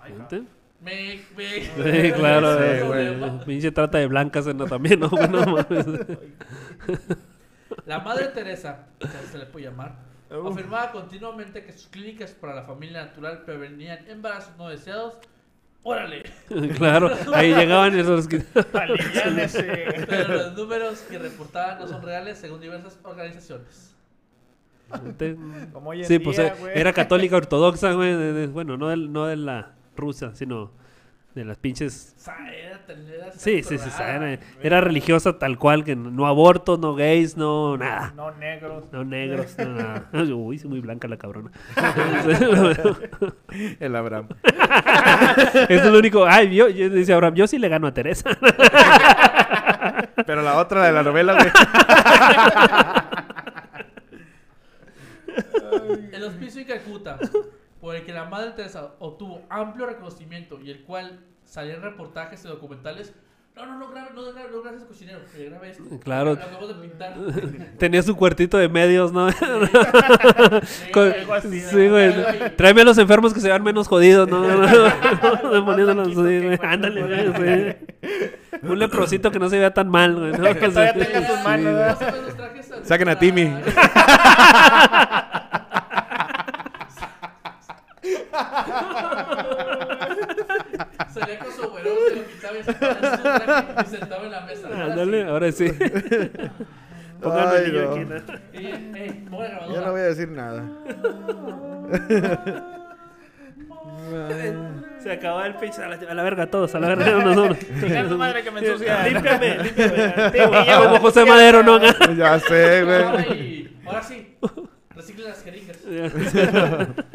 ¿Viste? 0.06 0.42
Me, 0.80 1.20
me, 1.36 1.60
Sí, 1.62 2.12
claro, 2.12 2.54
Sí, 2.58 2.64
eh, 2.64 3.16
güey. 3.16 3.44
Pinche 3.44 3.72
trata 3.72 3.98
de 3.98 4.06
blancas 4.06 4.46
en 4.46 4.58
también, 4.58 5.00
¿no? 5.00 5.08
güey? 5.08 5.28
No 5.28 5.44
mames. 5.46 5.86
La 7.86 8.00
Madre 8.00 8.26
Teresa, 8.28 8.86
se 9.30 9.38
le 9.38 9.46
puede 9.46 9.66
llamar, 9.66 9.94
Afirmaba 10.30 10.92
continuamente 10.92 11.64
que 11.64 11.72
sus 11.72 11.88
clínicas 11.88 12.30
para 12.32 12.54
la 12.54 12.62
familia 12.62 13.04
natural 13.04 13.42
prevenían 13.44 14.06
embarazos 14.08 14.56
no 14.56 14.68
deseados. 14.68 15.14
¡Órale! 15.82 16.24
Claro, 16.76 17.10
ahí 17.34 17.54
llegaban 17.54 17.98
esos. 17.98 18.28
Pero 20.08 20.28
los 20.34 20.52
números 20.54 21.00
que 21.10 21.18
reportaban 21.18 21.78
no 21.80 21.86
son 21.88 22.02
reales 22.02 22.38
según 22.38 22.60
diversas 22.60 22.98
organizaciones. 23.02 23.94
Como 25.72 25.90
hoy 25.90 26.00
en 26.00 26.06
Sí, 26.06 26.18
pues 26.18 26.36
día, 26.36 26.48
eh, 26.48 26.72
era 26.74 26.92
católica 26.92 27.36
ortodoxa, 27.36 27.92
güey. 27.92 28.12
de- 28.14 28.32
de- 28.32 28.46
bueno, 28.48 28.76
no, 28.76 28.88
del- 28.88 29.12
no 29.12 29.26
de 29.26 29.36
la 29.36 29.72
rusa, 29.96 30.34
sino 30.34 30.72
de 31.34 31.44
las 31.44 31.58
pinches... 31.58 32.16
Era, 32.26 32.56
era 32.56 32.80
Sí, 33.32 33.62
sí, 33.62 33.78
sí, 33.78 33.88
era, 33.98 34.38
era 34.62 34.80
religiosa 34.80 35.38
tal 35.38 35.58
cual, 35.58 35.84
que 35.84 35.96
no 35.96 36.26
aborto, 36.26 36.76
no 36.76 36.94
gays, 36.94 37.36
no 37.36 37.76
nada. 37.76 38.12
No 38.16 38.30
negros. 38.32 38.92
No 38.92 39.04
negros, 39.04 39.56
no 39.58 39.74
nada. 39.74 40.10
Uy, 40.34 40.58
sí, 40.58 40.68
muy 40.68 40.80
blanca 40.80 41.08
la 41.08 41.16
cabrona. 41.16 41.50
El 43.80 43.96
Abraham. 43.96 44.28
es 45.68 45.84
lo 45.84 45.98
único. 45.98 46.26
Ay, 46.26 46.54
yo, 46.54 46.68
yo 46.68 46.90
dice 46.90 47.12
Abraham, 47.12 47.34
yo 47.34 47.46
sí 47.46 47.58
le 47.58 47.68
gano 47.68 47.86
a 47.86 47.94
Teresa. 47.94 48.30
Pero 50.26 50.42
la 50.42 50.58
otra 50.58 50.84
de 50.84 50.92
la 50.92 51.02
novela, 51.02 51.34
güey. 51.34 51.50
El 56.12 56.24
hospicio 56.24 56.60
en 56.60 56.66
Calcuta, 56.66 57.18
por 57.80 57.96
el 57.96 58.04
que 58.04 58.12
la 58.12 58.24
Madre 58.26 58.50
Teresa 58.52 58.92
obtuvo 58.98 59.42
amplio 59.48 59.86
reconocimiento 59.86 60.60
y 60.60 60.70
el 60.70 60.82
cual 60.82 61.20
salían 61.44 61.82
reportajes 61.82 62.44
y 62.44 62.48
documentales. 62.48 63.14
No, 63.56 63.66
no, 63.66 63.78
no, 63.78 63.90
grabe, 63.90 64.10
no, 64.14 64.22
grabe, 64.32 64.48
no 64.52 64.62
gracias, 64.62 64.84
cocinero. 64.84 65.18
Que 65.34 65.46
grabe 65.50 65.70
esto. 65.70 65.82
Claro. 66.02 66.34
Lo 66.34 66.40
acabo 66.42 66.68
de 66.68 66.74
pintar. 66.74 67.14
Tenía 67.78 68.02
su 68.02 68.16
cuartito 68.16 68.56
de 68.56 68.68
medios, 68.68 69.12
¿no? 69.12 69.30
Sí, 69.32 70.90
Con- 70.92 71.12
así, 71.34 71.60
sí, 71.60 71.88
güey. 71.88 72.14
Tráeme 72.56 72.82
a 72.82 72.84
los 72.84 72.96
enfermos 72.98 73.34
que 73.34 73.40
se 73.40 73.48
vean 73.48 73.62
menos 73.64 73.88
jodidos, 73.88 74.28
¿no? 74.28 74.40
Poniéndolos 75.64 76.08
así, 76.08 76.14
güey. 76.14 76.58
Ándale, 76.62 77.02
güey. 77.32 77.76
sí. 78.02 78.30
Un 78.62 78.78
leprosito 78.78 79.30
que 79.30 79.38
no 79.38 79.48
se 79.50 79.58
vea 79.58 79.74
tan 79.74 79.88
mal, 79.88 80.14
güey. 80.14 80.32
¿no? 80.32 80.44
Que 80.54 80.68
todavía 80.68 80.92
tenga 80.94 81.26
sus 81.26 81.42
manos, 81.42 81.98
Saquen 82.84 83.08
a 83.08 83.18
Timmy. 83.18 83.52
Salía 91.12 91.38
con 91.38 91.52
su 91.52 91.70
güero, 91.70 91.90
se 92.08 92.16
lo 92.16 92.26
quitaba 92.26 92.58
y 92.58 92.62
se 92.62 92.72
sentaba 92.72 92.98
en 93.00 93.16
su 93.16 93.22
traje 93.22 93.74
y 93.82 93.96
sentaba 93.96 94.24
en 94.24 94.30
la 94.30 94.40
mesa. 94.42 94.68
Ahora 94.68 94.84
Ándale, 94.84 95.22
sí. 95.22 95.28
ahora 95.28 95.52
sí. 95.52 95.64
El 97.22 97.72
niño 97.72 97.84
no. 97.84 97.90
aquí, 97.92 98.04
¿no? 98.06 98.16
Y, 98.58 99.12
ponga 99.28 99.44
la 99.48 99.50
Yo 99.50 99.58
grabadora. 99.58 99.86
no 99.86 99.92
voy 99.92 100.00
a 100.00 100.04
decir 100.04 100.28
nada. 100.30 100.64
Se 105.02 105.12
acabó 105.12 105.42
el 105.42 105.54
pinche. 105.56 105.82
A 105.82 105.88
la, 105.88 105.96
a 105.96 106.14
la 106.14 106.22
verga, 106.22 106.46
todos, 106.46 106.74
a 106.74 106.80
la 106.80 106.88
verga. 106.88 107.18
Uno, 107.18 107.32
uno. 107.44 107.54
Chinga 107.54 108.08
tu 108.08 108.16
madre 108.16 108.42
que 108.42 108.50
me 108.50 108.60
ensucia. 108.60 109.06
Límpiame, 109.06 109.58
límpiame. 109.64 110.66
Como 110.82 110.98
José 111.00 111.24
Madero, 111.26 111.62
¿no? 111.62 111.78
Ya 112.14 112.38
sé, 112.38 112.84
güey. 112.84 113.70
Ahora 113.86 114.02
sí, 114.02 114.36
recicle 115.00 115.28
las 115.28 115.42
jeringas. 115.42 115.78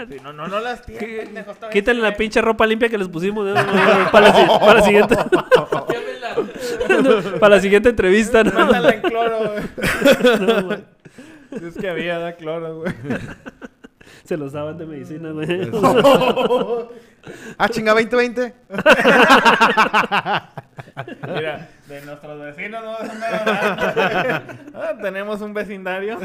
Sí, 0.09 0.17
no, 0.23 0.33
no, 0.33 0.47
no 0.47 0.59
las 0.59 0.81
Quítenle 0.81 2.01
sí, 2.01 2.09
la 2.09 2.15
pinche 2.15 2.41
ropa 2.41 2.65
limpia 2.65 2.89
que 2.89 2.97
les 2.97 3.07
pusimos 3.07 3.45
¿no? 3.45 3.53
para, 4.11 4.29
la, 4.29 4.59
para 4.59 4.73
la 4.75 4.81
siguiente 4.81 5.15
para 7.39 7.55
la 7.55 7.61
siguiente 7.61 7.89
entrevista, 7.89 8.43
¿no? 8.43 8.51
Mándala 8.51 8.95
en 8.95 9.01
cloro, 9.01 9.51
güey. 9.51 9.63
No, 10.39 10.63
güey. 10.63 10.79
Es 11.67 11.77
que 11.77 11.89
había, 11.89 12.17
da 12.19 12.33
cloro, 12.33 12.79
güey. 12.79 12.93
Se 14.25 14.37
los 14.37 14.53
daban 14.53 14.77
de 14.77 14.85
medicina, 14.85 15.31
güey. 15.31 15.71
Ah, 17.57 17.67
chinga, 17.69 17.91
2020. 17.93 18.53
Mira, 21.27 21.69
de 21.87 22.01
nuestros 22.05 22.39
vecinos 22.39 22.83
no 22.83 22.99
es. 22.99 23.11
Ah, 24.75 24.95
tenemos 25.01 25.41
un 25.41 25.51
vecindario. 25.51 26.19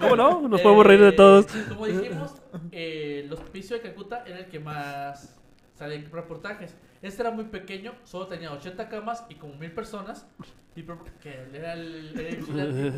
¿Cómo 0.00 0.16
no? 0.16 0.48
Nos 0.48 0.60
podemos 0.62 0.84
reír 0.84 1.00
de 1.00 1.08
Eh, 1.10 1.12
todos. 1.12 1.46
Como 1.68 1.86
dijimos, 1.86 2.42
eh, 2.72 3.22
el 3.24 3.32
hospicio 3.32 3.76
de 3.76 3.82
Calcuta 3.82 4.24
era 4.26 4.38
el 4.38 4.46
que 4.46 4.58
más 4.58 5.38
salía 5.74 5.98
en 5.98 6.10
reportajes. 6.10 6.74
Este 7.02 7.22
era 7.22 7.30
muy 7.30 7.44
pequeño, 7.44 7.94
solo 8.02 8.26
tenía 8.26 8.50
80 8.50 8.88
camas 8.88 9.24
y 9.28 9.36
como 9.36 9.54
mil 9.54 9.70
personas. 9.70 10.26
Y 10.74 10.82
que 10.82 11.46
era 11.54 11.74
el, 11.74 12.18
era 12.18 12.28
el 12.30 12.36
vigilante. 12.36 12.92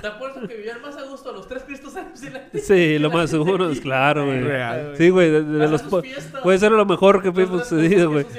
¿Te 0.00 0.06
acuerdas 0.06 0.48
que 0.48 0.54
vivían 0.56 0.82
más 0.82 0.96
a 0.96 1.02
gusto 1.04 1.32
los 1.32 1.48
tres 1.48 1.62
Cristos 1.64 1.94
en? 1.96 2.06
Sí, 2.60 2.98
lo 2.98 3.10
más 3.10 3.30
seguro, 3.30 3.70
es 3.70 3.80
claro, 3.80 4.26
güey. 4.26 4.40
Real. 4.40 4.94
Sí, 4.96 5.08
güey, 5.10 5.30
de, 5.30 5.42
de 5.42 5.68
los 5.68 5.82
puede 5.82 6.58
ser 6.58 6.72
lo 6.72 6.84
mejor 6.84 7.22
que 7.22 7.28
hemos 7.28 7.66
sucedido, 7.66 8.10
güey. 8.10 8.24
así. 8.24 8.36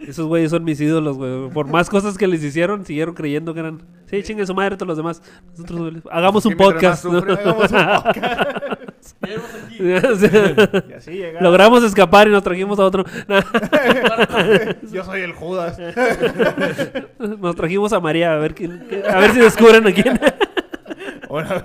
Esos 0.00 0.26
güeyes 0.26 0.50
son 0.50 0.64
mis 0.64 0.80
ídolos, 0.80 1.16
güey. 1.16 1.50
Por 1.50 1.66
más 1.66 1.90
cosas 1.90 2.16
que 2.16 2.26
les 2.26 2.42
hicieron, 2.42 2.84
siguieron 2.84 3.14
creyendo 3.14 3.54
que 3.54 3.60
eran. 3.60 3.82
Sí, 4.06 4.22
chingue 4.22 4.46
su 4.46 4.54
madre 4.54 4.76
todos 4.76 4.88
los 4.88 4.96
demás. 4.96 5.22
Nosotros 5.50 5.78
güey, 5.78 6.02
hagamos 6.10 6.44
un 6.46 6.56
podcast. 6.56 7.04
¿no? 7.04 7.20
sufre, 7.20 7.32
hagamos 7.34 7.70
un 7.70 7.78
Vivimos 7.78 8.81
aquí. 9.22 9.76
Sí. 9.78 9.84
Y 10.90 10.92
así 10.92 11.12
llega. 11.12 11.40
Logramos 11.40 11.82
escapar 11.84 12.28
y 12.28 12.30
nos 12.30 12.42
trajimos 12.42 12.78
a 12.78 12.84
otro. 12.84 13.04
Yo 14.92 15.04
soy 15.04 15.22
el 15.22 15.32
Judas. 15.32 15.78
Nos 17.18 17.56
trajimos 17.56 17.92
a 17.92 18.00
María 18.00 18.34
a 18.34 18.38
ver 18.38 18.54
quién, 18.54 18.86
a 19.08 19.18
ver 19.18 19.32
si 19.32 19.40
descubren 19.40 19.86
a 19.86 19.92
quién. 19.92 20.20
Una 21.28 21.64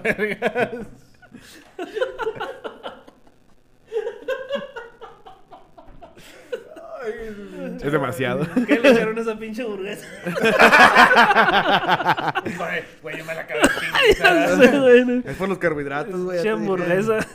verga. 7.12 7.78
Es 7.86 7.92
demasiado. 7.92 8.48
¿Qué 8.68 8.80
le 8.80 8.90
echaron 8.92 9.18
a 9.18 9.22
esa 9.22 9.38
pinche 9.38 9.64
burguesa? 9.64 10.08
Güey, 12.58 12.84
güey, 13.02 13.18
yo 13.18 13.26
me 13.26 13.36
la 13.36 13.42
acabé 13.42 13.62
de 13.62 13.68
pinchar. 14.14 14.72
Sí, 14.72 14.78
güey, 14.78 15.06
no. 15.06 15.30
Es 15.30 15.36
por 15.38 15.50
los 15.50 15.58
carbohidratos, 15.58 16.22
güey. 16.24 16.38
Pinche 16.38 16.50
hamburguesa. 16.52 17.18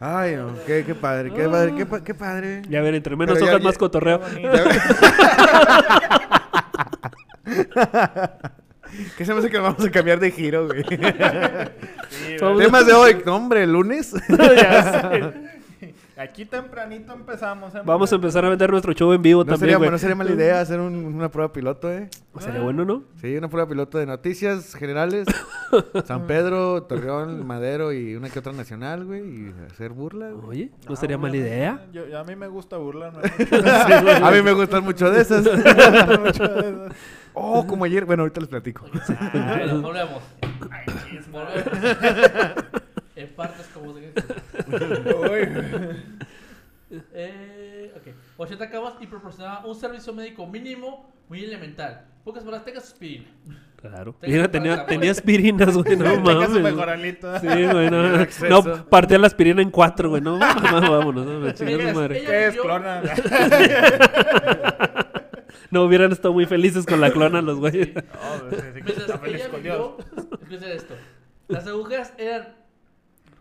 Ay, 0.00 0.36
no, 0.36 0.52
qué, 0.66 0.84
qué 0.84 0.94
padre, 0.94 1.30
qué 1.34 1.48
padre, 1.48 1.74
qué, 1.76 1.86
pa- 1.86 2.02
qué 2.04 2.14
padre. 2.14 2.62
Ya 2.68 2.80
ver, 2.80 2.94
entre 2.94 3.16
menos 3.16 3.34
Pero 3.34 3.46
ya- 3.46 3.52
hojas, 3.52 3.62
ya- 3.62 3.68
más 3.68 3.78
cotorreo. 3.78 4.20
¿Qué 9.16 9.24
se 9.24 9.32
me 9.34 9.40
hace 9.40 9.50
que 9.50 9.58
vamos 9.58 9.84
a 9.84 9.90
cambiar 9.90 10.20
de 10.20 10.30
giro, 10.30 10.66
güey? 10.66 10.82
Sí, 12.08 12.36
Temas 12.58 12.86
de 12.86 12.92
hoy, 12.92 13.22
no, 13.26 13.36
hombre, 13.36 13.66
lunes. 13.66 14.12
ya 14.28 15.10
sé. 15.10 15.34
Aquí 16.18 16.46
tempranito 16.46 17.12
empezamos. 17.12 17.74
¿eh, 17.74 17.82
Vamos 17.84 18.10
a 18.10 18.14
empezar 18.14 18.42
a 18.42 18.48
vender 18.48 18.70
nuestro 18.70 18.94
show 18.94 19.12
en 19.12 19.20
vivo 19.20 19.40
No 19.40 19.44
también, 19.52 19.58
sería, 19.60 19.76
güey. 19.76 19.90
no 19.90 19.98
sería 19.98 20.14
mala 20.16 20.32
idea 20.32 20.60
hacer 20.62 20.80
un- 20.80 20.94
una 21.14 21.28
prueba 21.30 21.52
piloto, 21.52 21.92
¿eh? 21.92 22.08
Sería 22.38 22.62
bueno, 22.62 22.86
¿no? 22.86 23.02
Sí, 23.20 23.36
una 23.36 23.48
prueba 23.48 23.68
piloto 23.68 23.98
de 23.98 24.06
noticias 24.06 24.74
generales. 24.74 25.26
San 26.06 26.26
Pedro, 26.26 26.84
Torreón, 26.84 27.46
Madero 27.46 27.92
y 27.92 28.14
una 28.16 28.30
que 28.30 28.38
otra 28.38 28.52
nacional, 28.54 29.04
güey. 29.04 29.20
Y 29.22 29.54
hacer 29.70 29.90
burla, 29.92 30.30
güey. 30.30 30.46
Oye, 30.48 30.70
no 30.88 30.94
Ah, 30.94 30.96
sería 30.96 31.18
mala 31.18 31.36
idea. 31.36 31.84
Yo, 31.92 32.06
yo- 32.06 32.18
a 32.18 32.24
mí 32.24 32.34
me 32.34 32.48
gusta 32.48 32.78
burlarme. 32.78 33.20
A 34.22 34.30
mí 34.30 34.40
me 34.42 34.52
gustan 34.52 34.84
mucho 34.84 35.10
de 35.10 35.20
esas. 35.20 35.44
Mucho 36.20 36.48
de 36.48 36.70
eso. 36.70 36.88
Oh, 37.34 37.66
como 37.66 37.84
ayer. 37.84 38.06
Bueno, 38.06 38.22
ahorita 38.22 38.40
les 38.40 38.48
platico. 38.48 38.86
Ah, 39.34 39.56
bueno, 39.58 39.82
volvemos. 39.82 40.22
Ay, 40.70 40.86
chis, 41.10 41.30
volvemos. 41.30 42.82
En 43.16 43.28
partes 43.34 43.66
como 43.72 43.94
se 43.94 44.12
eh, 47.14 47.92
ok. 47.96 48.14
80 48.36 48.70
camas 48.70 48.94
y 49.00 49.06
proporcionaba 49.06 49.66
un 49.66 49.74
servicio 49.74 50.12
médico 50.12 50.46
mínimo 50.46 51.10
muy 51.28 51.42
elemental. 51.42 52.04
Pocas 52.24 52.44
palabras, 52.44 52.64
tenga 52.64 52.80
su 52.80 52.88
aspirina. 52.92 53.26
Claro. 53.80 54.14
Mira, 54.22 54.50
tenía, 54.50 54.86
tenía 54.86 55.10
aspirinas, 55.10 55.76
güey. 55.76 55.96
No 55.96 56.14
su 56.14 56.20
mames. 56.20 56.50
mejoralito. 56.62 57.38
Sí, 57.40 57.46
güey, 57.46 57.90
no. 57.90 58.86
Partía 58.88 59.18
la 59.18 59.26
aspirina 59.28 59.62
en 59.62 59.70
cuatro, 59.70 60.10
güey. 60.10 60.22
No, 60.22 60.36
mames, 60.38 60.62
vámonos. 60.90 61.26
No, 61.26 61.56
su 61.56 61.64
madre. 61.94 62.22
¿Qué 62.22 62.46
es 62.48 62.56
clona? 62.56 63.02
No 65.70 65.82
hubieran 65.84 66.12
estado 66.12 66.32
muy 66.32 66.46
felices 66.46 66.86
con 66.86 67.00
la 67.00 67.10
clona 67.10 67.42
los 67.42 67.58
güeyes. 67.58 67.94
No, 67.94 68.02
pues, 68.48 68.60
sí, 68.62 68.66
sí, 68.66 68.72
Mientras 68.74 68.98
está 68.98 69.18
feliz 69.18 69.40
ella 69.40 69.50
con 69.50 69.62
Dios. 69.62 69.96
vivió, 69.98 70.26
escuchen 70.42 70.72
esto. 70.72 70.94
Las 71.48 71.66
agujas 71.66 72.12
eran 72.18 72.65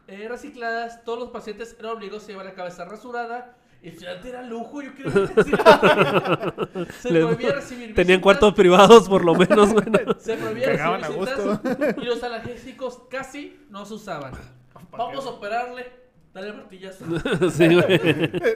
eh, 0.07 0.27
recicladas, 0.27 1.03
todos 1.03 1.19
los 1.19 1.29
pacientes 1.29 1.75
eran 1.79 1.93
obligados 1.93 2.23
a 2.25 2.27
llevar 2.27 2.45
la 2.45 2.53
cabeza 2.53 2.85
rasurada. 2.85 3.57
Y 3.81 3.89
el 3.89 3.93
estudiante 3.93 4.29
era 4.29 4.41
lujo, 4.41 4.81
yo 4.81 4.93
quiero 4.95 5.11
decir. 5.11 5.55
Se 7.01 7.11
Les- 7.11 7.23
prohibía 7.25 7.51
recibir 7.53 7.93
Tenían 7.93 8.19
cuartos 8.19 8.53
privados, 8.55 9.07
por 9.07 9.23
lo 9.23 9.35
menos, 9.35 9.73
güey. 9.73 9.85
Se 10.19 10.35
prohibía 10.37 10.71
Cagaban 10.71 11.01
recibir 11.01 11.19
visitas 11.21 11.97
y 11.97 12.05
los 12.05 12.23
analgésicos 12.23 13.01
casi 13.09 13.59
no 13.69 13.85
se 13.85 13.93
usaban. 13.93 14.33
Vamos 14.91 15.25
a 15.25 15.29
operarle, 15.29 15.91
dale 16.35 16.53
martillazo. 16.53 17.05
Sí, 17.49 17.65
güey. 17.73 17.97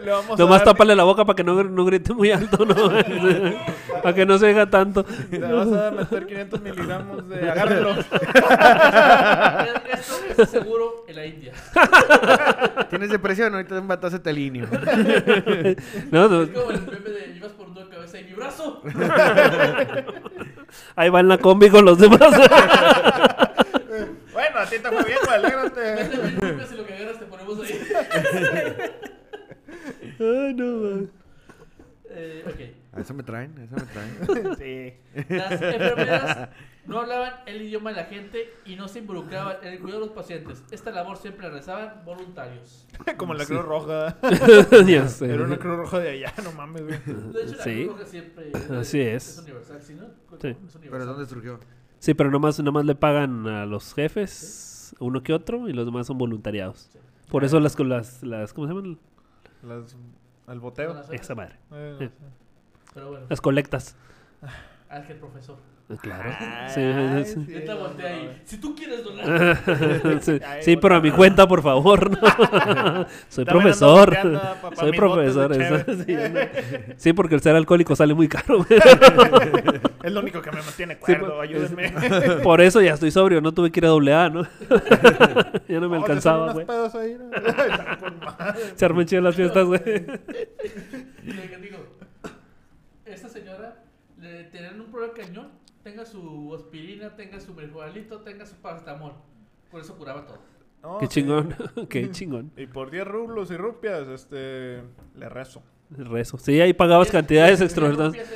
Le 0.03 0.11
vamos 0.11 0.37
a 0.39 0.43
Nomás 0.43 0.59
dar- 0.59 0.65
tápale 0.73 0.95
la 0.95 1.03
boca 1.05 1.25
para 1.25 1.35
que 1.35 1.43
no, 1.43 1.63
no 1.63 1.85
grite 1.85 2.13
muy 2.13 2.29
alto, 2.31 2.65
¿no? 2.65 2.75
para 4.03 4.13
que 4.15 4.25
no 4.25 4.37
se 4.37 4.45
oiga 4.47 4.69
tanto. 4.69 5.05
Le 5.31 5.39
vas 5.39 5.71
a 5.71 5.91
meter 5.91 6.27
500 6.27 6.61
miligramos 6.61 7.27
de 7.29 7.49
agárrenlo. 7.49 7.95
Esto 10.29 10.43
es 10.43 10.49
seguro 10.49 11.05
en 11.07 11.15
la 11.15 11.25
India. 11.25 11.53
¿Tienes 12.89 13.09
depresión? 13.09 13.53
Ahorita 13.53 13.75
te 13.75 13.81
un 13.81 13.87
batazo 13.87 14.19
telinio. 14.21 14.67
No, 16.11 16.27
no, 16.27 16.41
Es 16.43 16.49
como 16.49 16.71
el 16.71 16.81
meme 16.81 17.09
de 17.09 17.33
ibas 17.37 17.51
por 17.53 17.67
una 17.69 17.87
cabeza 17.89 18.19
y 18.19 18.23
mi 18.25 18.33
brazo. 18.33 18.81
ahí 20.95 21.09
va 21.09 21.19
en 21.21 21.27
la 21.29 21.37
combi 21.37 21.69
con 21.69 21.85
los 21.85 21.97
demás. 21.97 22.19
Bueno, 24.31 24.59
a 24.59 24.65
ti 24.65 24.77
te 24.79 24.89
fue 24.89 25.03
bien, 25.03 25.17
güey, 25.25 25.35
alégrate. 25.37 25.95
Ahí. 27.63 27.79
Ay, 30.19 30.53
no, 30.53 30.65
man. 30.77 31.11
Eh, 32.11 32.43
ok. 32.45 32.97
A 32.97 33.01
eso 33.01 33.13
me 33.13 33.23
traen, 33.23 33.55
a 33.59 33.63
eso 33.63 33.75
me 33.75 33.83
traen. 33.83 34.57
Sí. 34.57 34.93
Las 35.35 35.51
enfermeras 35.61 36.49
no 36.87 36.99
hablaban 37.01 37.33
el 37.45 37.61
idioma 37.61 37.91
de 37.91 37.97
la 37.97 38.05
gente 38.05 38.49
y 38.65 38.75
no 38.75 38.87
se 38.87 38.99
involucraban 38.99 39.57
en 39.61 39.73
el 39.73 39.79
cuidado 39.79 40.01
de 40.01 40.07
los 40.07 40.15
pacientes. 40.15 40.63
Esta 40.71 40.89
labor 40.91 41.17
siempre 41.17 41.43
la 41.43 41.49
realizaban 41.49 42.03
voluntarios. 42.03 42.87
Como 43.17 43.35
la 43.35 43.45
Cruz 43.45 43.63
Roja. 43.63 44.17
ya 44.87 45.07
sé. 45.07 45.31
Era 45.31 45.43
una 45.43 45.57
Cruz 45.57 45.77
Roja 45.77 45.99
de 45.99 46.09
allá, 46.09 46.33
no 46.43 46.51
mames, 46.53 46.81
güey. 46.83 46.99
De 47.31 47.43
hecho, 47.43 47.55
la 47.57 47.63
Sí. 47.63 47.85
Cruz 47.85 47.97
Roja 47.99 48.05
siempre 48.09 48.51
Así 48.79 48.99
es. 49.01 49.29
es 49.29 49.39
universal, 49.39 49.81
¿sí, 49.83 49.93
no? 49.93 50.05
Sí. 50.41 50.47
Es 50.47 50.55
universal. 50.75 50.89
¿Pero 50.91 51.05
dónde 51.05 51.25
surgió? 51.27 51.59
Sí, 51.99 52.13
pero 52.15 52.31
nomás, 52.31 52.59
nomás 52.59 52.85
le 52.85 52.95
pagan 52.95 53.45
a 53.47 53.65
los 53.67 53.93
jefes, 53.93 54.95
uno 54.99 55.21
que 55.21 55.33
otro, 55.33 55.69
y 55.69 55.73
los 55.73 55.85
demás 55.85 56.07
son 56.07 56.17
voluntariados. 56.17 56.89
Por 57.29 57.43
eso 57.43 57.59
las, 57.59 57.79
las, 57.79 58.23
las 58.23 58.53
¿cómo 58.53 58.67
se 58.67 58.73
llaman? 58.73 58.99
Las, 59.63 59.95
al 60.47 60.59
boteo. 60.59 60.99
Esa 61.11 61.35
madre. 61.35 61.55
Eh, 61.71 61.95
Sí. 61.99 62.09
Pero 62.93 63.09
bueno, 63.11 63.25
Las 63.29 63.39
colectas. 63.41 63.95
Ángel 64.89 65.17
profesor. 65.17 65.57
Claro. 66.01 66.29
Ay, 66.39 66.69
Sí, 66.69 67.33
sí, 67.33 67.33
sí. 67.47 67.51
Yo 67.51 67.63
te 67.63 67.73
volteé 67.73 68.07
ahí. 68.07 68.41
Si 68.45 68.57
tú 68.59 68.75
quieres 68.75 69.03
donar. 69.03 69.57
sí, 70.21 70.39
Ay, 70.45 70.61
sí, 70.61 70.77
pero 70.77 70.95
a 70.95 71.01
mi 71.01 71.09
cuenta, 71.09 71.47
por 71.47 71.63
favor. 71.63 72.11
¿no? 72.11 72.17
Soy 73.29 73.43
profesor. 73.45 74.15
Soy 74.75 74.91
profesor. 74.91 75.55
sí, 76.05 76.13
no. 76.15 76.39
Sí, 76.95 77.13
porque 77.13 77.33
el 77.35 77.41
ser 77.41 77.55
alcohólico 77.55 77.95
sale 77.95 78.13
muy 78.13 78.27
caro. 78.27 78.65
Es 80.01 80.13
lo 80.13 80.21
único 80.21 80.41
que 80.41 80.49
me 80.51 80.61
mantiene 80.61 80.97
cuerdo, 80.97 81.35
pues, 81.35 81.49
ayúdenme. 81.49 81.91
Por 82.41 82.61
eso 82.61 82.79
ya 82.81 82.93
estoy 82.93 83.11
sobrio. 83.11 83.41
No 83.41 83.53
tuve 83.53 83.69
que 83.69 83.81
ir 83.81 83.85
a 83.85 83.89
doble 83.89 84.13
A, 84.13 84.29
¿no? 84.29 84.43
ya 85.67 85.79
no 85.81 85.89
me 85.89 85.97
Oh, 85.97 86.01
alcanzaba, 86.01 86.53
güey. 86.53 86.65
madre. 86.65 86.89
Se 88.75 88.85
arman 88.85 89.05
chidas 89.05 89.23
las 89.25 89.35
fiestas, 89.35 89.65
güey. 89.65 89.81
Y 91.25 91.31
le 91.33 91.47
digo, 91.57 91.79
esta 93.05 93.27
señora 93.27 93.75
le 94.21 94.45
problema 94.99 95.13
cañón, 95.27 95.47
tenga 95.83 96.05
su 96.05 96.53
aspirina, 96.55 97.15
tenga 97.15 97.39
su 97.39 97.53
mejoralito, 97.53 98.19
tenga 98.21 98.45
su 98.45 98.55
paracetamol. 98.55 99.13
Con 99.71 99.81
eso 99.81 99.95
curaba 99.97 100.25
todo. 100.25 100.39
No, 100.81 100.97
Qué 100.99 101.05
sí. 101.07 101.11
chingón. 101.21 101.55
Qué 101.89 102.09
chingón. 102.11 102.51
Y 102.57 102.65
por 102.67 102.89
10 102.91 103.05
rublos 103.07 103.51
y 103.51 103.57
rupias, 103.57 104.07
este, 104.07 104.81
le 105.15 105.29
rezo. 105.29 105.61
El 105.97 106.05
rezo. 106.05 106.37
Sí, 106.37 106.59
ahí 106.61 106.73
pagabas 106.73 107.09
cantidades 107.11 107.61
extraordinarias. 107.61 108.27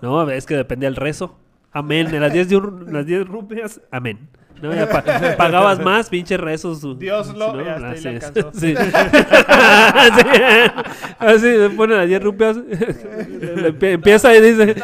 No, 0.00 0.28
es 0.30 0.46
que 0.46 0.56
depende 0.56 0.86
del 0.86 0.96
rezo. 0.96 1.36
Amén. 1.72 2.14
En 2.14 2.20
las 2.20 2.32
10 2.32 2.50
ru- 2.52 2.90
las 2.90 3.06
10 3.06 3.26
rupias, 3.26 3.80
amén. 3.90 4.28
No, 4.62 4.74
ya 4.74 4.88
pa- 4.88 5.02
pagabas 5.36 5.80
más, 5.80 6.08
pinche 6.08 6.36
rezo. 6.36 6.74
Su, 6.74 6.94
Dios 6.94 7.34
lo- 7.36 7.52
si 7.52 7.58
y 7.58 7.68
hasta 7.68 7.86
ahí 7.88 7.94
así 7.94 8.04
le 8.08 8.16
es. 8.16 8.24
alcanzó. 8.24 8.52
Sí. 8.58 8.74
Sí. 8.76 8.82
Así, 11.18 11.46
le 11.46 11.70
ponen 11.70 11.98
las 11.98 12.08
10 12.08 12.22
rupias. 12.22 12.56
le 12.56 13.72
empie- 13.72 13.92
empieza 13.92 14.34
y 14.34 14.40
dice. 14.40 14.74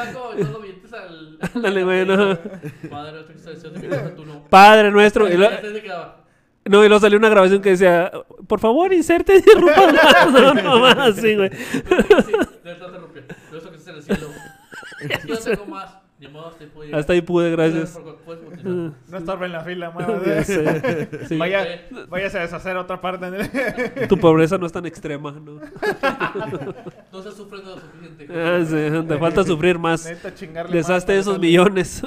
Ándale, 1.55 1.85
güey, 1.85 2.05
no. 2.07 2.35
Se 2.35 2.41
no. 4.27 4.45
Padre 4.51 4.91
nuestro. 4.91 5.29
Y, 5.29 5.33
Y 5.33 5.37
lo- 5.37 5.51
ya 5.51 5.61
se 5.61 5.83
quedaba. 5.83 6.17
No, 6.65 6.85
y 6.85 6.89
luego 6.89 7.01
salió 7.01 7.19
una 7.19 7.29
grabación 7.31 7.63
que 7.63 7.71
decía, 7.71 8.13
por 8.47 8.61
favor, 8.61 8.93
inserte 8.93 9.39
y 9.39 9.43
más. 9.61 10.33
No, 10.33 10.55
no, 10.55 10.81
más 10.81 10.99
así, 10.99 11.35
güey. 11.35 11.51
Sí, 11.51 11.83
de 11.83 11.91
verdad 12.65 12.91
te 12.93 12.99
rompí. 12.99 13.21
Pero 13.51 13.59
eso 13.59 13.71
que 13.71 13.77
estás 13.77 13.89
en 13.89 13.95
el 13.97 14.03
cielo. 14.03 14.29
Yo 15.27 15.35
no 15.35 15.41
tengo 15.41 15.67
más. 15.67 15.98
Ni 16.21 16.27
modo, 16.27 16.49
hasta 16.49 16.65
ahí 16.65 16.71
llegar. 16.87 17.01
Hasta 17.01 17.13
ahí 17.13 17.21
pude, 17.21 17.51
gracias. 17.51 17.99
No 18.65 19.19
estorbe 19.19 19.47
en 19.47 19.53
la 19.53 19.61
fila, 19.61 19.91
sé. 20.45 21.09
Sí. 21.29 21.37
Vaya, 21.37 21.87
váyase 22.09 22.39
a 22.39 22.43
deshacer 22.43 22.77
otra 22.77 23.01
parte. 23.01 24.07
Tu 24.09 24.19
pobreza 24.19 24.59
no 24.59 24.67
es 24.67 24.73
tan 24.73 24.85
extrema, 24.87 25.31
¿no? 25.33 25.61
No 27.13 27.23
se 27.23 27.33
sufre 27.33 27.59
lo 27.59 27.79
suficiente. 27.79 28.27
Ah, 28.35 28.61
sí, 28.65 29.07
te 29.07 29.19
falta 29.19 29.45
sufrir 29.45 29.79
más. 29.79 30.05
Deshazte 30.71 31.13
más 31.13 31.21
esos 31.21 31.39
millones. 31.39 32.03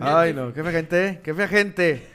Ay, 0.00 0.32
no, 0.32 0.52
qué 0.52 0.62
fea 0.62 0.72
gente, 0.72 1.20
qué 1.22 1.34
fea 1.34 1.48
gente. 1.48 2.08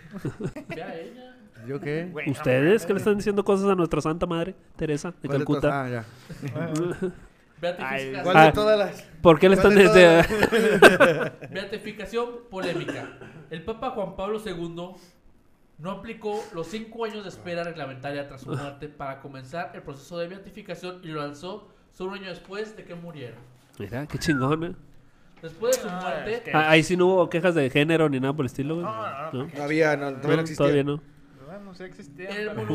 Ve 0.70 0.82
a 0.82 0.96
ella. 0.96 1.36
¿Yo 1.68 1.80
qué? 1.80 2.10
Ustedes 2.28 2.86
que 2.86 2.94
le 2.94 3.00
están 3.00 3.18
diciendo 3.18 3.44
cosas 3.44 3.70
a 3.70 3.76
nuestra 3.76 4.00
santa 4.00 4.26
madre, 4.26 4.56
Teresa, 4.78 5.14
de. 5.22 5.28
Calcuta. 5.28 5.84
Ah, 5.84 5.90
ya. 5.90 6.06
Beatificación. 7.62 8.24
¿Cuál 8.24 8.38
Ah. 8.38 8.46
de 8.46 8.52
todas 8.54 8.80
las? 8.80 9.02
¿Por 9.22 9.40
qué 9.40 9.50
le 9.50 9.56
están 9.56 9.74
¿Cuál 9.74 9.94
de 9.94 10.00
desde... 10.02 11.32
Beatificación 11.52 12.28
polémica. 12.50 13.10
El 13.50 13.64
Papa 13.64 13.92
Juan 13.92 14.16
Pablo 14.16 14.42
II 14.46 14.96
no 15.80 15.92
aplicó 15.92 16.44
los 16.54 16.68
cinco 16.68 17.06
años 17.06 17.24
de 17.24 17.30
espera 17.30 17.64
reglamentaria 17.64 18.28
tras 18.28 18.42
su 18.42 18.50
muerte 18.52 18.88
para 18.90 19.20
comenzar 19.22 19.72
el 19.74 19.82
proceso 19.82 20.18
de 20.20 20.28
beatificación 20.28 21.00
y 21.04 21.08
lo 21.08 21.22
lanzó 21.22 21.68
solo 21.92 22.12
un 22.12 22.18
año 22.20 22.30
después 22.30 22.76
de 22.78 22.84
que 22.84 22.96
muriera. 22.96 23.38
Mira, 23.78 24.06
qué 24.06 24.18
chingón, 24.18 24.64
¿eh? 24.64 24.76
Después 25.42 25.78
de 25.78 25.84
su 25.84 25.88
Ah, 25.90 26.00
muerte, 26.02 26.34
es 26.34 26.42
que- 26.42 26.52
Ah, 26.54 26.70
Ahí 26.70 26.84
sí 26.84 26.98
no 26.98 27.08
hubo 27.08 27.30
quejas 27.30 27.56
de 27.56 27.70
género 27.70 28.10
ni 28.10 28.20
nada 28.20 28.34
por 28.34 28.44
el 28.44 28.48
estilo, 28.48 28.76
güey. 28.76 28.86
No, 28.86 29.32
no, 29.32 29.44
¿No? 29.46 29.48
Todavía 29.52 29.96
no, 29.96 30.08
todavía 30.12 30.30
no 30.30 30.36
No, 30.36 30.42
existía. 30.42 30.58
todavía 30.66 30.84
no. 30.84 31.02
Bueno, 31.60 31.76
sí 31.76 31.84
existía. 31.84 32.30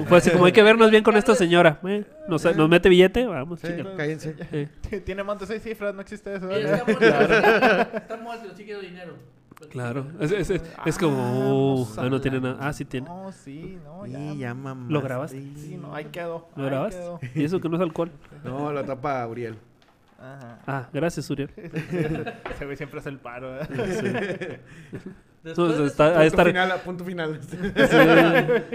Fue 0.06 0.18
así 0.18 0.30
como 0.30 0.44
hay 0.44 0.52
que 0.52 0.62
vernos 0.62 0.90
bien 0.90 1.02
con 1.02 1.16
esta 1.16 1.34
señora. 1.34 1.80
Eh, 1.84 2.04
nos, 2.28 2.44
nos 2.54 2.68
mete 2.68 2.90
billete, 2.90 3.24
vamos, 3.24 3.60
Sí, 3.60 3.68
cállense. 3.96 4.36
Eh, 4.52 4.68
Tiene 5.04 5.24
más 5.24 5.40
de 5.40 5.46
seis 5.46 5.62
cifras, 5.62 5.94
no 5.94 6.02
existe 6.02 6.34
eso. 6.34 6.50
Está. 6.50 6.76
Está 7.96 8.16
muerta, 8.18 8.44
no 8.46 8.54
sigue 8.54 8.78
dinero. 8.78 9.14
claro. 9.70 10.06
Es, 10.20 10.32
es, 10.32 10.50
es, 10.50 10.62
es 10.84 10.98
como... 10.98 11.88
a 11.96 12.02
ah, 12.02 12.10
no 12.10 12.20
tiene 12.20 12.40
nada. 12.40 12.58
Ah, 12.60 12.74
sí 12.74 12.84
tiene. 12.84 13.06
No, 13.06 13.32
sí, 13.32 13.78
no, 13.82 14.04
ya. 14.06 14.18
Y 14.18 14.38
ya 14.38 14.52
mamá. 14.52 14.86
¿Lo 14.90 15.00
grabaste? 15.00 15.40
Sí, 15.56 15.78
no, 15.80 15.94
ahí 15.94 16.04
quedó. 16.06 16.50
¿Lo 16.54 16.64
ahí 16.64 16.68
grabaste? 16.68 17.00
quedó. 17.00 17.20
Y 17.34 17.44
eso 17.44 17.60
que 17.62 17.70
no 17.70 17.76
es 17.76 17.82
alcohol. 17.82 18.10
No, 18.44 18.70
lo 18.70 18.84
tapa 18.84 19.26
Uriel. 19.26 19.56
Ajá. 20.18 20.58
Ah, 20.66 20.88
gracias, 20.92 21.30
Uriel. 21.30 21.48
Ese 21.56 22.64
güey 22.66 22.76
siempre 22.76 23.00
hace 23.00 23.08
el 23.08 23.18
paro. 23.18 23.58
¿eh? 23.62 24.60
Después 25.44 25.68
No, 25.76 25.76
de 25.82 25.86
está- 25.88 26.06
su- 26.06 26.10
a 26.10 26.14
Punto 26.14 26.22
estar, 26.26 26.46
final, 26.46 26.80
punto 26.84 27.04
final. 27.04 27.38
sí, 27.48 27.56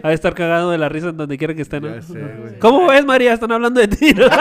ha 0.04 0.08
de 0.10 0.14
estar 0.14 0.36
cagado 0.36 0.70
de 0.70 0.78
la 0.78 0.88
risa 0.88 1.10
en 1.10 1.18
donde 1.18 1.36
quiera 1.38 1.56
que 1.56 1.64
esté, 1.64 1.82
¿no? 1.82 2.00
Sé. 2.00 2.58
¿Cómo 2.60 2.86
ves, 2.88 3.04
María? 3.06 3.34
Están 3.34 3.52
hablando 3.52 3.82
de 3.82 3.88
ti. 3.88 4.14
¿no? 4.14 4.26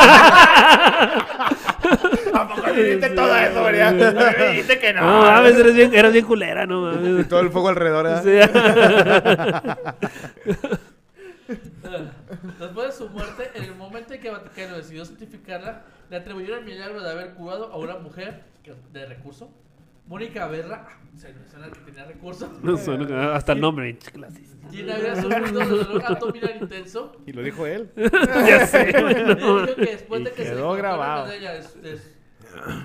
¿A 2.34 2.46
poco 2.54 2.66
le 2.68 2.82
dijiste 2.84 3.08
todo 3.10 3.34
eso, 3.34 3.62
María? 3.62 3.90
Me 3.92 4.46
dijiste 4.50 4.78
que 4.78 4.92
no. 4.92 5.00
No 5.00 5.22
mames, 5.22 5.54
eres 5.56 5.74
bien, 5.74 5.94
eras 5.94 6.12
bien 6.12 6.26
culera, 6.26 6.66
no 6.66 6.82
mames. 6.82 7.24
Y 7.24 7.28
todo 7.28 7.40
el 7.40 7.48
fuego 7.50 7.70
alrededor, 7.70 8.04
¿verdad? 8.04 8.22
Sí. 8.22 8.30
Después 12.60 12.86
de 12.88 12.92
su 12.92 13.08
muerte, 13.08 13.50
en 13.54 13.64
el 13.64 13.74
momento 13.74 14.12
en 14.12 14.20
que 14.20 14.30
Vaticano 14.30 14.76
decidió 14.76 15.04
certificarla, 15.06 15.82
le 16.10 16.16
atribuyeron 16.16 16.58
el 16.60 16.64
milagro 16.66 17.02
de 17.02 17.10
haber 17.10 17.30
curado 17.34 17.72
a 17.72 17.78
una 17.78 17.96
mujer 17.96 18.42
de 18.92 19.06
recurso. 19.06 19.48
Mónica 20.08 20.46
Berra, 20.48 20.86
ah, 20.88 20.98
se 21.16 21.32
me 21.34 21.46
suena 21.48 21.70
que 21.70 21.80
tenía 21.80 22.04
recurso, 22.04 22.50
No 22.62 22.76
suena- 22.76 23.34
hasta 23.34 23.52
el 23.52 23.60
nombre. 23.60 23.98
quien 24.70 24.90
había 24.90 25.14
sufrido 25.20 25.60
de 25.60 25.66
dolor 25.66 26.02
abdominal 26.06 26.56
intenso. 26.60 27.12
Y 27.26 27.32
lo 27.32 27.42
dijo 27.42 27.66
él. 27.66 27.90
ya 27.96 28.66
sé, 28.66 28.90
Él 28.90 29.26
no. 29.38 29.62
dijo 29.66 29.74
que 29.76 29.82
después 29.86 30.20
Y 30.20 30.24
de 30.24 30.30
que 30.32 30.44
se 30.44 30.50
quedó 30.50 30.72
grabado. 30.72 31.26
medalla, 31.26 31.54
es- 31.56 31.76
es- 31.82 32.14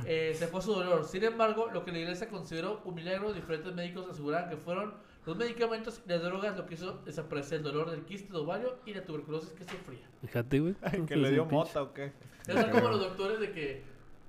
eh, 0.06 0.34
se 0.36 0.48
fue 0.48 0.62
su 0.62 0.74
dolor. 0.74 1.06
Sin 1.06 1.24
embargo, 1.24 1.70
lo 1.74 1.86
que 1.86 1.92
la 1.94 2.00
iglesia 2.00 2.28
consideró 2.28 2.82
un 2.84 2.96
milagro, 2.96 3.32
diferentes 3.34 3.74
médicos 3.74 4.06
aseguraban 4.12 4.50
que 4.50 4.58
fueron 4.58 4.94
los 5.26 5.38
medicamentos 5.38 6.02
y 6.06 6.10
las 6.10 6.22
drogas 6.22 6.58
lo 6.58 6.66
que 6.66 6.74
hizo 6.74 7.02
desaparecer 7.06 7.60
el 7.60 7.64
dolor 7.64 7.90
del 7.90 8.02
quiste 8.04 8.34
de 8.34 8.40
ovario 8.40 8.80
y 8.86 8.94
la 8.94 9.06
tuberculosis 9.06 9.52
que 9.54 9.64
sufría. 9.64 10.06
Fíjate, 10.22 10.60
güey. 10.60 10.76
Que 11.08 11.16
le 11.16 11.32
dio 11.32 11.46
mota 11.46 11.82
o 11.82 11.94
qué. 11.94 12.12
Esos 12.46 12.60
son 12.62 12.72
como 12.72 12.90
los 12.90 13.00
doctores 13.00 13.40
de 13.40 13.52
que, 13.54 13.84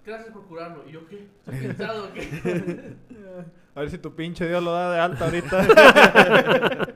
gracias 0.07 0.32
por 0.32 0.42
curarlo. 0.46 0.84
¿Y 0.88 0.92
yo 0.92 1.00
qué? 1.09 1.26
¿Estoy 1.46 1.66
pensado 1.68 2.12
que 2.12 2.94
A 3.74 3.80
ver 3.80 3.90
si 3.90 3.98
tu 3.98 4.14
pinche 4.14 4.46
Dios 4.48 4.62
lo 4.62 4.72
da 4.72 4.92
de 4.92 5.00
alta 5.00 5.24
ahorita. 5.24 5.66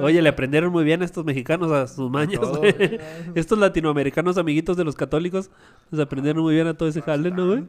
Oye, 0.00 0.22
le 0.22 0.28
aprendieron 0.28 0.72
muy 0.72 0.84
bien 0.84 1.02
estos 1.02 1.24
mexicanos 1.24 1.70
a 1.72 1.86
sus 1.86 2.10
mañas, 2.10 2.40
güey. 2.40 2.74
Estos 3.34 3.58
latinoamericanos 3.58 4.38
amiguitos 4.38 4.76
de 4.76 4.84
los 4.84 4.94
católicos 4.96 5.50
les 5.90 6.00
aprendieron 6.00 6.42
muy 6.42 6.54
bien 6.54 6.66
a 6.68 6.74
todo 6.74 6.88
ese 6.88 7.02
jale, 7.02 7.30
¿no, 7.30 7.46
güey? 7.48 7.64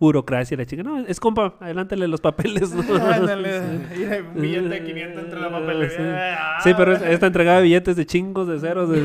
Burocracia, 0.00 0.56
la 0.56 0.66
chica. 0.66 0.82
No, 0.82 0.98
es 1.06 1.18
compa, 1.18 1.54
adelántale 1.60 2.06
los 2.08 2.20
papeles. 2.20 2.72
¿no? 2.74 2.82
Ándale. 3.06 3.62
Billete 4.34 4.68
de 4.68 4.84
500 4.84 5.24
entre 5.24 5.40
la 5.40 5.50
papelería. 5.50 6.38
Sí, 6.62 6.72
pero 6.76 6.92
es- 6.94 7.02
esta 7.02 7.26
entregaba 7.26 7.60
billetes 7.60 7.96
de 7.96 8.04
chingos, 8.04 8.46
de 8.48 8.58
ceros. 8.60 8.90
De... 8.90 9.00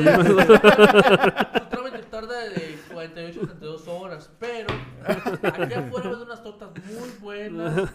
su 3.32 3.40
trámite 3.42 3.60
tarda 3.60 3.78
de 3.78 3.84
48 3.84 3.84
a 3.84 3.84
72 3.84 3.88
horas? 3.88 4.32
Pero 4.40 4.68
aquí 5.64 5.74
afuera 5.74 6.10
venden 6.10 6.22
unas 6.28 6.44
tortas 6.44 6.70
muy 6.86 7.10
buenas. 7.22 7.92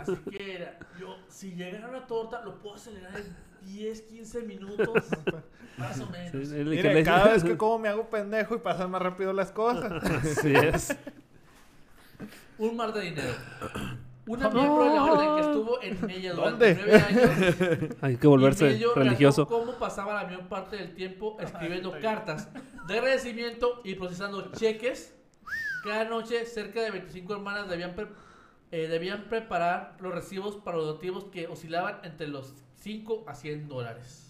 Así 0.00 0.16
que 0.30 0.54
era, 0.56 0.78
yo, 0.98 1.16
si 1.28 1.54
llegara 1.54 1.88
una 1.88 2.06
torta, 2.06 2.40
lo 2.42 2.58
puedo 2.58 2.76
acelerar 2.76 3.16
en 3.16 3.36
10, 3.66 4.00
15 4.02 4.42
minutos. 4.42 5.04
Más 5.76 5.98
o 6.00 6.06
menos. 6.10 6.48
Sí, 6.48 6.54
Mira, 6.54 6.92
le- 6.92 7.02
cada 7.04 7.32
vez 7.32 7.42
que 7.44 7.56
como 7.58 7.78
me 7.78 7.88
hago 7.88 8.08
pendejo 8.08 8.54
y 8.54 8.58
pasan 8.58 8.90
más 8.90 9.02
rápido 9.02 9.32
las 9.32 9.50
cosas. 9.52 9.92
Así 10.04 10.52
es. 10.54 10.96
Un 12.58 12.76
mar 12.76 12.92
de 12.92 13.00
dinero. 13.00 13.32
Una 14.26 14.48
miembro 14.50 14.84
de 14.84 14.94
la 14.94 15.04
orden 15.04 15.34
que 15.36 15.40
estuvo 15.40 15.82
en 15.82 16.10
ella 16.10 16.32
durante 16.34 16.74
¿Dónde? 16.74 16.82
nueve 16.86 17.04
años 17.08 17.96
Hay 18.02 18.16
que 18.16 18.26
volverse 18.26 18.72
Y 18.72 18.84
religioso. 18.94 19.46
cómo 19.46 19.72
pasaba 19.72 20.14
la 20.14 20.24
mayor 20.28 20.42
parte 20.48 20.76
del 20.76 20.94
tiempo 20.94 21.36
escribiendo 21.40 21.92
cartas 22.00 22.48
de 22.86 22.94
agradecimiento 22.98 23.80
y 23.84 23.94
procesando 23.94 24.52
cheques. 24.52 25.14
Cada 25.82 26.04
noche, 26.04 26.44
cerca 26.46 26.82
de 26.82 26.90
25 26.90 27.32
hermanas 27.34 27.68
debían, 27.68 27.94
pre- 27.94 28.08
eh, 28.70 28.86
debían 28.88 29.24
preparar 29.28 29.96
los 30.00 30.14
recibos 30.14 30.56
para 30.56 30.76
los 30.76 30.86
donativos 30.86 31.24
que 31.24 31.46
oscilaban 31.48 32.00
entre 32.04 32.28
los 32.28 32.54
5 32.76 33.24
a 33.26 33.34
100 33.34 33.68
dólares. 33.68 34.26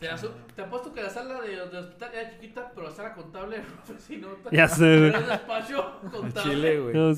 Te, 0.00 0.08
te 0.54 0.62
apuesto 0.62 0.92
que 0.92 1.02
la 1.02 1.08
sala 1.10 1.40
de, 1.40 1.48
de 1.68 1.78
hospital 1.78 2.10
era 2.14 2.30
chiquita, 2.30 2.70
pero 2.74 2.88
la 2.88 2.92
sala 2.94 3.14
contable 3.14 3.56
era 3.58 3.66
una 3.66 3.82
oficinota. 3.82 4.50
Ya 4.50 4.68
sé, 4.68 4.84
güey. 4.98 5.08
Era 5.08 5.18
un 5.20 5.26
despacho 5.28 6.00
contable. 6.10 6.50
Chile, 6.54 6.80
güey. 6.80 7.16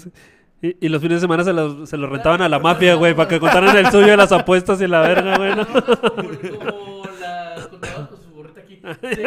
Y, 0.61 0.77
y 0.87 0.89
los 0.89 1.01
fines 1.01 1.19
de 1.19 1.21
semana 1.21 1.45
se 1.45 1.53
los, 1.53 1.89
se 1.89 1.97
los 1.97 2.11
rentaban 2.11 2.43
a 2.43 2.49
la 2.49 2.59
mafia, 2.59 2.95
güey, 2.97 3.15
para 3.15 3.29
que 3.29 3.39
contaran 3.39 3.77
el 3.77 3.87
suyo 3.93 4.09
de 4.09 4.17
las 4.17 4.33
apuestas 4.33 4.81
y 4.81 4.89
la 4.89 5.01
verga, 5.03 5.37
güey. 5.37 5.55
¿no? 5.55 5.67
Como, 5.67 7.03
las 7.21 7.67
con 7.69 8.19
su 8.19 8.45
aquí. 8.59 8.81
Sí, 9.15 9.23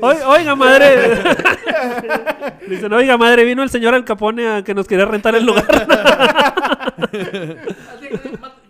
Oi- 0.00 0.16
Oiga, 0.26 0.54
madre. 0.54 1.18
Dicen, 2.68 2.92
oiga, 2.92 3.16
madre, 3.16 3.44
vino 3.44 3.62
el 3.64 3.70
señor 3.70 3.94
Al 3.94 4.04
Capone 4.04 4.46
a 4.48 4.62
que 4.62 4.74
nos 4.74 4.86
quería 4.86 5.06
rentar 5.06 5.34
el 5.34 5.44
lugar. 5.44 5.66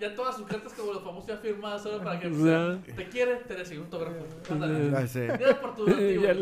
Ya 0.01 0.15
todas 0.15 0.37
sus 0.37 0.47
cartas 0.47 0.73
como 0.75 0.93
los 0.93 1.03
famosos 1.03 1.27
ya 1.29 1.37
firmadas 1.39 1.83
solo 1.83 2.03
para 2.03 2.21
que 2.21 2.33
sea. 2.33 2.79
te 2.97 3.05
quiere, 3.09 3.37
te 3.49 3.55
recibe 3.57 3.81
un 3.81 3.85
autógrafo. 3.87 4.27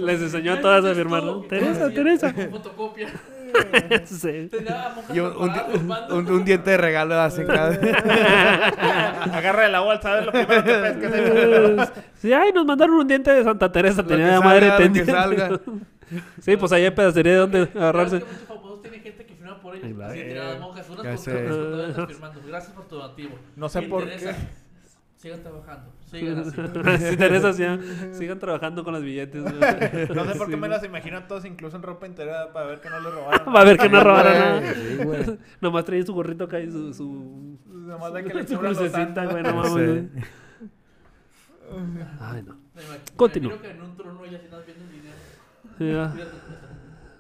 Les 0.06 0.20
enseñó 0.22 0.52
a 0.54 0.60
todas 0.60 0.84
a 0.84 0.88
¿eres 0.88 0.98
firmar, 0.98 1.20
tú? 1.22 1.26
¿no? 1.26 1.44
Y 1.44 1.48
Teresa, 1.48 1.90
Teresa. 1.90 2.34
Fotocopia. 2.50 3.08
Sí. 4.04 4.50
A 4.68 5.14
Y 5.14 5.20
un, 5.20 5.36
un, 5.36 5.52
un- 6.10 6.30
un 6.32 6.44
diente 6.44 6.70
de 6.70 6.76
regalo 6.76 7.14
cada 7.46 7.68
Agarra 9.32 9.62
de 9.64 9.68
la 9.70 9.80
bolsa, 9.80 10.02
¿sabes? 10.02 10.26
Lo 10.26 10.32
primero 10.32 10.64
que 10.64 10.74
pesques. 10.74 11.92
Sí, 12.20 12.32
ay, 12.32 12.52
nos 12.52 12.64
mandaron 12.64 12.94
un 12.96 13.06
diente 13.06 13.30
de 13.32 13.44
Santa 13.44 13.70
Teresa, 13.70 14.02
Lo 14.02 14.08
tenía 14.08 14.26
la 14.28 14.40
madre 14.40 14.66
salga. 15.04 15.60
Sí, 16.40 16.56
pues 16.56 16.72
ahí 16.72 16.84
hay 16.84 16.90
pedacería 16.90 17.32
de 17.32 17.38
donde 17.38 17.62
agarrarse. 17.74 18.18
que 18.20 18.24
muchos 18.24 18.42
famosos 18.46 18.82
tienen 18.82 19.02
gente 19.02 19.26
que 19.26 19.34
firma 19.34 19.60
por 19.60 19.74
ellos. 19.76 20.00
Así 20.00 20.22
tiradas 20.22 20.60
monjas. 20.60 20.86
Unas 20.90 21.02
con 21.02 22.06
firmando. 22.08 22.40
Gracias 22.46 22.72
por 22.72 22.84
tu 22.88 22.96
donativo. 22.96 23.38
No 23.56 23.68
sé 23.68 23.82
por 23.82 24.04
qué. 24.08 24.34
Sigan 25.16 25.42
trabajando. 25.42 25.92
Sigan 26.10 26.38
así. 26.38 26.50
Sí, 27.54 27.64
ah, 27.64 27.78
sigan 28.12 28.38
trabajando 28.38 28.84
con 28.84 28.94
los 28.94 29.02
billetes. 29.02 29.42
güey. 29.42 29.54
No 30.14 30.24
sé 30.24 30.38
por 30.38 30.48
qué 30.48 30.54
Sí, 30.54 30.60
me 30.60 30.68
las 30.68 30.84
imagino 30.84 31.18
a 31.18 31.26
todos 31.26 31.44
incluso 31.44 31.76
en 31.76 31.82
ropa 31.82 32.06
interior 32.06 32.52
para 32.52 32.66
ver 32.66 32.80
que 32.80 32.90
no 32.90 33.00
le 33.00 33.10
robaron. 33.10 33.48
Va 33.54 33.60
a 33.60 33.64
ver 33.64 33.78
que 33.78 33.88
no 33.88 34.02
robaron 34.02 34.32
nada. 34.32 34.74
Sí, 34.74 34.98
güey. 35.02 35.38
Nomás 35.60 35.84
traía 35.84 36.04
su 36.04 36.12
gorrito 36.12 36.44
acá 36.44 36.60
y 36.60 36.70
su, 36.70 36.92
su, 36.92 37.58
Nomás 37.66 38.12
de 38.12 38.24
que 38.24 38.34
le 38.34 38.46
su 38.46 38.58
crucecita, 38.58 39.24
güey, 39.26 39.42
no 39.42 39.54
mames, 39.54 39.72
güey. 39.72 40.08
Ay, 42.20 42.42
no. 42.42 42.56
Continúa. 43.16 43.60
Que 43.60 43.70
en 43.70 43.82
un 43.82 43.96
trono 43.96 44.24
ya 44.26 44.38
si 44.38 44.46
viendo 44.46 44.84
el 44.84 45.78
dinero. 45.78 46.12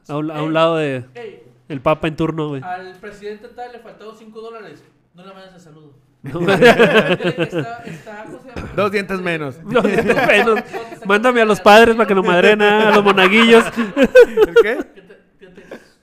A, 0.08 0.16
un, 0.16 0.30
a 0.30 0.42
un 0.42 0.52
lado 0.52 0.76
de... 0.76 1.04
Ey, 1.14 1.42
El 1.68 1.80
papa 1.80 2.08
en 2.08 2.16
turno, 2.16 2.48
güey. 2.48 2.62
Al 2.62 2.94
presidente 2.96 3.48
tal 3.48 3.72
le 3.72 3.78
faltaron 3.78 4.14
5 4.16 4.40
dólares. 4.40 4.84
No 5.14 5.24
le 5.24 5.32
mandes 5.32 5.54
el 5.54 5.60
saludo. 5.60 5.94
No, 6.24 6.40
está, 6.50 7.82
está, 7.84 8.24
¿cómo 8.24 8.40
se 8.40 8.48
llama? 8.48 8.72
Dos 8.74 8.90
dientes 8.90 9.20
menos. 9.20 9.58
no, 9.64 9.82
menos. 9.82 10.60
Mándame 11.06 11.42
a 11.42 11.44
los 11.44 11.60
padres 11.60 11.94
para 11.94 12.08
que 12.08 12.14
nos 12.14 12.24
madren 12.24 12.62
a 12.62 12.94
los 12.96 13.04
monaguillos. 13.04 13.64
¿El 13.76 14.54
qué? 14.62 14.78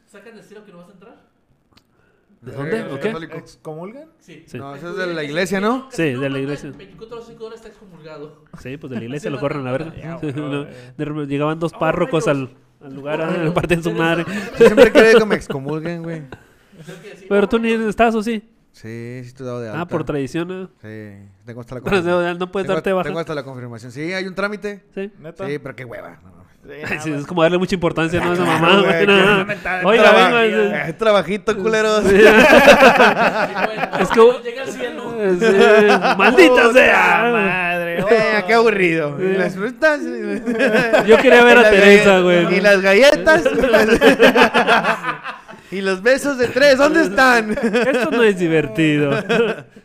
Sacan 0.05 0.35
de 0.35 0.41
estilo 0.41 0.63
que 0.63 0.71
no 0.71 0.77
vas 0.77 0.89
a 0.89 0.91
entrar. 0.91 1.15
¿De 2.39 2.51
dónde? 2.51 2.77
Eh, 2.77 2.87
¿O 2.91 2.99
qué? 2.99 3.35
¿Excomulgan? 3.35 4.09
Sí. 4.19 4.45
No, 4.53 4.75
eso 4.75 4.91
es 4.91 4.97
de 4.97 5.07
la 5.07 5.23
iglesia, 5.23 5.59
¿no? 5.59 5.87
Sí, 5.89 6.13
de 6.13 6.29
la 6.29 6.37
iglesia. 6.37 6.69
24 6.69 7.17
horas 7.17 7.27
5 7.27 7.43
dólares 7.43 7.59
está 7.61 7.69
excomulgado. 7.69 8.43
Sí, 8.59 8.77
pues 8.77 8.91
de 8.91 8.97
la 8.99 9.03
iglesia 9.03 9.31
lo 9.31 9.39
corren 9.39 9.65
a 9.65 9.71
No, 9.77 10.67
repente 10.97 11.25
llegaban 11.25 11.59
dos 11.59 11.73
párrocos 11.73 12.27
al, 12.27 12.51
al 12.79 12.93
lugar 12.93 13.23
a 13.23 13.53
partir 13.55 13.81
su 13.81 13.91
madre. 13.91 14.25
Yo 14.59 14.65
siempre 14.67 14.91
quería 14.91 15.17
que 15.17 15.25
me 15.25 15.35
excomulguen, 15.35 16.03
güey. 16.03 16.21
Pero 17.27 17.49
tú 17.49 17.57
ni 17.57 17.71
estás, 17.71 18.13
¿o 18.13 18.21
sí? 18.21 18.43
Sí, 18.73 19.19
sí 19.21 19.27
estoy 19.27 19.45
dado 19.45 19.59
de 19.61 19.67
alta. 19.69 19.81
Ah, 19.81 19.85
por 19.87 20.03
tradición. 20.05 20.47
¿no? 20.47 20.67
Sí, 20.81 21.13
tengo 21.45 21.61
hasta 21.61 21.75
la 21.75 21.81
confirmación. 21.81 22.23
no 22.23 22.33
no 22.35 22.51
puedes 22.51 22.65
Tengo- 22.67 22.75
darte 22.75 22.93
baja. 22.93 23.03
Tengo 23.07 23.19
hasta 23.19 23.35
la 23.35 23.43
confirmación. 23.43 23.91
Sí, 23.91 24.13
hay 24.13 24.25
un 24.25 24.33
trámite. 24.35 24.83
Sí. 24.95 25.11
¿Neta? 25.19 25.45
Sí, 25.45 25.59
pero 25.59 25.75
qué 25.75 25.85
hueva. 25.85 26.19
No, 26.23 26.29
no. 26.29 26.41
Sí, 27.01 27.11
es 27.11 27.25
como 27.25 27.41
darle 27.41 27.57
mucha 27.57 27.73
importancia 27.73 28.19
¿no? 28.23 28.29
a 28.31 28.33
esa 28.35 28.43
Claro, 28.43 28.59
mamá, 28.61 28.81
güey, 28.83 29.07
no. 29.07 29.43
no 29.45 29.89
Oiga, 29.89 30.11
venga. 30.11 30.87
Eh, 30.89 30.93
trabajito, 30.93 31.57
culeros. 31.57 32.03
Sí, 32.03 32.13
bueno, 32.15 32.27
Es 33.99 34.09
que- 34.09 34.15
cuando 34.15 34.41
llega 34.43 34.61
al 34.63 34.69
cielo. 34.71 35.15
Eh, 35.17 35.37
sí, 35.39 36.15
Maldita 36.17 36.49
Puta 36.53 36.73
sea. 36.73 37.29
madre. 37.31 37.99
Eh, 37.99 38.43
qué 38.47 38.53
aburrido. 38.53 39.17
Sí. 39.19 39.23
Y 39.25 39.33
las 39.37 39.55
frutas. 39.55 39.99
Yo 41.07 41.17
quería 41.17 41.43
ver 41.43 41.57
a 41.57 41.69
Teresa, 41.69 42.19
güey. 42.21 42.55
Y 42.57 42.61
las 42.61 42.79
galletas. 42.81 43.43
y, 45.71 45.81
los 45.81 46.01
besos 46.01 46.37
de 46.37 46.47
tres, 46.47 46.77
¿dónde 46.77 47.01
están? 47.03 47.51
Esto 47.51 48.11
no 48.11 48.23
es 48.23 48.39
divertido. 48.39 49.11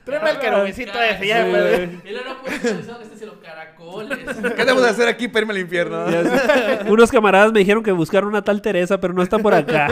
Tráeme 0.05 0.31
el 0.31 0.39
querubicito 0.39 0.93
ese, 1.01 1.27
ya, 1.27 1.45
Sí, 1.45 1.51
güey. 1.51 1.87
luego 2.13 2.29
no 2.29 2.43
puedes 2.43 2.61
pensar 2.61 2.97
que 2.99 3.05
este 3.05 3.17
cielo 3.19 3.41
caracoles. 3.43 4.19
¿Qué 4.19 4.55
tenemos 4.55 4.83
que 4.83 4.89
hacer 4.91 5.09
aquí 5.09 5.29
para 5.29 5.41
irme 5.43 5.53
al 5.55 5.61
infierno? 5.61 6.05
Unos 6.89 7.11
camaradas 7.11 7.53
me 7.53 7.61
dijeron 7.61 7.83
que 7.83 7.93
buscaron 7.93 8.29
una 8.29 8.43
tal 8.43 8.61
Teresa, 8.63 9.01
pero 9.01 9.13
no 9.15 9.23
está 9.23 9.39
por 9.39 9.55
acá. 9.55 9.89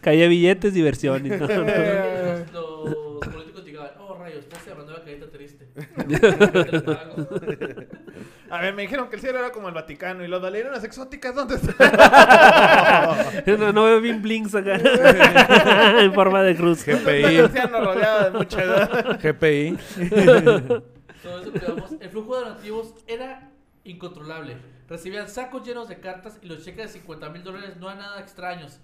Caía 0.00 0.28
billetes, 0.28 0.74
diversión 0.74 1.26
y 1.26 1.30
todo. 1.38 1.48
Los, 1.48 3.24
los 3.24 3.32
políticos 3.32 3.64
llegaban, 3.64 3.90
oh 3.98 4.16
rayos, 4.18 4.40
estás 4.40 4.66
llamando 4.66 4.92
la 4.92 5.02
carita 5.02 5.26
triste. 5.30 5.66
A 8.54 8.60
ver, 8.60 8.72
me 8.72 8.82
dijeron 8.82 9.08
que 9.08 9.16
el 9.16 9.20
cielo 9.20 9.40
era 9.40 9.50
como 9.50 9.66
el 9.66 9.74
Vaticano 9.74 10.22
y 10.22 10.28
los 10.28 10.40
bailarinas 10.40 10.84
exóticas, 10.84 11.34
¿dónde 11.34 11.56
están? 11.56 11.74
No, 13.58 13.72
no 13.72 13.84
veo 13.84 14.00
bien 14.00 14.22
blinks 14.22 14.54
acá. 14.54 14.76
en 16.00 16.14
forma 16.14 16.40
de 16.44 16.54
cruz. 16.54 16.84
GPI. 16.84 17.48
rodeado 17.48 18.30
de 18.30 18.38
mucha 18.38 18.62
edad. 18.62 19.20
GPI. 19.20 19.76
Todo 21.22 21.40
eso 21.40 21.52
que 21.52 21.58
vemos, 21.58 21.90
el 21.98 22.08
flujo 22.10 22.36
de 22.36 22.44
donativos 22.44 22.94
era 23.08 23.50
incontrolable. 23.82 24.56
Recibían 24.88 25.28
sacos 25.28 25.66
llenos 25.66 25.88
de 25.88 25.98
cartas 25.98 26.38
y 26.40 26.46
los 26.46 26.64
cheques 26.64 26.92
de 26.92 27.00
50 27.00 27.30
mil 27.30 27.42
dólares 27.42 27.76
no 27.78 27.88
eran 27.88 28.02
nada 28.02 28.20
extraños. 28.20 28.78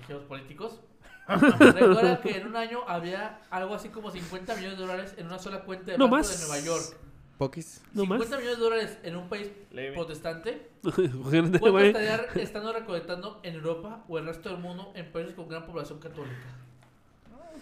Dijeron 0.00 0.20
los 0.20 0.28
políticos. 0.28 0.82
Recuerda 1.26 2.20
que 2.20 2.36
en 2.36 2.46
un 2.48 2.56
año 2.56 2.80
había 2.86 3.40
algo 3.50 3.74
así 3.74 3.88
como 3.88 4.10
50 4.10 4.54
millones 4.56 4.76
de 4.76 4.84
dólares 4.84 5.14
en 5.16 5.28
una 5.28 5.38
sola 5.38 5.60
cuenta 5.60 5.92
de 5.92 5.98
No 5.98 6.10
banco 6.10 6.16
más. 6.16 6.40
de 6.40 6.46
Nueva 6.46 6.60
York. 6.62 7.03
Pokis. 7.38 7.82
No 7.92 8.02
50 8.02 8.18
más. 8.18 8.38
millones 8.38 8.58
de 8.58 8.64
dólares 8.64 8.98
en 9.02 9.16
un 9.16 9.28
país 9.28 9.50
Leve. 9.72 9.94
protestante. 9.94 10.70
¿Cuánto 10.82 11.70
güey. 11.70 11.88
estaría 11.88 12.16
estando 12.36 12.72
recolectando 12.72 13.40
en 13.42 13.54
Europa 13.54 14.04
o 14.08 14.18
el 14.18 14.26
resto 14.26 14.50
del 14.50 14.58
mundo 14.58 14.92
en 14.94 15.10
países 15.10 15.34
con 15.34 15.48
gran 15.48 15.66
población 15.66 15.98
católica? 15.98 16.36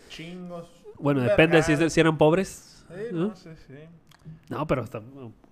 Chingos. 0.09 0.68
Bueno, 0.99 1.20
depende 1.20 1.62
si, 1.62 1.91
si 1.91 2.01
eran 2.01 2.18
pobres. 2.18 2.85
Sí, 2.89 2.95
¿no? 3.12 3.29
no 3.29 3.37
sé, 3.37 3.57
sí. 3.57 3.75
No, 4.49 4.66
pero 4.66 4.83
hasta, 4.83 5.01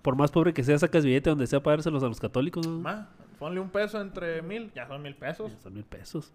por 0.01 0.15
más 0.15 0.31
pobre 0.31 0.53
que 0.53 0.63
sea, 0.63 0.77
sacas 0.77 1.03
billete 1.03 1.29
donde 1.29 1.47
sea 1.47 1.61
para 1.61 1.77
dárselos 1.77 2.03
a 2.03 2.07
los 2.07 2.19
católicos. 2.19 2.65
¿no? 2.65 2.79
Ma, 2.79 3.09
ponle 3.39 3.59
un 3.59 3.69
peso 3.69 3.99
entre 3.99 4.41
mil, 4.41 4.71
ya 4.73 4.87
son 4.87 5.01
mil 5.01 5.15
pesos. 5.15 5.51
Son 5.63 5.73
mil 5.73 5.83
pesos. 5.83 6.31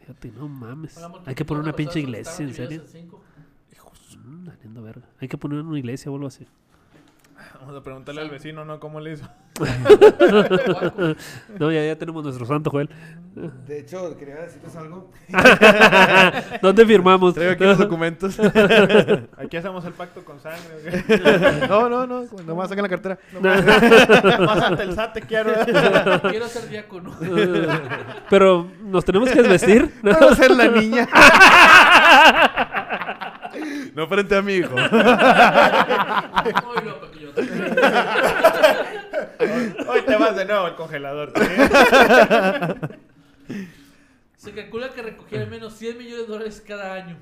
Fíjate, 0.00 0.32
no 0.32 0.48
mames. 0.48 0.98
Hay 1.24 1.34
que 1.34 1.44
poner 1.44 1.62
una 1.62 1.72
pinche 1.74 2.00
iglesia, 2.00 2.44
¿en 2.44 2.54
serio? 2.54 2.82
en 2.94 3.10
Mm, 4.16 4.46
valiendo 4.46 4.82
verga. 4.82 5.06
Hay 5.20 5.28
que 5.28 5.36
poner 5.38 5.60
una 5.60 5.78
iglesia 5.78 6.10
o 6.10 6.14
algo 6.14 6.28
así. 6.28 6.46
Vamos 7.60 7.76
a 7.76 7.82
preguntarle 7.82 8.20
al 8.20 8.30
vecino, 8.30 8.64
¿no? 8.64 8.80
¿Cómo 8.80 9.00
le 9.00 9.12
hizo? 9.12 9.28
No, 11.58 11.72
ya, 11.72 11.84
ya 11.84 11.96
tenemos 11.96 12.22
nuestro 12.22 12.46
santo, 12.46 12.70
Joel. 12.70 12.88
De 13.66 13.80
hecho, 13.80 14.16
quería 14.16 14.36
decirles 14.36 14.76
algo. 14.76 15.10
¿Dónde 16.62 16.86
firmamos? 16.86 17.34
Traigo 17.34 17.52
aquí 17.52 17.64
los 17.64 17.78
documentos. 17.84 18.38
Aquí 19.36 19.56
hacemos 19.56 19.84
el 19.84 19.92
pacto 19.92 20.24
con 20.24 20.38
sangre. 20.40 21.04
No, 21.68 21.88
no, 21.88 22.06
no. 22.06 22.24
Nomás 22.46 22.68
saquen 22.68 22.82
la 22.82 22.88
cartera. 22.88 23.18
Pásate 23.42 24.82
el 24.84 24.94
SAT, 24.94 25.12
te 25.14 25.22
quiero. 25.22 25.52
Quiero 26.30 26.48
ser 26.48 26.68
diácono. 26.68 27.16
Pero, 28.30 28.70
¿nos 28.82 29.04
tenemos 29.04 29.30
que 29.30 29.42
desvestir? 29.42 29.92
Puedo 30.00 30.34
ser 30.34 30.50
la 30.52 30.68
niña. 30.68 31.08
No 33.98 34.06
frente 34.06 34.36
a 34.36 34.42
mi 34.42 34.52
hijo. 34.52 34.74
Hoy 39.88 40.02
te 40.06 40.16
vas 40.16 40.36
de 40.36 40.44
nuevo 40.44 40.66
al 40.66 40.76
congelador. 40.76 41.32
Se 44.36 44.52
calcula 44.52 44.90
que 44.90 45.02
recogía 45.02 45.40
al 45.40 45.50
menos 45.50 45.72
100 45.74 45.98
millones 45.98 46.28
de 46.28 46.32
dólares 46.32 46.62
cada 46.64 46.94
año. 46.94 47.16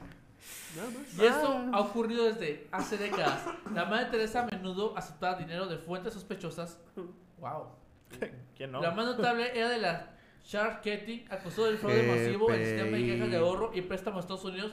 Y 1.18 1.24
esto 1.24 1.64
ha 1.72 1.81
ocurrido 1.81 2.27
desde 2.27 2.66
hace 2.70 2.99
décadas. 2.99 3.47
La 3.74 3.87
madre 3.87 4.11
Teresa 4.11 4.43
a 4.43 4.45
menudo 4.45 4.93
aceptaba 4.99 5.39
dinero 5.39 5.66
de 5.68 5.79
fuentes 5.79 6.12
sospechosas. 6.12 6.79
Wow. 7.39 7.68
¿Quién 8.55 8.70
no? 8.70 8.83
La 8.83 8.91
más 8.91 9.07
notable 9.07 9.51
era 9.59 9.70
de 9.70 9.79
la 9.79 10.11
Charles 10.45 10.81
Ketty, 10.83 11.24
acusó 11.31 11.64
del 11.64 11.79
fraude 11.79 12.03
masivo 12.03 12.51
en 12.51 12.61
el 12.61 12.66
sistema 12.66 12.99
de 12.99 13.14
cajas 13.14 13.31
de 13.31 13.37
ahorro 13.39 13.70
y 13.72 13.81
préstamos 13.81 14.18
a 14.18 14.20
Estados 14.20 14.45
Unidos 14.45 14.72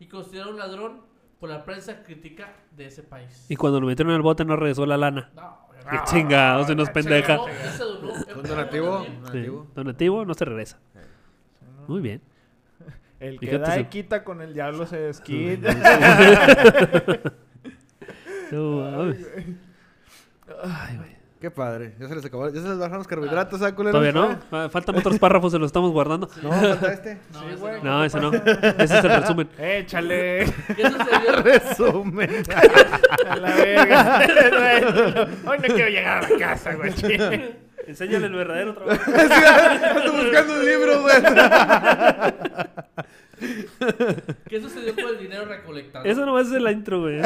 y 0.00 0.06
considerado 0.06 0.52
un 0.52 0.58
ladrón 0.58 1.11
por 1.42 1.50
la 1.50 1.64
prensa 1.64 2.04
crítica 2.04 2.52
de 2.70 2.86
ese 2.86 3.02
país. 3.02 3.46
Y 3.48 3.56
cuando 3.56 3.80
lo 3.80 3.88
metieron 3.88 4.14
al 4.14 4.22
bote 4.22 4.44
no 4.44 4.54
regresó 4.54 4.86
la 4.86 4.96
lana. 4.96 5.28
No, 5.34 5.58
Qué 5.90 5.98
chingados, 6.04 6.68
se 6.68 6.76
nos 6.76 6.88
Ah, 6.90 6.92
pendeja. 6.92 7.34
no, 7.34 7.48
ese 7.48 7.82
donó- 7.82 8.12
¿Un 8.36 8.42
donativo? 8.44 9.02
Sí. 9.04 9.10
¿Donativo? 9.24 9.66
Donativo 9.74 10.24
no 10.24 10.34
se 10.34 10.44
regresa. 10.44 10.78
Muy 11.88 12.00
bien. 12.00 12.22
El 13.18 13.40
que 13.40 13.46
Fíjate 13.46 13.70
da 13.70 13.80
y 13.80 13.84
quita 13.86 14.22
con 14.22 14.40
el 14.40 14.54
diablo 14.54 14.86
se 14.86 14.98
desquita. 14.98 15.74
No. 18.52 18.84
Ay, 20.62 20.96
güey. 20.96 21.16
Qué 21.42 21.50
padre. 21.50 21.92
Ya 21.98 22.06
se 22.06 22.14
les 22.14 22.24
acabó. 22.24 22.48
Ya 22.50 22.62
se 22.62 22.68
les 22.68 22.78
bajaron 22.78 22.98
los 22.98 23.08
carbohidratos, 23.08 23.60
¿ah, 23.62 23.74
culeros? 23.74 24.00
Todavía 24.00 24.12
no. 24.12 24.38
Ah, 24.52 24.68
Faltan 24.70 24.94
otros 24.96 25.18
párrafos, 25.18 25.50
se 25.50 25.58
los 25.58 25.66
estamos 25.66 25.90
guardando. 25.90 26.28
No, 26.40 26.52
falta 26.52 26.92
este. 26.92 27.18
No, 27.32 27.40
Sí, 27.40 27.56
güey. 27.58 27.82
no. 27.82 27.98
No, 27.98 28.04
ese 28.04 28.20
no. 28.20 28.32
Ese 28.32 28.98
es 28.98 29.04
el 29.04 29.10
resumen. 29.20 29.48
Échale. 29.58 30.44
¿Qué 30.76 30.88
sucedió? 30.88 31.42
Resumen. 31.42 32.30
A 33.28 33.36
la 33.36 33.54
verga. 33.56 35.28
Hoy 35.44 35.58
no 35.58 35.64
quiero 35.74 35.88
llegar 35.88 36.24
a 36.24 36.28
la 36.30 36.38
casa, 36.38 36.74
güey. 36.74 36.92
Enséñale 37.88 38.26
el 38.26 38.34
verdadero 38.36 38.74
trabajo. 38.74 39.02
Ando 39.96 40.12
buscando 40.12 40.54
un 40.54 40.64
libro, 40.64 41.02
güey. 41.02 41.14
¿Qué 44.48 44.60
sucedió 44.60 44.94
con 44.94 45.06
el 45.06 45.18
dinero 45.18 45.44
recolectado? 45.44 46.04
Eso 46.04 46.24
nomás 46.26 46.50
es 46.52 46.62
la 46.62 46.70
intro, 46.72 47.00
güey. 47.00 47.20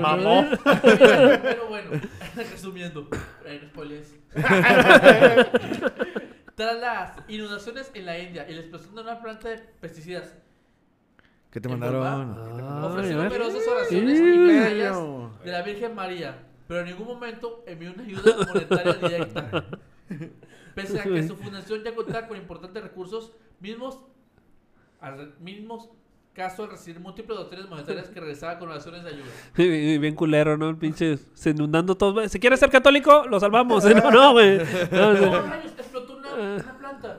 Mamó. 0.00 0.46
Pero 0.82 1.68
bueno, 1.68 1.90
resumiendo. 2.36 3.08
No 3.10 3.68
spoilers. 3.68 4.14
Tras 6.54 6.80
las 6.80 7.18
inundaciones 7.28 7.90
en 7.94 8.06
la 8.06 8.18
India 8.18 8.46
y 8.48 8.54
la 8.54 8.60
explosión 8.60 8.94
de 8.94 9.02
una 9.02 9.20
planta 9.20 9.48
de 9.48 9.58
pesticidas, 9.80 10.34
¿Qué 11.50 11.60
te 11.60 11.68
¿En 11.68 11.78
mandaron? 11.78 12.36
Ay, 12.36 12.84
ofreció 12.84 13.20
a 13.20 13.24
numerosas 13.24 13.68
oraciones 13.68 14.18
y 14.18 14.22
plegarias 14.22 14.96
de 15.44 15.52
la 15.52 15.62
Virgen 15.62 15.94
María, 15.94 16.36
pero 16.66 16.80
en 16.80 16.86
ningún 16.86 17.06
momento 17.06 17.62
envió 17.66 17.92
una 17.92 18.02
ayuda 18.02 18.36
monetaria 18.48 18.92
directa. 18.94 19.64
Pese 20.74 20.98
a 20.98 21.02
que 21.04 21.28
su 21.28 21.36
fundación 21.36 21.84
ya 21.84 21.94
contaba 21.94 22.26
con 22.26 22.36
importantes 22.36 22.82
recursos, 22.82 23.30
mismos, 23.60 24.00
al, 25.06 25.34
mismos 25.40 25.88
caso 26.32 26.64
al 26.64 26.70
recibir 26.70 26.98
múltiples 27.00 27.36
donaciones 27.38 27.68
monetarias 27.70 28.08
que 28.08 28.18
regresaba 28.18 28.58
con 28.58 28.68
oraciones 28.68 29.04
de 29.04 29.10
ayuda. 29.10 29.26
Y 29.56 29.98
Bien 29.98 30.14
culero, 30.14 30.56
¿no? 30.56 30.68
El 30.68 30.76
pinche 30.76 31.16
se 31.34 31.50
inundando 31.50 31.96
todos. 31.96 32.30
¿Se 32.30 32.40
quiere 32.40 32.56
ser 32.56 32.70
católico? 32.70 33.24
Lo 33.28 33.38
salvamos. 33.38 33.84
No, 33.84 34.10
no, 34.10 34.32
güey. 34.32 34.58
No, 34.90 35.08
¡Oh, 35.08 35.12
no. 35.12 35.54
Explotó 35.64 36.16
una, 36.16 36.32
una 36.34 36.78
planta. 36.78 37.18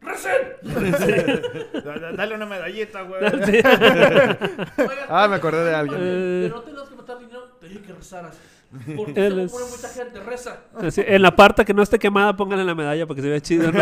¡Recen! 0.00 0.32
Da- 1.84 1.98
da- 1.98 2.12
Dale 2.12 2.34
una 2.34 2.46
medallita, 2.46 3.02
güey. 3.02 3.20
Ah, 5.08 5.26
me 5.28 5.36
acordé 5.36 5.64
de 5.64 5.74
alguien. 5.74 6.00
Eh. 6.02 6.40
Pero 6.44 6.56
no 6.56 6.62
tenemos 6.62 6.88
que 6.88 6.94
matar 6.96 7.18
dinero, 7.18 7.42
te 7.60 7.68
dije 7.68 7.80
que 7.82 7.92
rezaras. 7.92 8.38
Porque 8.96 9.14
se 9.14 9.42
es- 9.44 9.52
pone 9.52 9.64
mucha 9.70 9.88
gente, 9.88 10.20
reza. 10.20 10.58
En 10.96 11.22
la 11.22 11.34
parte 11.36 11.64
que 11.64 11.72
no 11.74 11.82
esté 11.82 11.98
quemada, 11.98 12.34
pónganle 12.36 12.64
la 12.64 12.74
medalla 12.74 13.06
para 13.06 13.16
que 13.16 13.22
se 13.22 13.28
vea 13.28 13.40
chido. 13.40 13.70
¿no? 13.70 13.78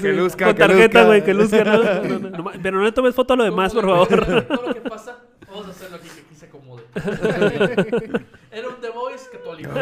Sí. 0.00 0.08
luzca, 0.12 0.46
Con 0.46 0.54
que 0.54 0.60
tarjeta, 0.60 0.98
luzca. 1.00 1.04
güey, 1.06 1.24
que 1.24 1.34
luzca. 1.34 1.64
¿no? 1.64 1.78
No, 1.82 2.18
no, 2.18 2.30
no, 2.30 2.50
pero 2.62 2.78
no 2.78 2.84
le 2.84 2.92
tomes 2.92 3.14
foto 3.14 3.34
a 3.34 3.36
lo 3.36 3.44
demás, 3.44 3.72
por 3.74 3.84
favor. 3.84 4.26
de- 4.26 4.42
Todo 4.42 4.66
lo 4.68 4.74
que 4.74 4.80
pasa, 4.80 5.18
vamos 5.48 5.66
a 5.66 5.70
hacerlo 5.70 5.96
aquí 5.96 6.08
que 6.08 6.20
aquí 6.20 6.34
se 6.34 6.46
acomode. 6.46 6.82
Era 8.52 8.68
un 8.68 8.80
The 8.80 8.90
Voice 8.90 9.28
católico. 9.32 9.70
No, 9.74 9.80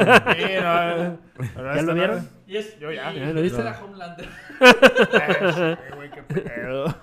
no, 1.63 1.75
¿Ya 1.75 1.83
lo 1.83 1.95
vieron? 1.95 2.29
Yo 2.47 2.91
ya. 2.93 3.13
y- 3.13 3.21
¿Ya 3.21 3.33
lo 3.33 3.43
viste? 3.43 3.61
Era 3.61 3.81
Homelander. 3.83 4.29
Ay, 4.61 5.77
güey, 5.97 6.11
qué 6.11 6.23
pedo. 6.23 6.95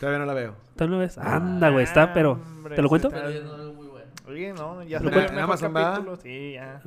Todavía 0.00 0.18
no 0.18 0.26
la 0.26 0.34
veo. 0.34 0.54
¿Tú 0.76 0.86
lo 0.88 0.98
ves? 0.98 1.16
Anda, 1.18 1.70
güey, 1.70 1.84
está, 1.84 2.12
pero... 2.12 2.38
¿Te 2.74 2.82
lo 2.82 2.88
cuento? 2.88 3.08
Pero 3.10 3.30
no. 3.44 3.65
Oye, 4.26 4.52
no, 4.52 4.82
ya 4.82 4.98
el 4.98 5.06
¿En 5.12 5.38
Amazon, 5.38 5.72
va? 5.74 6.02
Sí, 6.22 6.54
ya. 6.54 6.82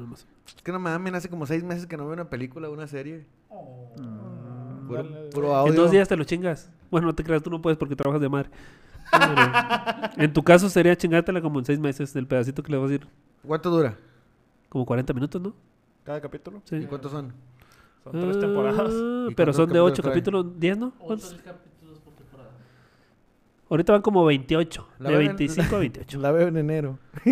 Es 0.46 0.62
que 0.62 0.72
no 0.72 0.80
mames, 0.80 1.14
hace 1.14 1.30
como 1.30 1.46
seis 1.46 1.64
meses 1.64 1.86
que 1.86 1.96
no 1.96 2.04
veo 2.06 2.14
una 2.14 2.30
película 2.30 2.70
o 2.70 2.74
una 2.74 2.88
serie. 2.88 3.26
Oh. 3.50 3.94
Puro, 5.32 5.68
En 5.68 5.76
dos 5.76 5.92
días 5.92 6.08
te 6.08 6.18
lo 6.18 6.24
chingas. 6.24 6.72
Bueno, 6.90 7.08
no 7.08 7.16
te 7.16 7.24
creas, 7.24 7.42
tú 7.42 7.50
no 7.50 7.62
puedes 7.62 7.78
porque 7.78 7.96
trabajas 7.96 8.22
de 8.22 8.30
madre. 8.30 8.50
Pero 9.12 10.24
en 10.24 10.34
tu 10.34 10.44
caso 10.44 10.70
sería 10.70 10.96
chingártela 10.96 11.42
como 11.42 11.60
en 11.60 11.66
seis 11.66 11.80
meses 11.80 12.14
del 12.14 12.28
pedacito 12.28 12.62
que 12.62 12.72
le 12.72 12.78
vas 12.78 12.92
a 12.92 12.96
ir. 12.96 13.08
¿Cuánto 13.46 13.70
dura? 13.70 13.96
Como 14.68 14.86
40 14.86 15.14
minutos, 15.14 15.42
¿no? 15.42 15.54
Cada 16.04 16.22
capítulo. 16.22 16.62
Sí. 16.66 16.76
¿Y 16.78 16.86
cuántos 16.86 17.12
son? 17.12 17.34
Son 18.04 18.12
tres 18.20 18.40
temporadas. 18.40 18.92
Ah, 18.94 19.28
¿Y 19.30 19.36
pero 19.36 19.54
son 19.54 19.70
de 19.70 19.80
8 19.80 20.04
capítulos 20.04 20.60
10, 20.60 20.78
¿no? 20.78 20.88
Ocho 20.88 21.06
¿Cuántos? 21.06 21.34
capítulos 21.44 22.00
por 22.00 22.14
temporada. 22.14 22.52
Ahorita 23.70 23.93
van 23.93 24.01
como 24.01 24.26
28. 24.26 24.88
La 24.99 25.09
De 25.09 25.15
veo 25.17 25.22
en- 25.30 25.36
25 25.38 25.76
a 25.76 25.80
28. 25.80 26.20
La 26.20 26.32
veo 26.32 26.47
en 26.47 26.57
enero. 26.57 26.97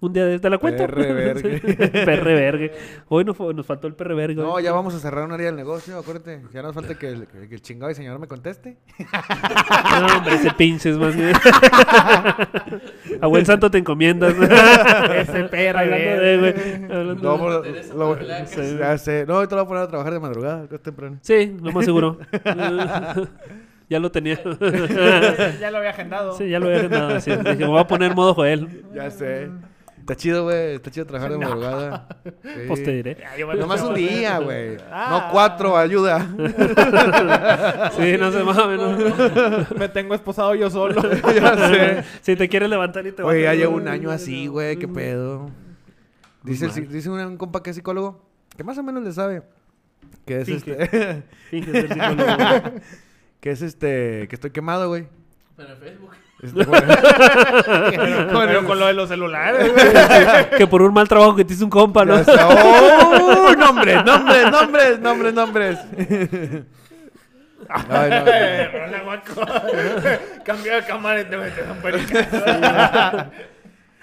Un 0.00 0.12
día 0.12 0.26
de... 0.26 0.38
¿Te 0.38 0.50
la 0.50 0.58
cuento? 0.58 0.82
Perre 0.86 1.12
vergue. 1.14 1.60
Sí. 1.64 1.76
Perre 2.04 2.34
vergue. 2.34 2.72
Hoy 3.08 3.24
nos, 3.24 3.38
nos 3.40 3.64
faltó 3.64 3.86
el 3.86 3.94
perre 3.94 4.14
vergue. 4.14 4.34
No, 4.42 4.60
ya 4.60 4.70
vamos 4.72 4.94
a 4.94 4.98
cerrar 4.98 5.24
un 5.24 5.32
área 5.32 5.46
del 5.46 5.56
negocio, 5.56 5.96
acuérdate. 5.98 6.42
Ya 6.52 6.60
nos 6.60 6.74
falta 6.74 6.98
que 6.98 7.08
el, 7.08 7.26
que 7.26 7.54
el 7.54 7.62
chingado 7.62 7.90
y 7.90 7.94
señor 7.94 8.18
me 8.18 8.26
conteste. 8.28 8.76
No, 8.98 10.06
hombre, 10.18 10.34
ese 10.34 10.50
pinches 10.58 10.98
más 10.98 11.16
bien. 11.16 11.32
A 13.22 13.26
buen 13.28 13.46
santo 13.46 13.70
te 13.70 13.78
encomiendas. 13.78 14.34
Ese 14.34 15.44
perro. 15.44 15.78
Hablando 15.78 16.20
de, 16.20 16.38
güey. 16.38 16.52
Hablando 16.92 17.38
No, 17.38 17.62
de- 17.62 17.84
lo- 17.94 18.20
ya 18.78 18.98
sé. 18.98 19.24
No, 19.26 19.36
ahorita 19.36 19.56
lo 19.56 19.64
voy 19.64 19.66
a 19.66 19.68
poner 19.68 19.82
a 19.84 19.88
trabajar 19.88 20.12
de 20.12 20.20
madrugada, 20.20 20.68
que 20.68 20.74
es 20.74 20.82
temprano. 20.82 21.16
Sí, 21.22 21.56
lo 21.62 21.72
más 21.72 21.84
seguro. 21.86 22.18
Ya 23.88 23.98
lo 23.98 24.10
tenía. 24.10 24.40
ya 25.60 25.70
lo 25.70 25.78
había 25.78 25.90
agendado. 25.90 26.36
Sí, 26.36 26.48
ya 26.48 26.58
lo 26.58 26.66
había 26.66 26.78
agendado. 26.78 27.20
sí. 27.20 27.30
Dije, 27.30 27.56
me 27.56 27.66
voy 27.66 27.80
a 27.80 27.86
poner 27.86 28.14
modo 28.14 28.34
Joel. 28.34 28.84
Ya 28.94 29.10
sé. 29.10 29.50
Está 30.04 30.16
chido, 30.16 30.44
güey. 30.44 30.74
Está 30.74 30.90
chido 30.90 31.06
trabajar 31.06 31.32
de 31.32 31.38
madrugada. 31.38 32.08
Sí. 32.24 32.50
Pues 32.68 32.84
te 32.84 32.90
diré. 32.92 33.16
Nomás 33.58 33.80
un 33.80 33.94
día, 33.94 34.38
güey. 34.38 34.76
Ah. 34.90 35.08
No 35.10 35.32
cuatro, 35.32 35.78
ayuda. 35.78 36.28
Sí, 37.96 38.16
no 38.18 38.30
se 38.30 38.42
mames. 38.42 38.78
No. 38.78 39.78
Me 39.78 39.88
tengo 39.88 40.14
esposado 40.14 40.54
yo 40.54 40.68
solo. 40.68 41.00
ya 41.34 41.68
sé. 41.68 42.04
Si 42.20 42.36
te 42.36 42.48
quieres 42.50 42.68
levantar 42.68 43.06
y 43.06 43.12
te 43.12 43.22
Oye, 43.22 43.42
ya 43.44 43.54
llevo 43.54 43.76
un 43.76 43.88
año 43.88 44.10
así, 44.10 44.46
güey. 44.46 44.76
¿Qué 44.76 44.88
pedo? 44.88 45.50
Dice, 46.42 46.66
el 46.66 46.88
dice 46.88 47.08
un, 47.08 47.20
un 47.20 47.36
compa 47.38 47.62
que 47.62 47.70
es 47.70 47.76
psicólogo, 47.76 48.28
que 48.54 48.62
más 48.62 48.76
o 48.76 48.82
menos 48.82 49.02
le 49.02 49.12
sabe. 49.12 49.42
Que 50.26 50.40
es 50.42 50.46
Finge. 50.46 50.82
este. 50.82 51.22
Finge 51.48 51.72
ser 51.72 51.88
psicólogo, 51.88 52.36
güey. 52.36 52.62
Que 53.44 53.50
es 53.50 53.60
este. 53.60 54.26
Que 54.26 54.36
estoy 54.36 54.52
quemado, 54.52 54.88
güey. 54.88 55.06
Pero 55.54 55.74
en 55.74 55.78
Facebook. 55.78 56.12
Este, 56.40 56.64
güey. 56.64 56.80
Pero 58.46 58.64
con 58.64 58.80
lo 58.80 58.86
de 58.86 58.94
los 58.94 59.06
celulares, 59.06 59.70
güey. 59.70 59.86
Que 60.56 60.66
por 60.66 60.80
un 60.80 60.94
mal 60.94 61.06
trabajo 61.06 61.36
que 61.36 61.44
te 61.44 61.52
hizo 61.52 61.64
un 61.64 61.70
compa, 61.70 62.06
¿no? 62.06 62.14
¡Oh! 62.14 63.54
nombres, 63.58 64.02
nombres, 64.02 64.50
nombres, 64.50 64.98
nombres, 64.98 65.34
nombres. 65.34 65.78
Ay, 67.68 68.10
no, 68.10 68.78
Rola, 68.78 69.02
guaco. 69.04 69.46
Cambio 70.42 70.76
de 70.76 70.82
cámara 70.84 71.20
y 71.20 71.24
te 71.26 71.36
metes 71.36 71.70
un 71.70 71.82
pericazo. 71.82 72.44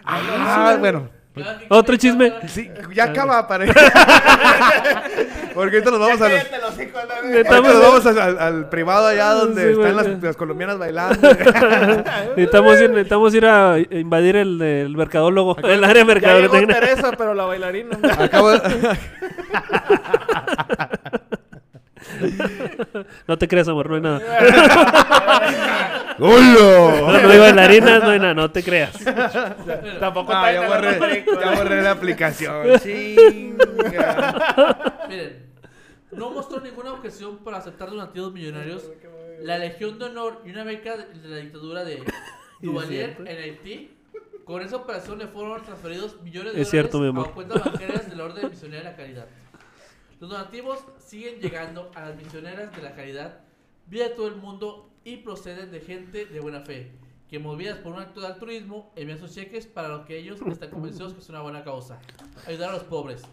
Ah, 0.06 0.78
bueno. 0.80 1.10
Que 1.34 1.44
Otro 1.70 1.96
chisme. 1.96 2.34
Sí, 2.48 2.70
ya 2.94 3.06
acaba, 3.06 3.48
para. 3.48 3.66
Porque 5.54 5.78
ahorita 5.78 5.92
nos 5.92 6.00
vamos 6.00 6.22
a 6.22 6.28
los. 6.30 6.42
Ahorita 7.24 7.62
nos 7.62 7.82
vamos 7.82 8.06
al, 8.06 8.20
al- 8.20 8.40
al 8.40 8.70
privado 8.70 9.08
allá 9.08 9.30
donde 9.32 9.64
Sí, 9.74 9.80
están 9.80 9.96
las, 9.96 10.08
las 10.22 10.36
colombianas 10.36 10.78
bailando. 10.78 11.20
Necesitamos 12.36 12.82
ir, 12.82 12.90
necesitamos 12.90 13.34
ir 13.34 13.46
a 13.46 13.78
invadir 13.80 14.36
el, 14.36 14.62
el 14.62 14.98
mercadólogo, 14.98 15.56
el 15.64 15.84
área 15.86 16.04
mercadotecnia. 16.04 16.80
Teresa, 16.82 17.12
pero 17.18 17.34
la 17.34 17.46
bailarina. 17.46 17.98
Acabo 18.20 18.52
No 23.28 23.38
te 23.38 23.48
creas, 23.48 23.68
amor, 23.68 23.90
no 23.90 23.96
hay 23.96 24.02
nada. 24.02 24.20
¡Hola! 26.20 27.02
No, 27.02 27.22
no 27.22 27.30
hay 27.30 27.40
bailarinas, 27.40 28.04
no 28.04 28.10
hay 28.10 28.20
nada, 28.20 28.34
no 28.34 28.52
te 28.52 28.64
creas. 28.64 28.94
Tampoco 30.00 30.32
Ah, 30.34 30.52
ya 30.52 30.68
borré, 30.68 31.26
ya 31.26 31.52
borré 31.56 31.82
la 31.82 31.92
aplicación. 31.92 32.80
Chinga. 32.84 33.66
Miren, 35.10 35.46
no 36.12 36.32
mostró 36.32 36.60
ninguna 36.62 36.94
objeción 36.94 37.38
para 37.40 37.58
aceptar 37.58 37.90
donativos 37.90 38.32
millonarios, 38.34 38.90
la 39.42 39.58
Legión 39.58 39.98
de 40.00 40.06
Honor 40.06 40.42
y 40.46 40.52
una 40.52 40.64
beca 40.64 40.98
de 40.98 41.06
de 41.22 41.28
la 41.30 41.38
dictadura 41.38 41.84
de 41.84 42.04
Duvalier 42.62 43.18
en 43.20 43.28
Haití. 43.38 43.92
Con 44.46 44.62
esa 44.64 44.76
operación 44.78 45.20
le 45.20 45.28
fueron 45.28 45.62
transferidos 45.64 46.20
millones 46.24 46.54
de 46.56 46.62
Es 46.62 46.70
cierto, 46.70 47.00
mi 47.00 47.06
dólares 47.08 47.28
amor. 47.28 47.30
a 47.30 47.34
cuentas 47.34 47.64
bancarias 47.72 48.10
de 48.10 48.16
la 48.16 48.24
Orden 48.26 48.50
Misionera 48.50 48.84
de 48.84 48.90
la 48.90 48.96
Caridad. 48.98 49.26
Los 50.22 50.30
donativos 50.30 50.86
siguen 51.00 51.42
llegando 51.42 51.90
a 51.96 52.02
las 52.02 52.16
misioneras 52.16 52.74
de 52.76 52.84
la 52.84 52.94
caridad 52.94 53.40
vía 53.88 54.16
todo 54.16 54.28
el 54.28 54.36
mundo 54.36 54.92
y 55.04 55.18
proceden 55.18 55.72
de 55.72 55.80
gente 55.80 56.28
de 56.28 56.40
buena 56.40 56.62
fe, 56.62 56.92
que 57.28 57.40
movidas 57.40 57.80
por 57.80 57.94
un 57.94 58.02
acto 58.02 58.22
de 58.22 58.28
altruismo 58.28 58.94
envían 58.96 59.18
sus 59.18 59.34
cheques 59.34 59.66
para 59.66 59.88
lo 59.88 60.06
que 60.06 60.20
ellos 60.20 60.40
están 60.46 60.70
convencidos 60.70 61.16
que 61.16 61.22
es 61.22 61.30
una 61.30 61.42
buena 61.42 61.64
causa, 61.64 62.00
ayudar 62.46 62.70
a 62.70 62.74
los 62.74 62.84
pobres 62.84 63.24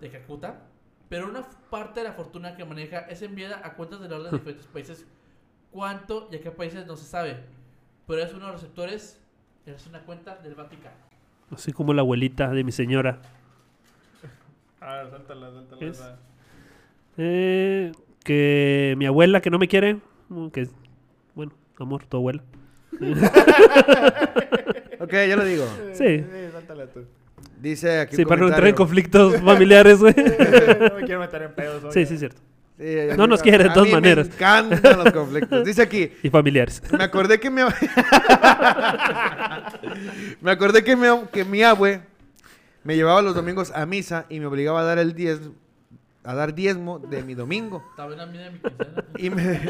de 0.00 0.08
Calcuta, 0.08 0.62
pero 1.10 1.28
una 1.28 1.42
parte 1.68 2.00
de 2.00 2.04
la 2.08 2.14
fortuna 2.14 2.56
que 2.56 2.64
maneja 2.64 3.00
es 3.00 3.20
enviada 3.20 3.60
a 3.62 3.74
cuentas 3.74 4.00
de 4.00 4.08
la 4.08 4.16
orden 4.16 4.30
de 4.30 4.38
diferentes 4.38 4.66
países. 4.66 5.06
¿Cuánto 5.70 6.30
y 6.32 6.36
a 6.36 6.40
qué 6.40 6.50
países 6.50 6.86
no 6.86 6.96
se 6.96 7.04
sabe? 7.04 7.44
Pero 8.06 8.22
es 8.22 8.32
uno 8.32 8.46
de 8.46 8.52
los 8.52 8.62
receptores, 8.62 9.20
es 9.66 9.86
una 9.86 10.00
cuenta 10.06 10.36
del 10.36 10.54
Vaticano. 10.54 10.96
Así 11.50 11.70
como 11.70 11.92
la 11.92 12.00
abuelita 12.00 12.48
de 12.48 12.64
mi 12.64 12.72
señora. 12.72 13.20
A 14.80 14.94
ver, 14.96 15.10
suéltala, 15.10 15.50
suéltala. 15.50 15.86
Es-. 15.86 16.02
Eh, 17.18 17.92
que 18.24 18.94
mi 18.98 19.06
abuela 19.06 19.40
que 19.40 19.50
no 19.50 19.58
me 19.58 19.68
quiere, 19.68 19.98
que 20.52 20.68
bueno, 21.34 21.52
amor, 21.78 22.04
tu 22.06 22.16
abuela. 22.16 22.42
Ok, 25.02 25.14
yo 25.30 25.36
lo 25.36 25.44
digo. 25.46 25.64
Sí. 25.94 26.18
Sí, 26.18 26.24
suéltala 26.52 26.86
tú. 26.88 27.00
Dice 27.58 28.00
aquí 28.00 28.16
Sí, 28.16 28.22
un 28.22 28.28
para 28.28 28.42
no 28.42 28.48
entrar 28.48 28.68
en 28.68 28.74
conflictos 28.74 29.34
familiares, 29.40 29.98
güey. 29.98 30.14
No 30.90 30.94
me 30.96 31.02
quiero 31.06 31.20
meter 31.20 31.42
en 31.42 31.52
pedos. 31.54 31.84
hoy, 31.84 31.90
Sí, 31.92 32.04
sí, 32.04 32.14
es 32.14 32.20
cierto. 32.20 32.40
Sí, 32.78 32.96
No 33.16 33.26
nos 33.26 33.40
quiere 33.42 33.64
de 33.64 33.70
a 33.70 33.72
todas 33.72 33.88
mí 33.88 33.94
maneras. 33.94 34.28
Me 34.28 34.34
encantan 34.34 34.98
los 35.04 35.12
conflictos. 35.12 35.64
Dice 35.64 35.80
aquí, 35.82 36.12
Y 36.22 36.28
familiares. 36.28 36.82
me 36.92 37.02
acordé 37.02 37.40
que 37.40 37.48
mi 37.50 37.62
ab- 37.62 37.74
Me 40.42 40.50
acordé 40.50 40.84
que 40.84 40.94
mi, 40.96 41.06
que 41.32 41.44
mi 41.46 41.62
abue 41.62 42.00
me 42.84 42.96
llevaba 42.96 43.22
los 43.22 43.34
domingos 43.34 43.70
a 43.74 43.86
misa 43.86 44.26
y 44.28 44.40
me 44.40 44.46
obligaba 44.46 44.80
a 44.80 44.84
dar 44.84 44.98
el 44.98 45.14
diez 45.14 45.40
a 46.22 46.34
dar 46.34 46.54
diezmo 46.54 46.98
de 46.98 47.22
mi 47.22 47.34
domingo. 47.34 47.82
Y 49.16 49.30
me, 49.30 49.60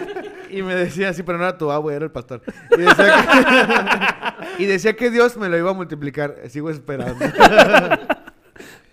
y 0.50 0.62
me 0.62 0.74
decía 0.74 1.10
así, 1.10 1.22
pero 1.22 1.38
no 1.38 1.44
era 1.44 1.56
tu 1.56 1.70
abue, 1.70 1.94
era 1.94 2.04
el 2.04 2.10
pastor. 2.10 2.42
Y 2.76 2.80
decía, 2.80 3.26
que, 4.58 4.62
y 4.62 4.66
decía 4.66 4.96
que 4.96 5.10
Dios 5.10 5.36
me 5.36 5.48
lo 5.48 5.56
iba 5.56 5.70
a 5.70 5.74
multiplicar. 5.74 6.36
Sigo 6.48 6.70
esperando. 6.70 7.24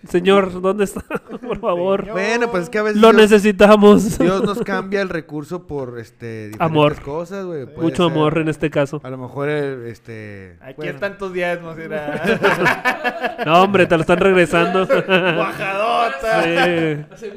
Señor, 0.06 0.60
¿dónde 0.60 0.84
está? 0.84 1.02
Por 1.46 1.58
favor. 1.60 2.00
Señor. 2.00 2.12
bueno, 2.12 2.50
pues 2.50 2.64
es 2.64 2.70
que 2.70 2.78
a 2.78 2.82
veces 2.84 3.00
Lo 3.00 3.08
Dios, 3.10 3.20
necesitamos. 3.22 4.18
Dios 4.18 4.42
nos 4.44 4.58
cambia 4.64 5.02
el 5.02 5.08
recurso 5.08 5.66
por 5.66 5.98
este 5.98 6.48
diferentes 6.50 6.60
Amor. 6.60 7.00
cosas, 7.02 7.44
güey. 7.44 7.66
Mucho 7.76 8.04
ser- 8.04 8.12
amor 8.12 8.38
en 8.38 8.48
este 8.48 8.70
caso. 8.70 9.00
A 9.02 9.10
lo 9.10 9.18
mejor 9.18 9.48
el, 9.48 9.86
este 9.86 10.56
Aquí 10.60 10.74
bueno, 10.76 10.92
están 10.92 11.18
tus 11.18 11.32
diezmos, 11.32 11.76
mira. 11.76 13.36
No, 13.44 13.62
hombre, 13.64 13.86
te 13.86 13.96
lo 13.96 14.02
están 14.02 14.18
regresando. 14.18 14.86
Guajadota. 14.86 16.42
Sí. 16.44 17.04
Hace, 17.12 17.30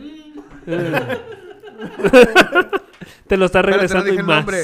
mm, 0.67 0.71
Te 3.27 3.37
lo 3.37 3.45
está 3.45 3.59
Espérate, 3.61 3.71
no 3.71 3.71
regresando 3.71 4.03
dije 4.05 4.15
y 4.15 4.19
el 4.19 4.25
más. 4.25 4.37
nombre. 4.37 4.63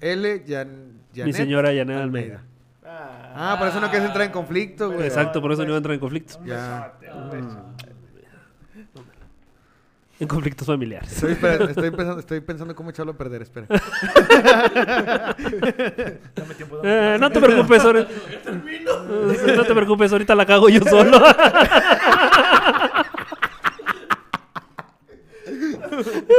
L. 0.00 0.44
Jan- 0.46 0.92
Mi 1.12 1.20
Janet 1.20 1.34
señora 1.36 1.72
Yanel 1.74 1.98
Almeida. 1.98 2.42
Ah, 3.34 3.56
por 3.58 3.68
eso 3.68 3.80
no 3.80 3.88
quieres 3.90 4.06
entrar 4.06 4.26
en 4.26 4.32
conflicto, 4.32 4.90
güey. 4.90 5.06
Exacto, 5.06 5.40
por 5.40 5.52
eso 5.52 5.62
no 5.62 5.68
iba 5.68 5.76
a 5.76 5.78
entrar 5.78 5.94
en 5.94 6.00
conflictos. 6.00 6.38
Ya. 6.44 6.92
ah, 7.12 7.70
en 10.20 10.28
conflictos 10.28 10.66
familiares. 10.66 11.10
Estoy, 11.10 11.32
espera, 11.32 11.64
estoy 11.70 11.90
pensando, 11.90 12.20
estoy 12.20 12.40
pensando 12.40 12.74
cómo 12.74 12.90
echarlo 12.90 13.12
a 13.12 13.16
perder, 13.16 13.40
espera. 13.42 13.66
Dame 16.34 16.54
tiempo, 16.54 16.76
dame 16.76 17.14
Eh, 17.14 17.18
no 17.18 17.30
te 17.30 17.40
preocupes, 17.40 17.82
ahorita, 17.82 18.10
no 19.56 19.64
te 19.64 19.74
preocupes, 19.74 20.12
ahorita 20.12 20.34
la 20.34 20.44
cago 20.44 20.68
yo 20.68 20.82
solo. 20.82 21.18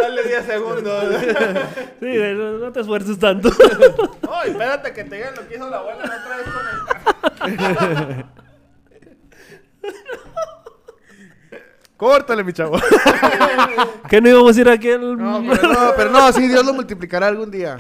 Dale 0.02 0.24
10 0.24 0.46
segundos. 0.46 1.04
Sí, 2.00 2.18
no 2.36 2.72
te 2.72 2.80
esfuerces 2.82 3.20
tanto. 3.20 3.50
No, 4.22 4.44
espérate 4.44 4.94
que 4.94 5.04
te 5.04 5.16
digan 5.16 5.36
lo 5.36 5.48
que 5.48 5.56
hizo 5.56 5.70
la 5.70 5.78
abuela 5.78 6.06
la 6.06 6.18
otra 6.18 6.38
vez 6.38 6.48
con 6.50 7.50
el. 7.50 8.26
Córtale, 12.02 12.44
mi 12.44 12.52
chavo. 12.52 12.80
que 14.10 14.20
no 14.20 14.28
íbamos 14.30 14.58
a 14.58 14.62
ir 14.62 14.70
aquí 14.70 14.90
al... 14.90 15.16
No, 15.16 15.44
pero 15.48 15.68
no, 15.72 15.80
pero 15.96 16.10
no, 16.10 16.34
sí, 16.34 16.48
Dios 16.48 16.66
lo 16.66 16.74
multiplicará 16.74 17.28
algún 17.28 17.52
día. 17.52 17.78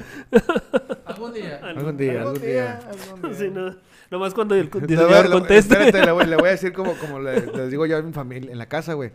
Algún 1.05 1.33
día. 1.33 1.59
Algún 1.63 1.97
día, 1.97 2.21
algún 2.21 2.39
día. 2.39 2.79
algún 2.87 3.21
día. 3.23 3.33
Sí, 3.33 3.49
no. 3.51 3.75
Nomás 4.11 4.33
cuando 4.33 4.55
el 4.55 4.65
Le 4.65 4.69
voy 4.69 4.81
a- 4.83 4.85
diseñador 4.87 5.31
conteste. 5.31 5.73
Espérate, 5.73 6.05
le 6.05 6.11
voy, 6.11 6.25
le 6.25 6.35
voy 6.35 6.49
a 6.49 6.51
decir 6.51 6.73
como, 6.73 6.93
como 6.95 7.19
le- 7.19 7.45
les 7.47 7.71
digo 7.71 7.85
yo 7.85 7.95
a 7.97 8.01
mi 8.01 8.11
familia, 8.11 8.51
en 8.51 8.57
la 8.57 8.65
casa, 8.65 8.93
güey. 8.93 9.09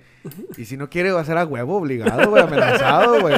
Y 0.56 0.64
si 0.64 0.78
no 0.78 0.88
quiere, 0.88 1.12
va 1.12 1.20
a 1.20 1.24
ser 1.24 1.36
a 1.36 1.44
huevo, 1.44 1.76
obligado, 1.76 2.30
güey, 2.30 2.42
amenazado, 2.42 3.20
güey. 3.20 3.36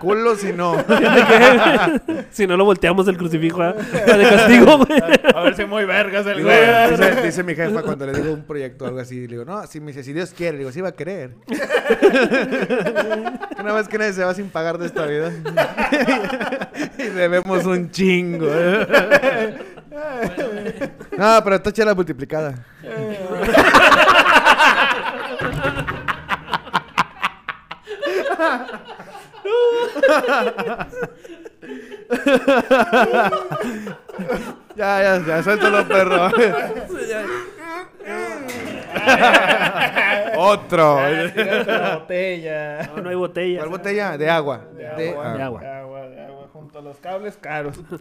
Culo 0.00 0.36
si 0.36 0.52
no. 0.52 0.76
si 2.30 2.46
no 2.46 2.58
lo 2.58 2.66
volteamos 2.66 3.08
el 3.08 3.16
crucifijo 3.16 3.62
a 3.62 3.72
de 3.72 4.28
castigo, 4.28 4.84
güey. 4.84 5.00
A 5.34 5.40
ver 5.40 5.56
si 5.56 5.64
muy 5.64 5.86
vergas 5.86 6.26
el 6.26 6.44
güey. 6.44 6.90
dice, 6.90 7.22
dice 7.22 7.42
mi 7.42 7.54
jefa 7.54 7.82
cuando 7.82 8.04
le 8.04 8.12
digo 8.12 8.34
un 8.34 8.44
proyecto 8.44 8.84
o 8.84 8.88
algo 8.88 9.00
así, 9.00 9.20
le 9.22 9.28
digo, 9.28 9.46
no, 9.46 9.66
si 9.66 9.80
me 9.80 9.88
dice, 9.88 10.04
si 10.04 10.12
Dios 10.12 10.34
quiere, 10.36 10.52
le 10.52 10.58
digo, 10.58 10.72
sí 10.72 10.82
va 10.82 10.90
a 10.90 10.92
querer. 10.92 11.07
Una 13.58 13.72
vez 13.72 13.88
que 13.88 13.98
nadie 13.98 14.12
se 14.12 14.24
va 14.24 14.34
sin 14.34 14.50
pagar 14.50 14.78
de 14.78 14.86
esta 14.86 15.06
vida. 15.06 15.32
y 16.98 17.04
debemos 17.04 17.64
un 17.64 17.90
chingo. 17.90 18.46
no, 21.16 21.40
pero 21.44 21.56
está 21.56 21.72
chida 21.72 21.86
la 21.86 21.94
multiplicada. 21.94 22.54
Ya, 34.76 35.02
ya, 35.02 35.18
ya, 35.26 35.42
suéltalo, 35.42 35.86
perro. 35.88 36.30
Otro. 40.36 40.98
Botella. 41.94 42.82
No, 42.94 43.02
no 43.02 43.08
hay 43.10 43.16
botella. 43.16 43.58
¿Cuál 43.58 43.70
botella? 43.70 44.16
De 44.18 44.30
agua. 44.30 44.60
De 44.72 44.82
De 44.84 45.10
agua, 45.10 45.34
De 45.34 45.42
agua. 45.42 45.60
de 45.60 45.68
agua, 45.68 46.00
de 46.08 46.20
agua, 46.22 46.27
junto 46.68 46.78
a 46.80 46.82
los 46.82 46.98
cables 46.98 47.38
caros. 47.38 47.80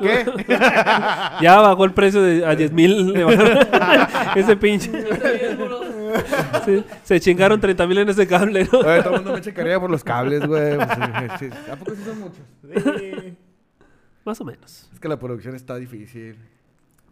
¿Qué? 0.00 0.26
Ya 1.40 1.60
bajó 1.60 1.84
el 1.84 1.92
precio 1.92 2.20
de, 2.20 2.44
a 2.44 2.56
10 2.56 2.72
mil. 2.72 3.14
ese 4.34 4.56
pinche. 4.56 4.90
Sí, 6.64 6.84
se 7.04 7.20
chingaron 7.20 7.60
30 7.60 7.86
mil 7.86 7.98
en 7.98 8.08
ese 8.08 8.26
cable, 8.26 8.68
¿no? 8.70 8.80
Oye, 8.80 9.02
todo 9.02 9.14
el 9.14 9.20
mundo 9.20 9.34
me 9.34 9.40
checaría 9.40 9.78
por 9.78 9.88
los 9.88 10.02
cables, 10.02 10.44
güey. 10.46 10.76
Pues, 10.76 10.88
sí, 11.38 11.48
sí. 11.48 11.70
¿A 11.70 11.76
poco 11.76 11.94
sí 11.94 12.02
son 12.04 12.18
muchos? 12.18 12.40
Sí. 12.98 13.36
Más 14.24 14.40
o 14.40 14.44
menos. 14.44 14.90
Es 14.92 14.98
que 14.98 15.08
la 15.08 15.18
producción 15.18 15.54
está 15.54 15.76
difícil. 15.76 16.36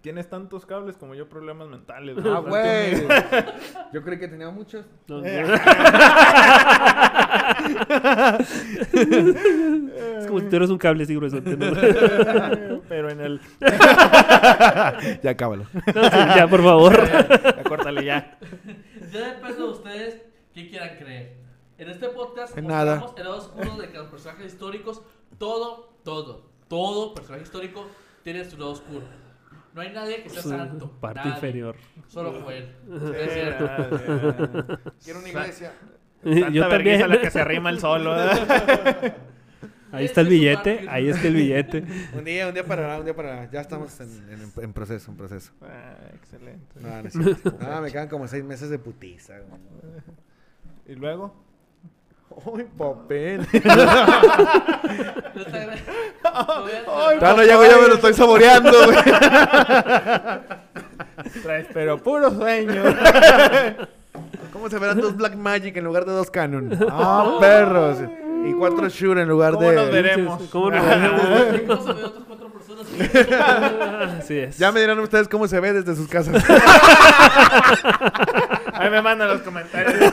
Tienes 0.09 0.31
tantos 0.31 0.65
cables 0.65 0.97
como 0.97 1.15
yo 1.15 1.29
problemas 1.29 1.69
mentales. 1.69 2.17
Ah, 2.21 2.23
¿no? 2.23 2.43
güey. 2.45 2.95
Yo 3.93 4.03
creí 4.03 4.19
que 4.19 4.27
tenía 4.29 4.49
muchos. 4.49 4.87
No, 5.07 5.21
Eh. 5.23 5.45
es 10.19 10.27
como 10.27 10.41
si 10.41 10.47
tú 10.47 10.57
eres 10.57 10.71
un 10.71 10.79
cable 10.79 11.05
así 11.05 11.15
grueso. 11.15 11.37
¿no? 11.43 11.43
Pero 12.89 13.11
en 13.11 13.21
el. 13.21 13.41
Ya 15.23 15.37
cábalo. 15.37 15.67
No, 15.95 16.05
sí, 16.05 16.17
ya, 16.37 16.47
por 16.49 16.63
favor. 16.63 17.07
Ya, 17.07 17.63
córtale 17.65 18.03
ya. 18.07 18.39
Ya 19.13 19.35
depende 19.35 19.57
de 19.59 19.65
ustedes 19.65 20.23
qué 20.55 20.71
quieran 20.71 20.97
creer. 20.97 21.37
En 21.77 21.91
este 21.91 22.09
podcast 22.09 22.57
En 22.57 22.67
nada. 22.67 22.97
mostramos 23.01 23.19
el 23.19 23.25
lado 23.25 23.37
oscuro 23.39 23.77
de 23.83 23.91
que 23.91 23.99
los 23.99 24.07
personajes 24.09 24.47
históricos, 24.55 25.03
todo, 25.39 25.91
todo, 26.03 26.47
todo 26.69 27.13
personaje 27.15 27.45
histórico 27.45 27.87
tiene 28.25 28.43
su 28.47 28.57
lado 28.57 28.71
oscuro. 28.73 29.05
No 29.79 29.83
hay 29.85 29.93
nadie 29.93 30.25
que 30.25 30.29
sea 30.31 30.43
santo. 30.43 30.91
Parte 31.01 31.21
nadie. 31.21 31.33
inferior. 31.35 31.77
Solo 32.09 32.33
Joel. 32.43 32.75
Es 33.15 33.33
cierto. 33.33 33.65
Eh, 33.65 34.77
Quiero 35.05 35.21
una 35.21 35.29
iglesia. 35.29 35.73
Yo 36.25 36.33
vergüenza 36.33 36.69
también. 36.69 37.09
la 37.11 37.21
que 37.21 37.31
se 37.31 37.41
arrima 37.41 37.71
el 37.71 37.79
solo. 37.79 38.21
¿eh? 38.21 38.29
Ahí 39.93 40.05
está 40.05 40.23
el 40.23 40.27
billete. 40.31 40.85
Ahí 40.89 41.09
está 41.09 41.29
el 41.29 41.35
billete. 41.35 41.85
Un 42.13 42.25
día, 42.25 42.49
un 42.49 42.55
día 42.55 42.65
para 42.65 42.99
un 42.99 43.05
día 43.05 43.15
para 43.15 43.49
Ya 43.53 43.61
estamos 43.61 44.01
en, 44.01 44.09
en- 44.33 44.53
en 44.65 44.73
proceso, 44.73 45.13
en 45.13 45.17
proceso. 45.17 45.53
Ah, 45.63 45.95
excelente. 46.13 46.75
No, 46.81 46.89
no. 47.01 47.71
No, 47.77 47.81
me 47.83 47.93
quedan 47.93 48.09
como 48.09 48.27
seis 48.27 48.43
meses 48.43 48.71
de 48.71 48.81
putiza. 48.81 49.35
güey. 49.39 49.61
¿Y 50.89 50.95
luego? 50.97 51.37
Uy, 52.45 52.65
papel. 52.77 53.47
Todavía- 56.23 56.85
Ay, 56.97 57.19
Ya 57.21 57.33
no 57.35 57.43
llego, 57.43 57.65
ya 57.65 57.77
me 57.79 57.89
lo 57.89 57.95
estoy 57.95 58.15
saboreando, 58.15 58.71
güey. 58.85 58.97
Traes, 61.43 61.67
pero 61.73 61.99
puro 61.99 62.31
sueño. 62.31 62.83
¿Cómo 64.53 64.69
se 64.71 64.79
verán 64.79 65.01
dos 65.01 65.17
Black 65.17 65.35
Magic 65.37 65.77
en 65.77 65.85
lugar 65.85 66.05
de 66.05 66.13
dos 66.13 66.31
Canon? 66.31 66.77
Ah, 66.91 67.37
perros. 67.41 67.99
Y 68.47 68.53
cuatro 68.53 68.89
Shure 68.89 69.23
en 69.23 69.29
lugar 69.29 69.55
¿Cómo 69.55 69.69
de. 69.69 69.75
nos 69.77 69.91
veremos? 69.91 70.43
¿Cómo 70.51 70.71
nos 70.71 70.85
veremos? 70.87 71.81
Así 74.19 74.39
es. 74.39 74.59
Ya 74.59 74.73
me 74.73 74.81
dirán 74.81 74.99
ustedes 75.01 75.29
cómo 75.29 75.47
se 75.49 75.61
ve 75.61 75.73
desde 75.73 75.95
sus 75.95 76.09
casas. 76.09 76.43
Ahí 78.75 78.91
me 78.91 79.03
mandan 79.03 79.29
los 79.29 79.41
comentarios. 79.43 80.13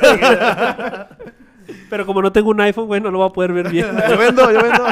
Pero 1.89 2.05
como 2.05 2.21
no 2.21 2.31
tengo 2.31 2.49
un 2.49 2.59
iPhone, 2.61 2.87
güey, 2.87 3.01
no 3.01 3.11
lo 3.11 3.19
voy 3.19 3.29
a 3.29 3.33
poder 3.33 3.53
ver 3.53 3.69
bien. 3.69 3.87
yo 4.09 4.17
vendo, 4.17 4.51
yo 4.51 4.61
vendo. 4.61 4.85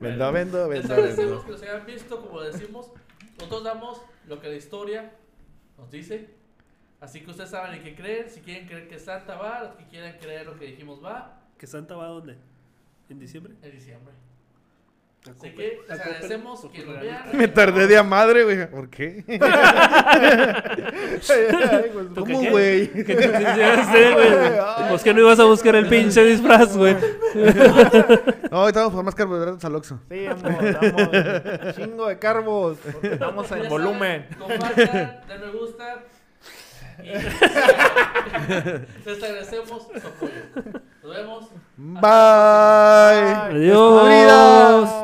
Vendo, 0.00 0.32
vendo, 0.32 0.68
Les 0.68 0.80
vendo, 0.80 0.94
agradecemos 0.94 1.30
vendo. 1.30 1.44
que 1.44 1.52
los 1.52 1.62
hayan 1.62 1.86
visto, 1.86 2.20
como 2.20 2.40
decimos. 2.40 2.90
Nosotros 3.36 3.64
damos 3.64 4.00
lo 4.28 4.40
que 4.40 4.48
la 4.48 4.54
historia 4.56 5.12
nos 5.78 5.90
dice. 5.90 6.30
Así 7.00 7.20
que 7.20 7.30
ustedes 7.30 7.50
saben 7.50 7.74
en 7.74 7.82
qué 7.82 7.94
creer. 7.94 8.28
Si 8.30 8.40
quieren 8.40 8.66
creer 8.66 8.88
que 8.88 8.98
Santa 8.98 9.36
va, 9.36 9.62
los 9.64 9.74
que 9.74 9.84
quieran 9.86 10.16
creer 10.20 10.46
lo 10.46 10.58
que 10.58 10.66
dijimos 10.66 11.02
va, 11.04 11.38
¿Que 11.58 11.66
Santa 11.66 11.94
va 11.96 12.06
a 12.06 12.08
dónde? 12.08 12.36
¿En 13.08 13.18
diciembre? 13.18 13.54
en 13.62 13.70
diciembre. 13.70 14.12
Así 15.30 15.50
que 15.50 15.80
les 15.88 16.00
agradecemos 16.00 16.66
que 16.72 16.84
lo 16.84 17.00
vean. 17.00 17.22
Me 17.32 17.46
tardé 17.46 17.86
de 17.86 17.96
a 17.96 18.02
madre, 18.02 18.42
güey. 18.42 18.68
¿Por 18.68 18.90
qué? 18.90 19.24
¿Tú 22.14 22.24
qué, 22.24 22.32
¿Cómo, 22.34 22.50
güey? 22.50 22.88
¿Qué 22.88 23.04
te 23.04 23.28
güey? 23.28 24.28
Pues 24.88 25.02
que 25.02 25.14
no 25.14 25.20
ibas 25.20 25.38
a 25.38 25.44
buscar 25.44 25.76
el 25.76 25.88
pinche 25.88 26.24
disfraz, 26.24 26.76
güey. 26.76 26.96
No, 28.50 28.58
ahorita 28.58 28.80
vamos 28.80 28.94
por 28.94 29.04
más 29.04 29.14
carbohidratos 29.14 29.64
al 29.64 29.76
Oxxo. 29.76 30.00
Sí, 30.10 30.26
amor, 30.26 30.80
damos 30.80 31.08
chingo 31.76 32.08
de 32.08 32.18
carbos. 32.18 32.78
Porque 32.78 33.12
estamos 33.12 33.52
en 33.52 33.68
volumen. 33.68 34.26
Compartan, 34.38 35.20
den 35.28 35.40
me 35.40 35.50
gusta. 35.52 36.02
Les 39.04 39.22
agradecemos 39.22 39.84
su 39.84 40.08
apoyo. 40.08 40.32
Nos 41.02 41.16
vemos. 41.16 41.50
Bye. 41.76 42.10
Adiós. 43.50 45.01